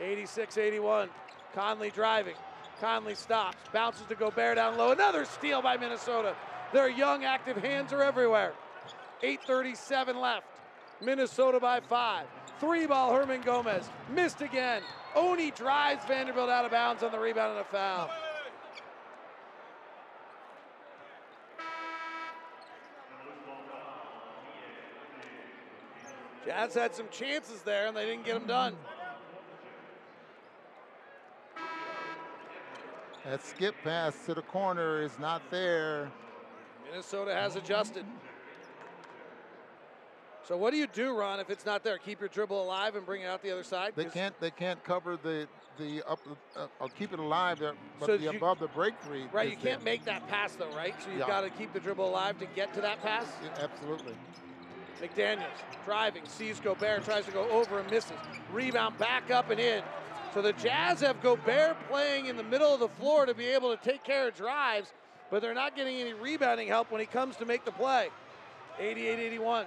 [0.00, 1.08] 86 81.
[1.54, 2.34] Conley driving.
[2.80, 3.56] Conley stops.
[3.72, 4.90] Bounces to Gobert down low.
[4.90, 6.34] Another steal by Minnesota.
[6.72, 8.52] Their young, active hands are everywhere.
[9.22, 10.46] 8.37 left.
[11.00, 12.26] Minnesota by five.
[12.62, 13.88] Three ball, Hernangomez.
[14.14, 14.82] Missed again.
[15.16, 18.08] Oni drives Vanderbilt out of bounds on the rebound and a foul.
[26.46, 28.76] Jazz had some chances there and they didn't get them done.
[33.24, 36.12] That skip pass to the corner is not there.
[36.88, 38.04] Minnesota has adjusted.
[40.46, 41.98] So what do you do, Ron, if it's not there?
[41.98, 43.92] Keep your dribble alive and bring it out the other side.
[43.94, 44.38] They can't.
[44.40, 45.46] They can't cover the
[45.78, 46.18] the up.
[46.56, 49.24] Uh, or keep it alive there, but So the you- above the break three.
[49.32, 49.84] Right, you can't there.
[49.94, 50.94] make that pass though, right?
[51.02, 51.26] So you've Yeah.
[51.28, 53.26] got to keep the dribble alive to get to that pass.
[53.42, 54.14] Yeah, absolutely.
[55.00, 55.46] McDaniels
[55.84, 58.12] driving, sees Gobert, tries to go over and misses.
[58.52, 59.82] Rebound back up and in.
[60.34, 63.76] So the Jazz have Gobert playing in the middle of the floor to be able
[63.76, 64.92] to take care of drives,
[65.30, 68.10] but they're not getting any rebounding help when he comes to make the play.
[68.78, 69.66] 88 81.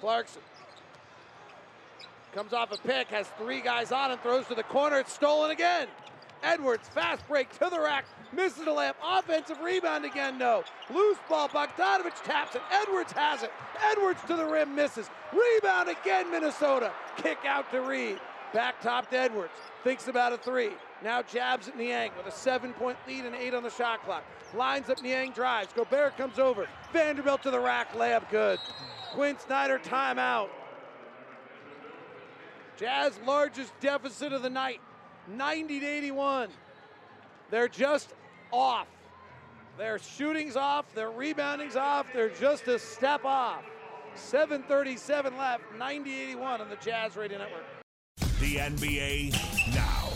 [0.00, 0.42] Clarkson
[2.32, 4.98] comes off a pick, has three guys on and throws to the corner.
[4.98, 5.88] It's stolen again.
[6.42, 8.94] Edwards, fast break to the rack, misses the layup.
[9.04, 10.64] Offensive rebound again, no.
[10.94, 12.62] Loose ball, Bogdanovich taps it.
[12.72, 13.52] Edwards has it.
[13.90, 15.10] Edwards to the rim, misses.
[15.32, 16.92] Rebound again, Minnesota.
[17.16, 18.18] Kick out to Reid.
[18.54, 19.52] Back top to Edwards.
[19.84, 20.70] Thinks about a three.
[21.04, 24.24] Now jabs at Niang with a seven point lead and eight on the shot clock.
[24.54, 25.72] Lines up Niang drives.
[25.72, 26.66] Gobert comes over.
[26.92, 27.92] Vanderbilt to the rack.
[27.92, 28.58] Layup good.
[29.12, 30.48] Quin Snyder timeout.
[32.76, 34.80] Jazz largest deficit of the night,
[35.28, 36.48] 90 to 81.
[37.50, 38.14] They're just
[38.52, 38.86] off.
[39.76, 43.62] Their shooting's off, their rebounding's off, they're just a step off.
[44.14, 47.64] 737 left, 90-81 on the Jazz Radio Network.
[48.40, 50.08] The NBA now.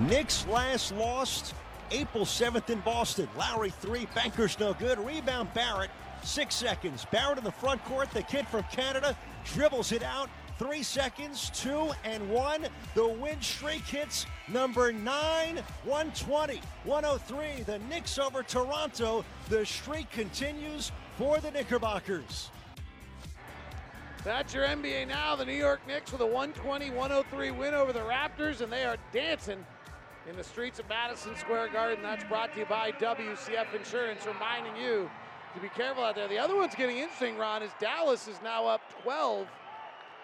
[0.00, 1.54] Knicks last lost
[1.90, 3.28] April 7th in Boston.
[3.36, 4.98] Lowry three, Bankers no good.
[4.98, 5.90] Rebound Barrett,
[6.26, 7.06] six seconds.
[7.10, 10.28] Barrett in the front court, the kid from Canada, dribbles it out.
[10.58, 12.66] Three seconds, two and one.
[12.94, 17.62] The win streak hits number nine, 120, 103.
[17.64, 19.24] The Knicks over Toronto.
[19.50, 22.50] The streak continues for the Knickerbockers.
[24.24, 25.36] That's your NBA now.
[25.36, 29.64] The New York Knicks with a 120-103 win over the Raptors, and they are dancing
[30.28, 32.02] in the streets of Madison Square Garden.
[32.02, 35.08] That's brought to you by WCF Insurance, reminding you
[35.56, 36.28] to be careful out there.
[36.28, 39.48] The other one's getting interesting, Ron, is Dallas is now up 12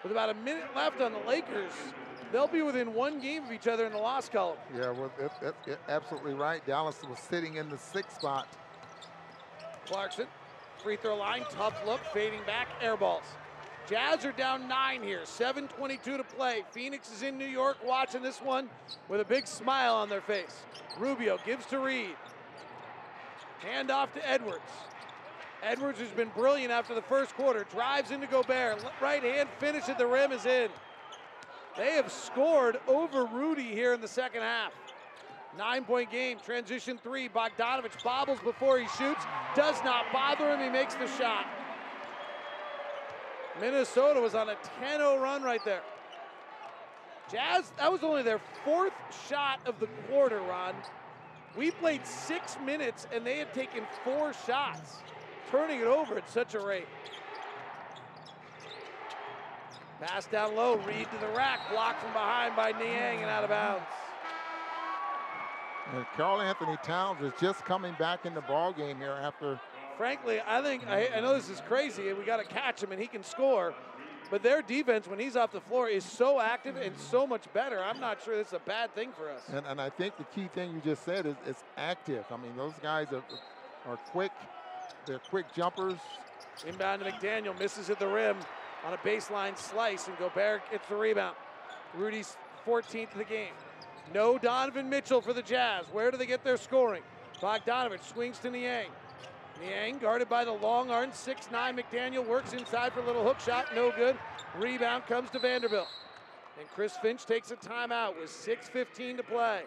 [0.03, 1.71] with about a minute left on the Lakers.
[2.31, 4.57] They'll be within one game of each other in the loss column.
[4.75, 6.65] Yeah, well, that, that, yeah, absolutely right.
[6.65, 8.47] Dallas was sitting in the sixth spot.
[9.85, 10.27] Clarkson,
[10.81, 13.23] free throw line, tough look, fading back, air balls.
[13.89, 16.63] Jazz are down nine here, 7.22 to play.
[16.71, 18.69] Phoenix is in New York watching this one
[19.09, 20.63] with a big smile on their face.
[20.97, 22.15] Rubio gives to Reid.
[23.59, 24.61] Hand off to Edwards.
[25.63, 27.65] Edwards has been brilliant after the first quarter.
[27.71, 28.83] Drives into Gobert.
[29.01, 30.69] Right hand finish at the rim is in.
[31.77, 34.73] They have scored over Rudy here in the second half.
[35.57, 37.29] Nine point game, transition three.
[37.29, 39.23] Bogdanovich bobbles before he shoots.
[39.55, 40.59] Does not bother him.
[40.59, 41.45] He makes the shot.
[43.61, 45.83] Minnesota was on a 10 0 run right there.
[47.31, 48.93] Jazz, that was only their fourth
[49.29, 50.75] shot of the quarter, Ron.
[51.55, 54.97] We played six minutes and they had taken four shots,
[55.49, 56.87] turning it over at such a rate.
[60.01, 63.49] Pass down low, Reid to the rack, blocked from behind by Niang and out of
[63.49, 63.85] bounds.
[65.93, 69.59] And Karl Anthony Towns is just coming back in the ball game here after
[69.97, 72.91] Frankly, I think I, I know this is crazy, and we got to catch him,
[72.91, 73.73] and he can score.
[74.31, 77.83] But their defense, when he's off the floor, is so active and so much better.
[77.83, 79.41] I'm not sure this is a bad thing for us.
[79.53, 82.25] And, and I think the key thing you just said is, is active.
[82.31, 83.23] I mean, those guys are,
[83.87, 84.31] are quick.
[85.05, 85.99] They're quick jumpers.
[86.67, 88.37] Inbound to McDaniel, misses at the rim
[88.85, 91.35] on a baseline slice, and Gobert gets the rebound.
[91.95, 93.53] Rudy's 14th of the game.
[94.13, 95.85] No Donovan Mitchell for the Jazz.
[95.91, 97.01] Where do they get their scoring?
[97.41, 98.89] Bogdanovich swings to Niang.
[99.61, 103.67] Niang guarded by the long arm, 6'9 McDaniel works inside for a little hook shot,
[103.75, 104.17] no good.
[104.57, 105.87] Rebound comes to Vanderbilt.
[106.59, 109.63] And Chris Finch takes a timeout with 6.15 to play.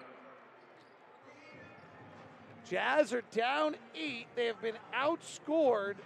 [2.69, 4.27] Jazz are down eight.
[4.35, 5.97] They have been outscored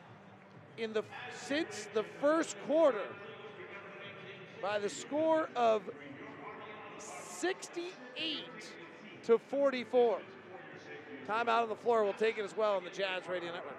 [0.77, 1.03] in the
[1.35, 3.07] since the first quarter
[4.61, 5.82] by the score of
[6.99, 8.45] 68
[9.24, 10.19] to 44.
[11.27, 12.05] Timeout on the floor.
[12.05, 13.77] We'll take it as well on the Jazz Radio Network.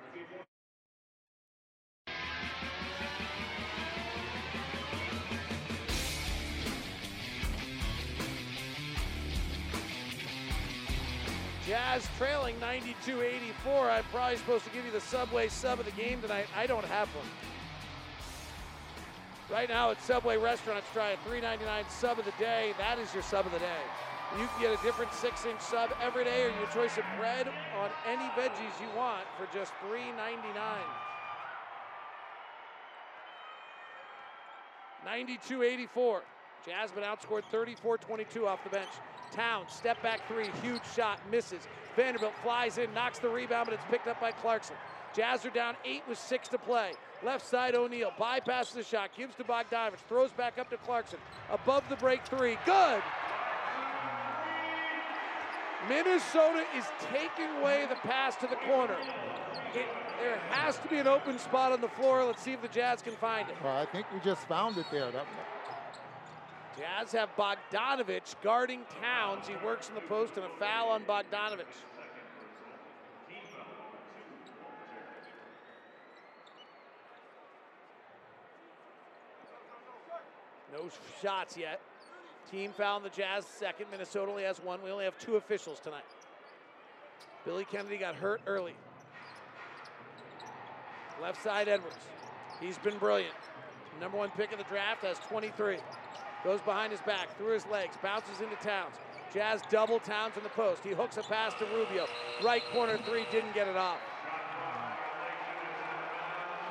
[11.72, 13.90] Jazz trailing 92-84.
[13.90, 16.48] I'm probably supposed to give you the Subway sub of the game tonight.
[16.54, 17.26] I don't have one.
[19.50, 22.74] Right now at Subway restaurants, try a $3.99 sub of the day.
[22.78, 23.84] That is your sub of the day.
[24.38, 27.48] You can get a different six-inch sub every day or your choice of bread
[27.80, 30.52] on any veggies you want for just $3.99.
[35.08, 36.20] 92-84.
[36.66, 38.90] Jasmine outscored 34-22 off the bench.
[39.32, 41.68] Towns, step back three, huge shot, misses.
[41.96, 44.76] Vanderbilt flies in, knocks the rebound, but it's picked up by Clarkson.
[45.16, 46.94] Jazz are down eight with six to play.
[47.24, 51.20] Left side O'Neale bypasses the shot, gives to Bogdanovich, throws back up to Clarkson.
[51.50, 53.02] Above the break three, good.
[55.90, 58.96] Minnesota is taking away the pass to the corner.
[59.74, 59.86] It,
[60.20, 62.24] there has to be an open spot on the floor.
[62.24, 63.56] Let's see if the Jazz can find it.
[63.64, 65.12] Well, I think we just found it there.
[65.12, 65.26] That,
[66.78, 69.48] Jazz have Bogdanovich guarding Towns.
[69.48, 71.66] He works in the post and a foul on Bogdanovich.
[80.74, 80.90] No
[81.22, 81.82] shots yet.
[82.50, 83.88] Team foul on the Jazz second.
[83.92, 84.82] Minnesota only has one.
[84.84, 86.04] We only have two officials tonight.
[87.46, 88.74] Billy Kennedy got hurt early.
[91.22, 91.98] Left side Edwards.
[92.60, 93.36] He's been brilliant.
[94.00, 95.78] Number one pick of the draft has 23.
[96.44, 98.96] Goes behind his back, through his legs, bounces into Towns.
[99.34, 100.84] Jazz double Towns in the post.
[100.84, 102.08] He hooks a pass to Rubio.
[102.44, 104.00] Right corner three, didn't get it off.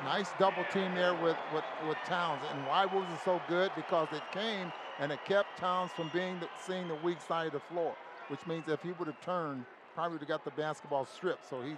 [0.03, 2.41] Nice double team there with, with, with Towns.
[2.51, 3.71] And why was it so good?
[3.75, 7.53] Because it came and it kept Towns from being the, seeing the weak side of
[7.53, 7.95] the floor,
[8.27, 9.63] which means if he would have turned,
[9.95, 11.49] probably would have got the basketball stripped.
[11.49, 11.75] So he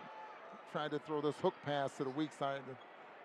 [0.71, 2.61] tried to throw this hook pass to the weak side.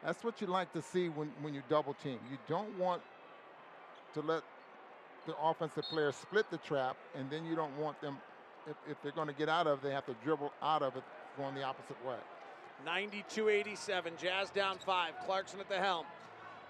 [0.04, 2.18] That's what you like to see when, when you double team.
[2.30, 3.02] You don't want
[4.14, 4.42] to let
[5.28, 8.16] the offensive players split the trap, and then you don't want them,
[8.66, 10.96] if, if they're going to get out of it, they have to dribble out of
[10.96, 11.02] it
[11.36, 12.16] going the opposite way.
[12.86, 14.14] 92 87.
[14.20, 15.12] Jazz down five.
[15.26, 16.06] Clarkson at the helm.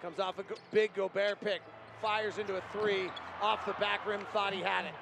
[0.02, 1.60] Comes off a big Gobert pick.
[2.02, 3.10] Fires into a three.
[3.40, 4.20] Off the back rim.
[4.32, 4.94] Thought he had it.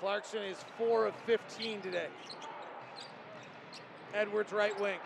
[0.00, 2.08] Clarkson is 4 of 15 today.
[4.12, 4.98] Edwards right wing.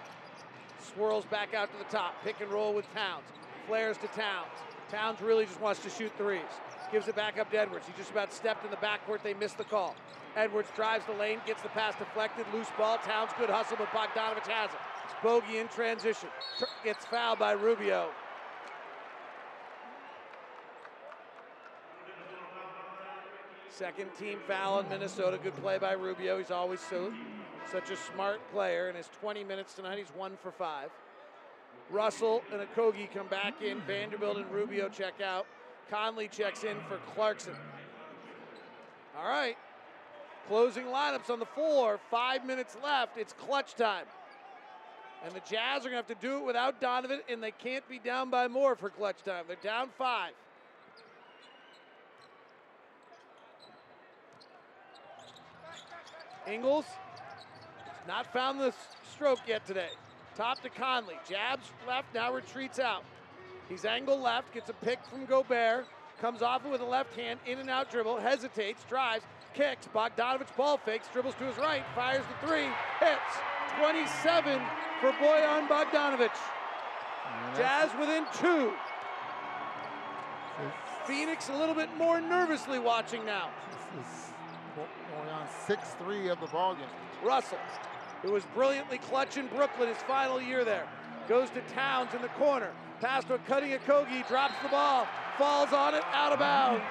[0.95, 2.15] Swirls back out to the top.
[2.25, 3.23] Pick and roll with Towns.
[3.67, 4.49] Flares to Towns.
[4.91, 6.41] Towns really just wants to shoot threes.
[6.91, 7.87] Gives it back up to Edwards.
[7.87, 9.23] He just about stepped in the backcourt.
[9.23, 9.95] They missed the call.
[10.37, 12.99] Edwards drives the lane, gets the pass deflected, loose ball.
[12.99, 14.79] Towns good hustle, but Bogdanovich has it.
[15.23, 16.29] Bogey in transition.
[16.59, 18.11] Tr- Gets fouled by Rubio.
[23.71, 25.39] Second team foul in Minnesota.
[25.43, 26.39] Good play by Rubio.
[26.39, 27.13] He's always so
[27.71, 28.89] such a smart player.
[28.89, 30.91] In his 20 minutes tonight, he's one for five.
[31.91, 33.81] Russell and Okogie come back in.
[33.83, 35.47] Vanderbilt and Rubio check out.
[35.91, 37.55] Conley checks in for Clarkson.
[39.17, 39.57] All right.
[40.47, 41.99] Closing lineups on the floor.
[42.11, 43.19] Five minutes left.
[43.19, 44.07] It's clutch time.
[45.25, 47.87] And the Jazz are going to have to do it without Donovan, and they can't
[47.89, 49.45] be down by more for clutch time.
[49.49, 50.33] They're down five.
[56.47, 56.87] Ingles
[58.07, 58.73] not found the
[59.13, 59.91] stroke yet today.
[60.35, 61.17] Top to Conley.
[61.29, 63.05] Jabs left, now retreats out.
[63.69, 65.87] He's angle left, gets a pick from Gobert,
[66.21, 69.25] comes off it with a left hand, in and out dribble, hesitates, drives,
[69.55, 69.89] kicks.
[69.95, 72.69] Bogdanovich ball fakes, dribbles to his right, fires the three,
[72.99, 73.21] hits.
[73.79, 74.61] 27
[75.01, 76.31] for Bojan Bogdanovich.
[77.57, 78.73] Jazz within two.
[81.07, 83.51] Phoenix a little bit more nervously watching now.
[83.97, 84.33] This is
[85.15, 86.85] going on 6-3 of the ball game.
[87.23, 87.59] Russell,
[88.23, 90.87] who was brilliantly clutch in Brooklyn his final year there,
[91.29, 92.73] goes to Towns in the corner.
[93.01, 95.07] Pass to a cutting Okogie, drops the ball,
[95.37, 96.83] falls on it, out of bounds.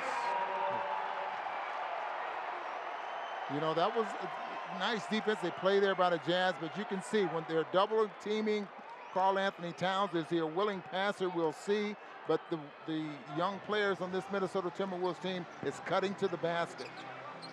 [3.53, 6.85] You know, that was a nice defense they play there by the Jazz, but you
[6.85, 8.67] can see when they're double teaming
[9.13, 11.29] Karl Anthony Towns, is he a willing passer?
[11.29, 11.95] We'll see.
[12.27, 13.05] But the, the
[13.38, 16.88] young players on this Minnesota Timberwolves team is cutting to the basket.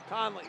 [0.08, 0.44] Conley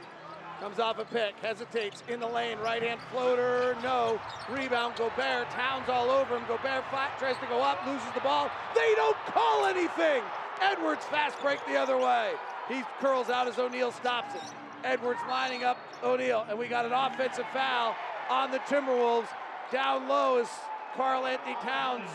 [0.60, 4.20] comes off a pick, hesitates in the lane, right hand floater, no.
[4.50, 6.44] Rebound, Gobert, Towns all over him.
[6.48, 8.50] Gobert flat, tries to go up, loses the ball.
[8.74, 10.24] They don't call anything.
[10.62, 12.32] Edwards fast break the other way.
[12.68, 14.42] He curls out as O'Neale stops it.
[14.84, 17.96] Edwards lining up O'Neale, and we got an offensive foul
[18.30, 19.28] on the Timberwolves.
[19.72, 20.48] Down low is
[20.96, 22.10] Karl Anthony Towns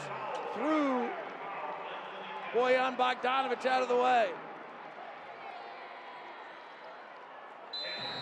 [0.54, 1.08] through
[2.54, 4.30] Bojan Bogdanovich out of the way.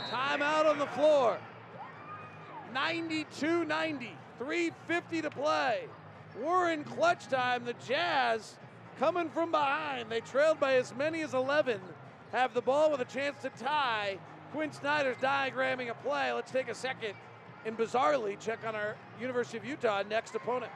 [0.09, 1.39] Timeout on the floor.
[2.73, 5.85] 92 90, 350 to play.
[6.41, 7.65] We're in clutch time.
[7.65, 8.57] The Jazz
[8.99, 10.11] coming from behind.
[10.11, 11.81] They trailed by as many as 11.
[12.33, 14.19] Have the ball with a chance to tie.
[14.53, 16.33] Quin Snyder's diagramming a play.
[16.33, 17.15] Let's take a second
[17.67, 20.73] and bizarrely check on our University of Utah next opponent.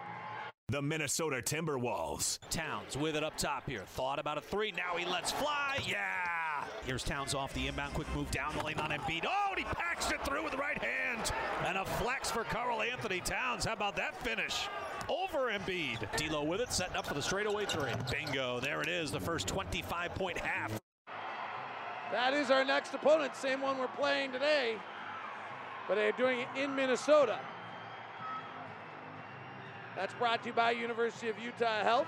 [0.73, 2.39] The Minnesota Timberwolves.
[2.49, 3.83] Towns with it up top here.
[3.89, 4.73] Thought about a three.
[4.73, 5.79] Now he lets fly.
[5.87, 6.65] Yeah.
[6.87, 7.93] Here's Towns off the inbound.
[7.93, 9.27] Quick move down the lane on Embiid.
[9.29, 11.31] Oh, and he packs it through with the right hand.
[11.67, 13.67] And a flex for Karl-Anthony Towns.
[13.67, 14.67] How about that finish?
[15.11, 16.11] Over Embiid.
[16.17, 17.93] D'Lo with it, setting up for the straightaway three.
[18.11, 18.59] Bingo.
[18.59, 19.11] There it is.
[19.11, 20.81] The first 25 point half.
[22.13, 23.37] That is our next opponent.
[23.37, 24.77] Same one we're playing today.
[25.87, 27.39] But they're doing it in Minnesota.
[29.97, 32.07] That's brought to you by University of Utah Health.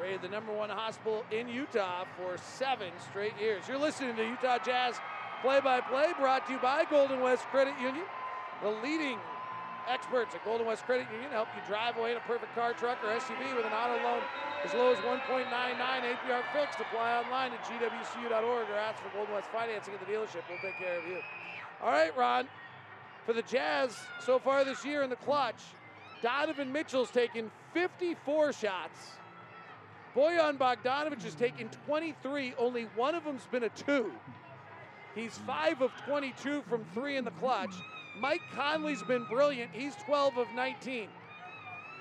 [0.00, 3.64] Rated the number one hospital in Utah for seven straight years.
[3.68, 4.96] You're listening to Utah Jazz
[5.42, 8.04] play-by-play brought to you by Golden West Credit Union,
[8.62, 9.18] the leading
[9.88, 12.98] experts at Golden West Credit Union help you drive away in a perfect car, truck,
[13.04, 14.22] or SUV with an auto loan
[14.64, 16.80] as low as 1.99 APR fixed.
[16.80, 20.42] Apply online at gwcu.org or ask for Golden West financing at the dealership.
[20.48, 21.20] We'll take care of you.
[21.82, 22.48] All right, Ron.
[23.26, 25.60] For the Jazz so far this year in the clutch,
[26.22, 28.98] Donovan Mitchell's taken 54 shots.
[30.14, 32.54] Bojan Bogdanovich has taken 23.
[32.58, 34.12] Only one of them's been a two.
[35.14, 37.74] He's 5 of 22 from three in the clutch.
[38.20, 39.70] Mike Conley's been brilliant.
[39.72, 41.08] He's 12 of 19.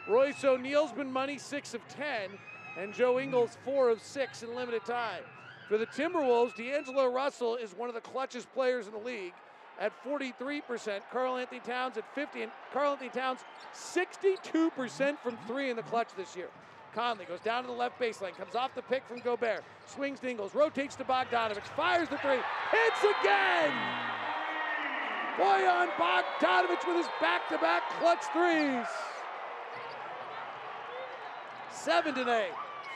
[0.07, 2.31] Royce O'Neale's been money, 6 of 10.
[2.77, 5.23] And Joe Ingles, 4 of 6 in limited time.
[5.69, 9.33] For the Timberwolves, D'Angelo Russell is one of the clutchest players in the league
[9.79, 11.01] at 43%.
[11.11, 12.43] Karl-Anthony Towns at 50.
[12.43, 13.39] And Karl-Anthony Towns,
[13.73, 16.49] 62% from three in the clutch this year.
[16.93, 20.29] Conley goes down to the left baseline, comes off the pick from Gobert, swings to
[20.29, 22.37] Ingles, rotates to Bogdanovich, fires the three,
[22.71, 23.71] hits again!
[25.37, 28.85] Bojan Bogdanovich with his back-to-back clutch threes.
[31.71, 32.49] Seven today,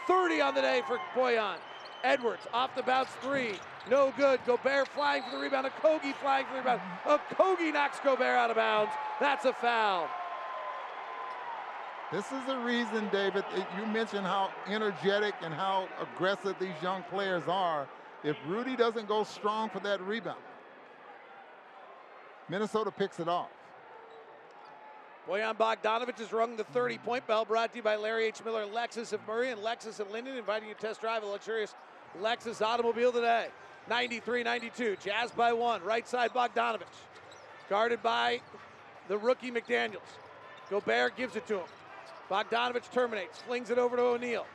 [0.07, 1.57] 30 on the day for Bojan.
[2.03, 3.55] Edwards off the bounce three,
[3.89, 4.39] no good.
[4.45, 5.67] Gobert flying for the rebound.
[5.67, 6.81] Okogie flying for the rebound.
[7.05, 8.91] A Kogi knocks Gobert out of bounds.
[9.19, 10.09] That's a foul.
[12.11, 13.43] This is the reason, David,
[13.77, 17.85] you mentioned how energetic and how aggressive these young players are.
[18.23, 20.39] If Rudy doesn't go strong for that rebound,
[22.47, 23.49] Minnesota picks it off.
[25.27, 28.43] Bojan Bogdanovich has rung the 30 point bell brought to you by Larry H.
[28.45, 31.75] Miller, Lexus of Murray, and Lexus of Lindon, inviting you to test drive a luxurious
[32.21, 33.47] Lexus automobile today.
[33.89, 35.83] 93 92, Jazz by one.
[35.83, 36.81] Right side, Bogdanovich.
[37.69, 38.41] Guarded by
[39.07, 39.97] the rookie McDaniels.
[40.69, 41.67] Gobert gives it to him.
[42.29, 44.45] Bogdanovich terminates, flings it over to O'Neale.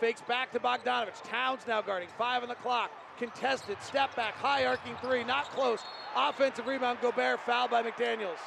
[0.00, 1.22] Fakes back to Bogdanovich.
[1.24, 2.08] Towns now guarding.
[2.18, 2.90] Five on the clock.
[3.18, 3.78] Contested.
[3.80, 4.34] Step back.
[4.34, 5.24] High arcing three.
[5.24, 5.80] Not close.
[6.14, 6.98] Offensive rebound.
[7.00, 8.38] Gobert fouled by McDaniels.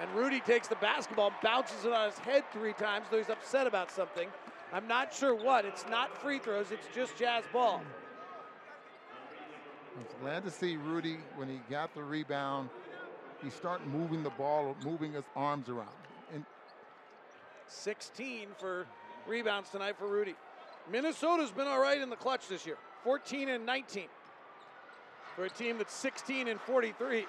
[0.00, 3.66] And Rudy takes the basketball, bounces it on his head three times, though he's upset
[3.66, 4.28] about something.
[4.72, 5.64] I'm not sure what.
[5.64, 7.82] It's not free throws, it's just jazz ball.
[9.98, 12.70] I'm glad to see Rudy, when he got the rebound,
[13.42, 15.88] he started moving the ball, moving his arms around.
[16.32, 16.44] And
[17.66, 18.86] 16 for
[19.26, 20.36] rebounds tonight for Rudy.
[20.88, 24.04] Minnesota's been all right in the clutch this year 14 and 19
[25.34, 27.26] for a team that's 16 and 43.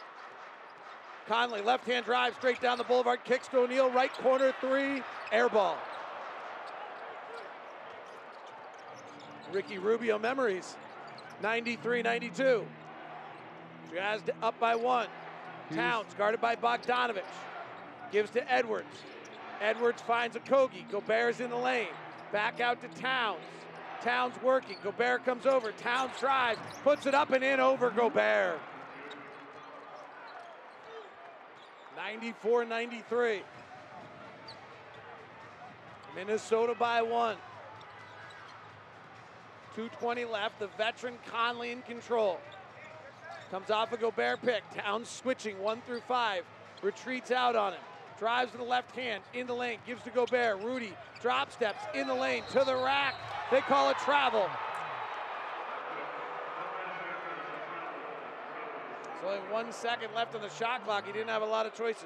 [1.28, 5.02] Conley, left hand drive straight down the boulevard, kicks to O'Neale, right corner three,
[5.32, 5.78] air ball.
[9.52, 10.76] Ricky Rubio memories,
[11.42, 12.66] 93 92.
[13.94, 15.08] Jazz up by one.
[15.74, 17.24] Towns guarded by Bogdanovich.
[18.12, 18.88] Gives to Edwards.
[19.62, 20.90] Edwards finds Okogie.
[20.90, 21.88] Gobert's in the lane.
[22.32, 23.40] Back out to Towns.
[24.02, 24.78] Towns working.
[24.84, 25.72] Gobert comes over.
[25.74, 26.60] Towns drives.
[26.84, 28.60] Puts it up and in over Gobert.
[31.98, 33.42] 94 93.
[36.16, 37.36] Minnesota by one.
[39.76, 40.60] 2.20 left.
[40.60, 42.40] The veteran Conley in control.
[43.52, 44.64] Comes off a Gobert pick.
[44.76, 46.44] Towns switching one through five.
[46.82, 47.82] Retreats out on him.
[48.20, 50.62] Drives to the left hand, in the lane, gives to Gobert.
[50.62, 53.16] Rudy drop steps in the lane to the rack.
[53.50, 54.48] They call it travel.
[59.22, 61.06] There's only one second left on the shot clock.
[61.06, 62.04] He didn't have a lot of choices.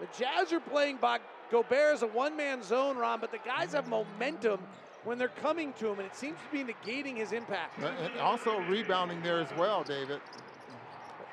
[0.00, 1.18] The Jazz are playing by
[1.52, 4.58] Gobert is a one-man zone, Ron, but the guys have momentum
[5.04, 7.80] when they're coming to him, and it seems to be negating his impact.
[7.82, 10.20] Uh, and also rebounding there as well, David.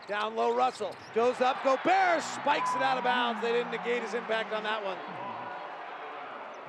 [0.10, 1.64] Down low, Russell goes up.
[1.64, 3.42] Gobert spikes it out of bounds.
[3.42, 4.98] They didn't negate his impact on that one.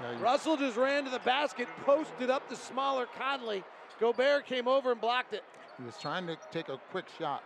[0.01, 3.65] Yeah, Russell just ran to the basket, posted up the smaller Conley.
[3.99, 5.43] Gobert came over and blocked it.
[5.77, 7.43] He was trying to take a quick shot.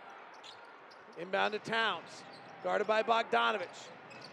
[1.17, 2.23] Inbound to Towns,
[2.63, 3.69] guarded by Bogdanovic.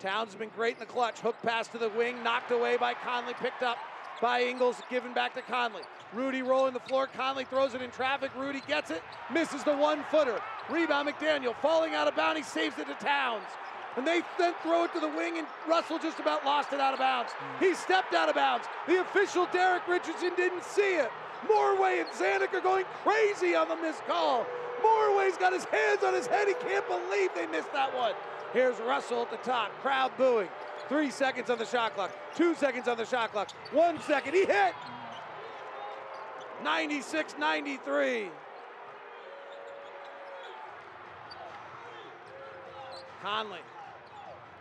[0.02, 1.20] Towns has been great in the clutch.
[1.20, 3.78] Hook pass to the wing, knocked away by Conley, picked up
[4.20, 5.82] by Ingles, given back to Conley.
[6.12, 7.06] Rudy rolling the floor.
[7.06, 8.32] Conley throws it in traffic.
[8.36, 9.00] Rudy gets it,
[9.32, 10.40] misses the one footer.
[10.68, 12.38] Rebound McDaniel falling out of bounds.
[12.38, 13.46] He saves it to Towns.
[13.96, 16.94] And they then throw it to the wing, and Russell just about lost it out
[16.94, 17.30] of bounds.
[17.60, 18.66] He stepped out of bounds.
[18.88, 21.12] The official, Derek Richardson, didn't see it.
[21.46, 24.46] Morway and Zanik are going crazy on the missed call.
[24.82, 26.48] Morway's got his hands on his head.
[26.48, 28.14] He can't believe they missed that one.
[28.52, 30.48] Here's Russell at the top, crowd booing.
[30.88, 34.34] Three seconds on the shot clock, two seconds on the shot clock, one second.
[34.34, 34.74] He hit.
[36.62, 38.28] 96 93.
[43.22, 43.58] Conley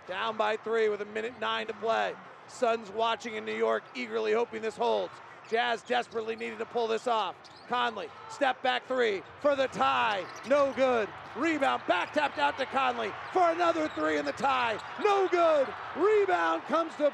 [0.08, 2.14] down by three with a minute nine to play.
[2.48, 5.14] Suns watching in New York, eagerly hoping this holds.
[5.52, 7.36] Jazz desperately needed to pull this off.
[7.68, 10.24] Conley, step back three for the tie.
[10.48, 11.10] No good.
[11.36, 14.80] Rebound, back tapped out to Conley for another three in the tie.
[15.04, 15.68] No good.
[15.98, 17.12] Rebound comes to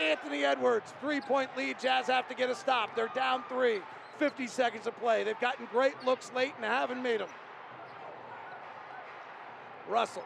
[0.00, 0.94] Anthony Edwards.
[1.00, 1.80] Three point lead.
[1.80, 2.94] Jazz have to get a stop.
[2.94, 3.80] They're down three.
[4.18, 5.24] 50 seconds to play.
[5.24, 7.28] They've gotten great looks late and haven't made them.
[9.88, 10.24] Russell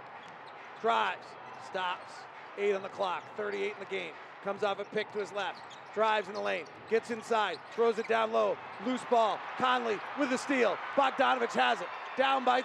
[0.81, 1.27] drives,
[1.67, 2.13] stops.
[2.59, 4.13] Eight on the clock, 38 in the game.
[4.45, 5.61] Comes off a pick to his left,
[5.95, 8.57] drives in the lane, gets inside, throws it down low.
[8.87, 9.39] Loose ball.
[9.59, 10.77] Conley with the steal.
[10.97, 11.87] Bogdanovich has it.
[12.17, 12.63] Down by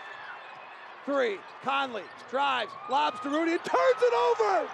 [1.06, 1.38] three.
[1.64, 4.68] Conley drives, lobs to Rudy, and turns it over.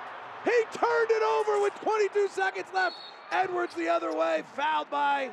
[0.43, 2.95] He turned it over with 22 seconds left.
[3.31, 5.29] Edwards the other way, fouled by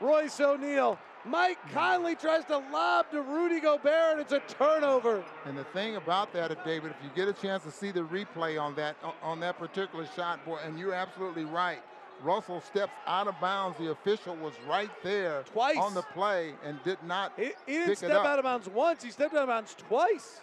[0.00, 0.98] Royce O'Neale.
[1.24, 5.24] Mike Conley tries to lob to Rudy Gobert, and it's a turnover.
[5.44, 8.60] And the thing about that, David, if you get a chance to see the replay
[8.60, 11.78] on that on that particular shot, boy, and you're absolutely right.
[12.22, 13.78] Russell steps out of bounds.
[13.78, 17.32] The official was right there twice on the play and did not.
[17.36, 19.02] He, he didn't step out of bounds once.
[19.02, 20.40] He stepped out of bounds twice.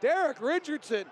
[0.00, 1.04] Derek Richardson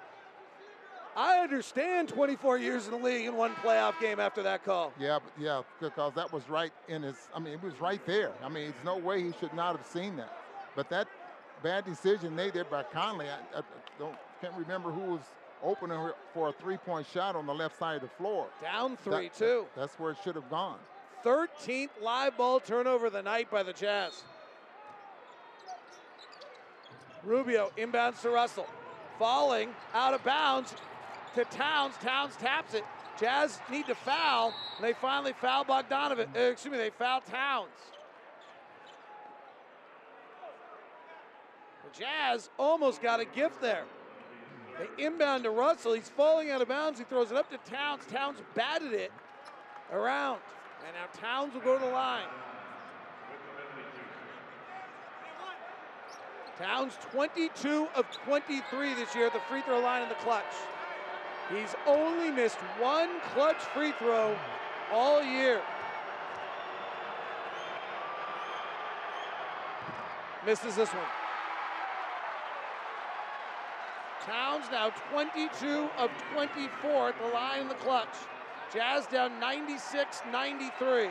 [1.17, 4.93] I understand 24 years in the league and one playoff game after that call.
[4.99, 7.17] Yeah, yeah, because that was right in his.
[7.35, 8.33] I mean, it was right there.
[8.43, 10.39] I mean, there's no way he should not have seen that.
[10.77, 11.09] But that
[11.63, 13.27] bad decision made there by Conley.
[13.27, 13.63] I, I
[13.99, 15.21] don't can't remember who was
[15.63, 18.47] opening for a three-point shot on the left side of the floor.
[18.63, 19.67] Down three, that, too.
[19.75, 20.79] That, that's where it should have gone.
[21.25, 24.23] 13th live ball turnover of the night by the Jazz.
[27.23, 28.67] Rubio inbounds to Russell.
[29.19, 30.75] Falling out of bounds
[31.35, 31.95] to Towns.
[32.03, 32.85] Towns taps it.
[33.19, 36.35] Jazz need to foul, and they finally foul Bogdanovich.
[36.35, 37.69] Uh, excuse me, they foul Towns.
[41.85, 43.85] The Jazz almost got a gift there.
[44.81, 45.93] They inbound to Russell.
[45.93, 46.99] He's falling out of bounds.
[46.99, 48.03] He throws it up to Towns.
[48.11, 49.13] Towns batted it
[49.93, 50.41] around.
[50.87, 52.25] And now Towns will go to the line.
[56.59, 60.45] Towns 22 of 23 this year at the free throw line in the clutch.
[61.51, 64.35] He's only missed one clutch free throw
[64.93, 65.61] all year.
[70.47, 71.05] Misses this one.
[74.27, 78.09] Towns now 22 of 24 at the line in the clutch.
[78.73, 81.09] Jazz down 96 93.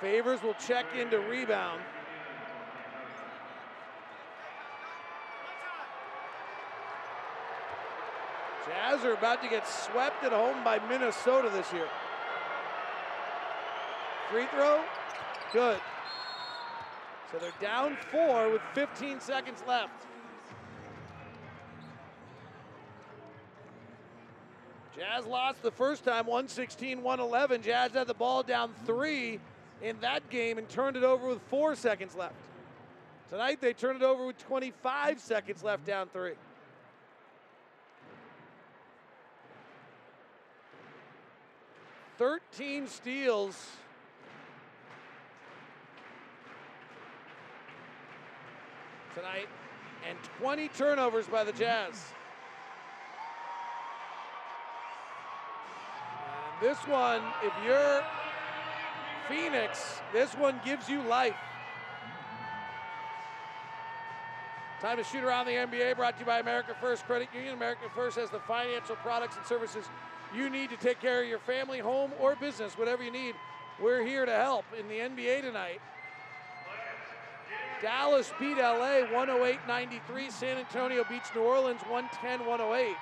[0.00, 1.80] Favors will check into rebound.
[8.74, 11.86] Jazz are about to get swept at home by Minnesota this year.
[14.30, 14.82] Free throw,
[15.52, 15.78] good.
[17.30, 20.06] So they're down four with 15 seconds left.
[24.96, 27.62] Jazz lost the first time, 116 111.
[27.62, 29.40] Jazz had the ball down three
[29.82, 32.34] in that game and turned it over with four seconds left.
[33.28, 36.34] Tonight they turned it over with 25 seconds left down three.
[42.16, 43.70] Thirteen steals.
[49.14, 49.48] Tonight,
[50.08, 52.04] and 20 turnovers by the Jazz.
[56.60, 58.04] And this one, if you're
[59.28, 61.36] Phoenix, this one gives you life.
[64.80, 67.54] Time to shoot around the NBA, brought to you by America First Credit Union.
[67.54, 69.86] America First has the financial products and services
[70.34, 73.34] you need to take care of your family, home, or business, whatever you need.
[73.82, 75.80] We're here to help in the NBA tonight.
[77.82, 80.30] Dallas beat LA 108 93.
[80.30, 82.96] San Antonio beats New Orleans 110 108.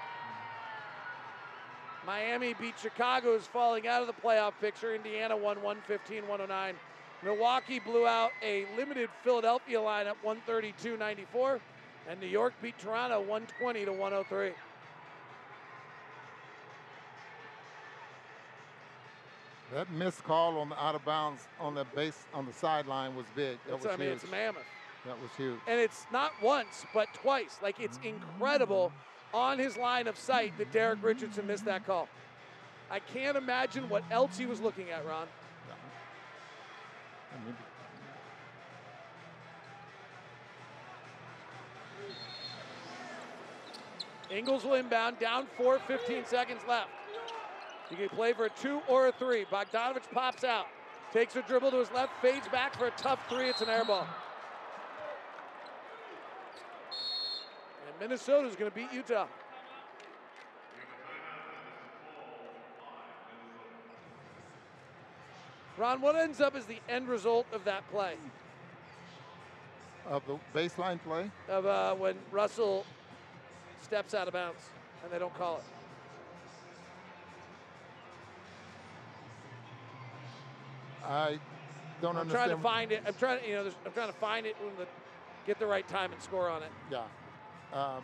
[2.07, 4.95] Miami beat Chicago, who's falling out of the playoff picture.
[4.95, 6.75] Indiana won 115 109.
[7.23, 11.61] Milwaukee blew out a limited Philadelphia lineup 132-94,
[12.09, 14.51] and New York beat Toronto 120 to 103.
[19.75, 23.25] That missed call on the out of bounds on the base on the sideline was
[23.35, 23.57] big.
[23.67, 24.23] That It's, was I mean, huge.
[24.23, 24.63] it's mammoth.
[25.07, 25.59] That was huge.
[25.67, 27.59] And it's not once, but twice.
[27.63, 28.15] Like it's mm.
[28.15, 28.93] incredible
[29.33, 32.09] on his line of sight that Derek Richardson missed that call.
[32.91, 35.27] I can't imagine what else he was looking at, Ron.
[37.33, 37.57] I mean,
[44.31, 46.91] Ingles will inbound, down four, 15 seconds left.
[47.93, 49.45] You can play for a two or a three.
[49.45, 50.67] Bogdanovich pops out,
[51.13, 53.49] takes a dribble to his left, fades back for a tough three.
[53.49, 54.07] It's an air ball.
[57.87, 59.27] And Minnesota's going to beat Utah.
[65.77, 68.17] Ron, what ends up as the end result of that play?
[70.09, 71.31] of the baseline play.
[71.49, 72.85] Of uh, when Russell
[73.83, 74.61] steps out of bounds
[75.03, 75.82] and they don't call it.
[81.07, 81.39] I
[82.01, 82.51] don't I'm understand.
[82.51, 83.03] trying to find it.
[83.07, 84.87] I'm trying to, you know, I'm trying to find it when the
[85.47, 86.71] get the right time and score on it.
[86.91, 87.03] Yeah,
[87.73, 88.03] um,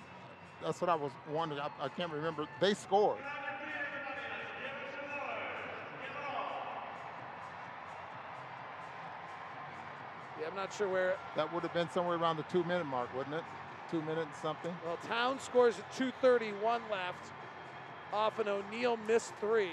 [0.63, 1.61] that's what I was wondering.
[1.61, 2.47] I, I can't remember.
[2.61, 3.19] They scored.
[10.41, 11.17] Yeah, I'm not sure where.
[11.37, 13.45] That would have been somewhere around the two-minute mark, wouldn't it?
[13.91, 14.75] Two minutes something.
[14.85, 17.33] Well, Town scores at 2:31 left
[18.13, 19.73] off an O'Neale missed three,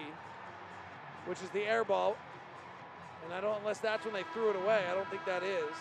[1.26, 2.16] which is the air ball.
[3.26, 4.84] And I don't, unless that's when they threw it away.
[4.90, 5.76] I don't think that is.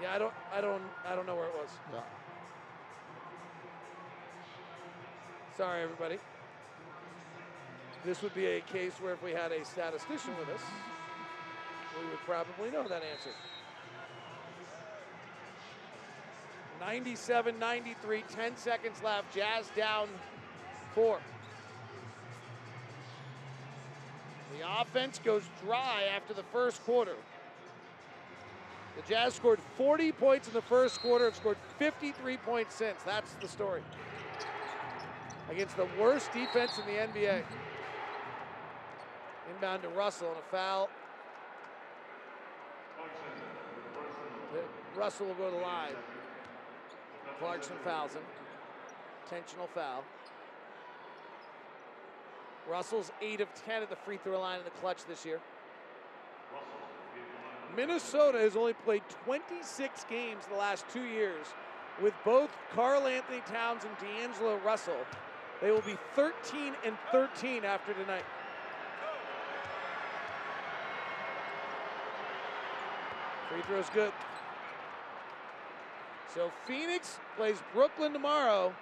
[0.00, 1.70] Yeah, I don't, I don't, I don't know where it was.
[1.92, 2.00] Yeah.
[5.56, 6.18] Sorry, everybody.
[8.04, 10.62] This would be a case where if we had a statistician with us,
[12.00, 13.30] we would probably know that answer.
[16.80, 19.34] 97 93, 10 seconds left.
[19.34, 20.08] Jazz down
[20.94, 21.20] four.
[24.60, 27.14] The offense goes dry after the first quarter.
[28.94, 33.02] The Jazz scored 40 points in the first quarter, have scored 53 points since.
[33.06, 33.80] That's the story.
[35.48, 37.42] Against the worst defense in the NBA.
[39.54, 40.90] Inbound to Russell and a foul.
[44.94, 45.94] Russell will go to the line.
[47.38, 48.22] Clarkson fouls him.
[49.24, 50.04] Intentional foul.
[52.70, 55.40] Russell's 8 of 10 at the free throw line in the clutch this year.
[57.76, 61.46] Minnesota has only played 26 games in the last two years
[62.00, 65.06] with both Karl Anthony Towns and D'Angelo Russell.
[65.60, 68.24] They will be 13 and 13 after tonight.
[73.50, 74.12] Free throw's good.
[76.34, 78.72] So Phoenix plays Brooklyn tomorrow.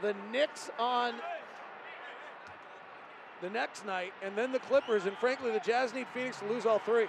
[0.00, 1.14] The Knicks on
[3.40, 5.06] the next night, and then the Clippers.
[5.06, 7.06] And frankly, the Jazz need Phoenix to lose all three.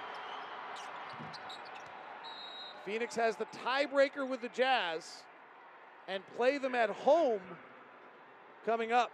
[2.85, 5.23] Phoenix has the tiebreaker with the Jazz
[6.07, 7.41] and play them at home
[8.65, 9.11] coming up.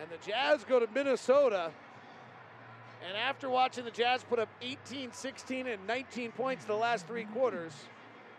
[0.00, 1.72] And the Jazz go to Minnesota.
[3.06, 7.06] And after watching the Jazz put up 18, 16, and 19 points in the last
[7.06, 7.72] three quarters,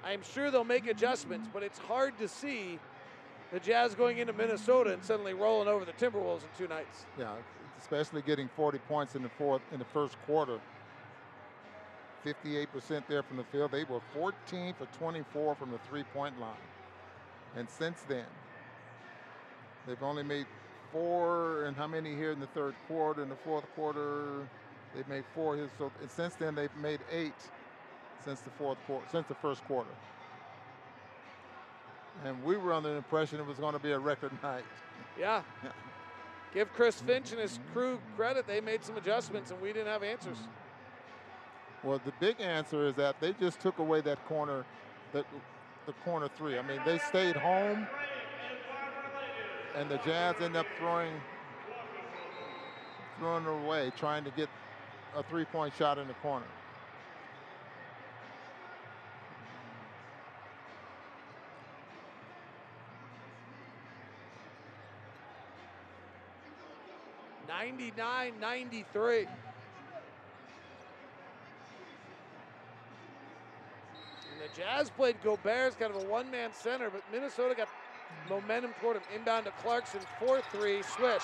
[0.04, 2.80] I'm sure they'll make adjustments, but it's hard to see
[3.52, 7.06] the Jazz going into Minnesota and suddenly rolling over the Timberwolves in two nights.
[7.18, 7.34] Yeah,
[7.80, 10.60] especially getting 40 points in the fourth in the first quarter.
[12.26, 13.72] 58% there from the field.
[13.72, 16.52] They were 14 for 24 from the three-point line.
[17.56, 18.26] And since then,
[19.88, 20.46] they've only made
[20.92, 23.24] four and how many here in the third quarter?
[23.24, 24.48] In the fourth quarter,
[24.94, 25.70] they've made four here.
[25.78, 27.34] So since then, they've made eight
[28.24, 29.90] since the fourth quarter, since the first quarter.
[32.26, 34.66] And we were under the impression it was going to be a record night.
[35.18, 35.42] Yeah.
[36.54, 38.48] Give Chris Finch and his crew credit.
[38.48, 40.38] They made some adjustments and we didn't have answers.
[41.84, 44.66] Well, the big answer is that they just took away that corner,
[45.14, 45.24] the,
[45.86, 46.60] the corner three.
[46.60, 47.88] I mean, they stayed home,
[49.78, 51.14] and the Jazz end up throwing,
[53.18, 54.50] throwing it away, trying to get
[55.16, 56.46] a three-point shot in the corner.
[67.60, 69.20] Ninety-nine, ninety-three.
[69.20, 69.28] And
[74.40, 77.68] the Jazz played Gobert as kind of a one-man center, but Minnesota got
[78.30, 79.04] momentum toward him.
[79.14, 81.22] Inbound to Clarkson, 4-3, swish.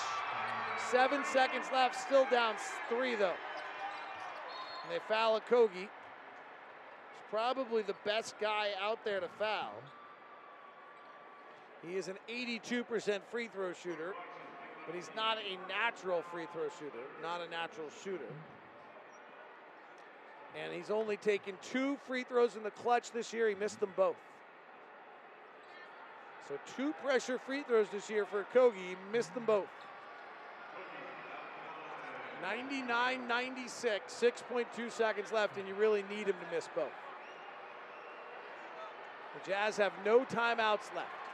[0.90, 2.54] Seven seconds left, still down
[2.90, 3.32] three though.
[4.84, 5.70] And they foul Okogie.
[5.74, 5.88] He's
[7.30, 9.72] probably the best guy out there to foul.
[11.86, 14.14] He is an 82% free throw shooter,
[14.86, 18.32] but he's not a natural free throw shooter, not a natural shooter.
[20.62, 23.48] And he's only taken two free throws in the clutch this year.
[23.48, 24.16] He missed them both.
[26.48, 28.76] So two pressure free throws this year for Okogie.
[28.76, 29.66] He missed them both.
[32.42, 36.92] 99 96, 6.2 seconds left, and you really need him to miss both.
[39.34, 41.25] The Jazz have no timeouts left.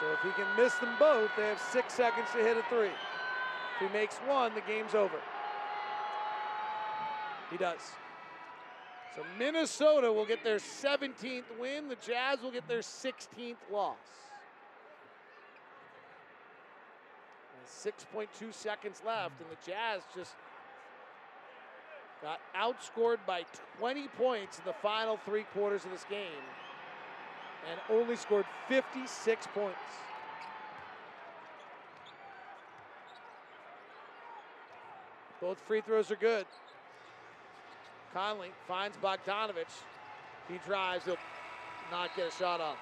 [0.00, 2.88] So if he can miss them both, they have six seconds to hit a three.
[2.88, 5.18] If he makes one, the game's over.
[7.50, 7.80] He does.
[9.14, 11.88] So Minnesota will get their 17th win.
[11.88, 13.96] The Jazz will get their 16th loss.
[17.84, 20.34] 6.2 seconds left, and the Jazz just
[22.22, 23.44] got outscored by
[23.78, 26.44] 20 points in the final three quarters of this game
[27.70, 29.76] and only scored 56 points.
[35.40, 36.46] Both free throws are good.
[38.12, 39.66] Conley finds Bogdanovich.
[40.48, 41.16] He drives, he'll
[41.90, 42.78] not get a shot off.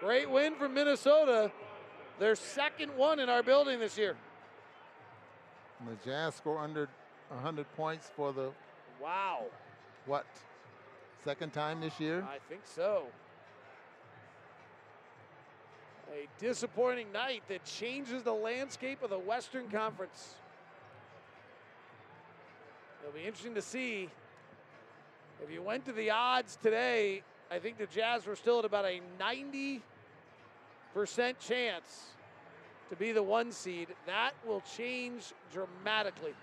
[0.00, 1.50] Great win from Minnesota.
[2.18, 4.16] Their second one in our building this year.
[5.80, 6.88] And the Jazz score under
[7.28, 8.50] 100 points for the
[9.00, 9.44] wow,
[10.06, 10.24] what
[11.26, 12.24] second time this year?
[12.30, 13.02] I think so.
[16.12, 20.36] A disappointing night that changes the landscape of the Western Conference.
[23.02, 24.08] It'll be interesting to see.
[25.42, 28.84] If you went to the odds today, I think the Jazz were still at about
[28.84, 29.82] a 90
[30.94, 32.10] percent chance
[32.88, 33.88] to be the one seed.
[34.06, 36.34] That will change dramatically.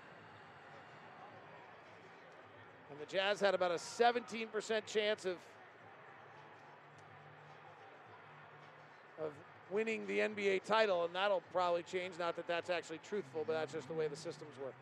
[2.94, 5.36] And the Jazz had about a 17% chance of
[9.18, 9.30] of
[9.70, 12.14] winning the NBA title, and that'll probably change.
[12.18, 14.74] Not that that's actually truthful, but that's just the way the systems work.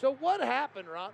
[0.00, 1.10] So what happened, Ron?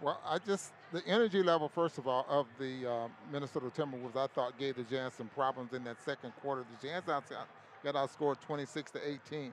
[0.00, 4.26] Well, I just the energy level, first of all, of the uh, Minnesota Timberwolves, I
[4.28, 6.64] thought gave the Jazz some problems in that second quarter.
[6.80, 7.46] The Jazz outside,
[7.84, 9.52] got outscored 26 to 18,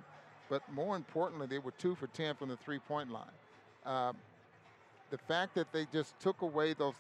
[0.50, 3.26] but more importantly, they were two for 10 from the three-point line.
[3.86, 4.16] Um,
[5.10, 6.96] the fact that they just took away those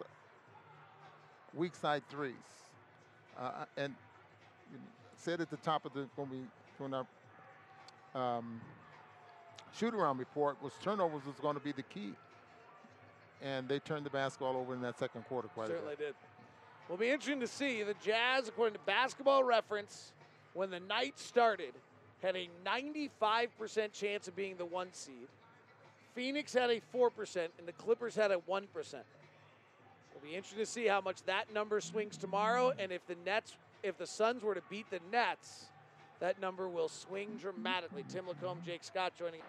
[1.54, 2.34] weak side threes,
[3.40, 3.96] uh, and
[5.18, 6.38] said at the top of the when we
[6.78, 7.06] when our
[8.16, 8.62] um,
[9.76, 12.14] shoot around report was turnovers was going to be the key
[13.42, 15.98] and they turned the basketball over in that second quarter quite Certainly a bit.
[15.98, 16.90] Certainly did.
[16.90, 17.84] Will be interesting to see.
[17.84, 20.14] The Jazz, according to Basketball Reference,
[20.54, 21.74] when the night started,
[22.22, 25.28] had a 95% chance of being the one seed.
[26.16, 28.64] Phoenix had a 4%, and the Clippers had a 1%.
[28.66, 29.04] It'll
[30.24, 33.98] be interesting to see how much that number swings tomorrow, and if the Nets, if
[33.98, 35.66] the Suns were to beat the Nets,
[36.20, 38.04] that number will swing dramatically.
[38.10, 39.42] Tim Lacombe, Jake Scott joining.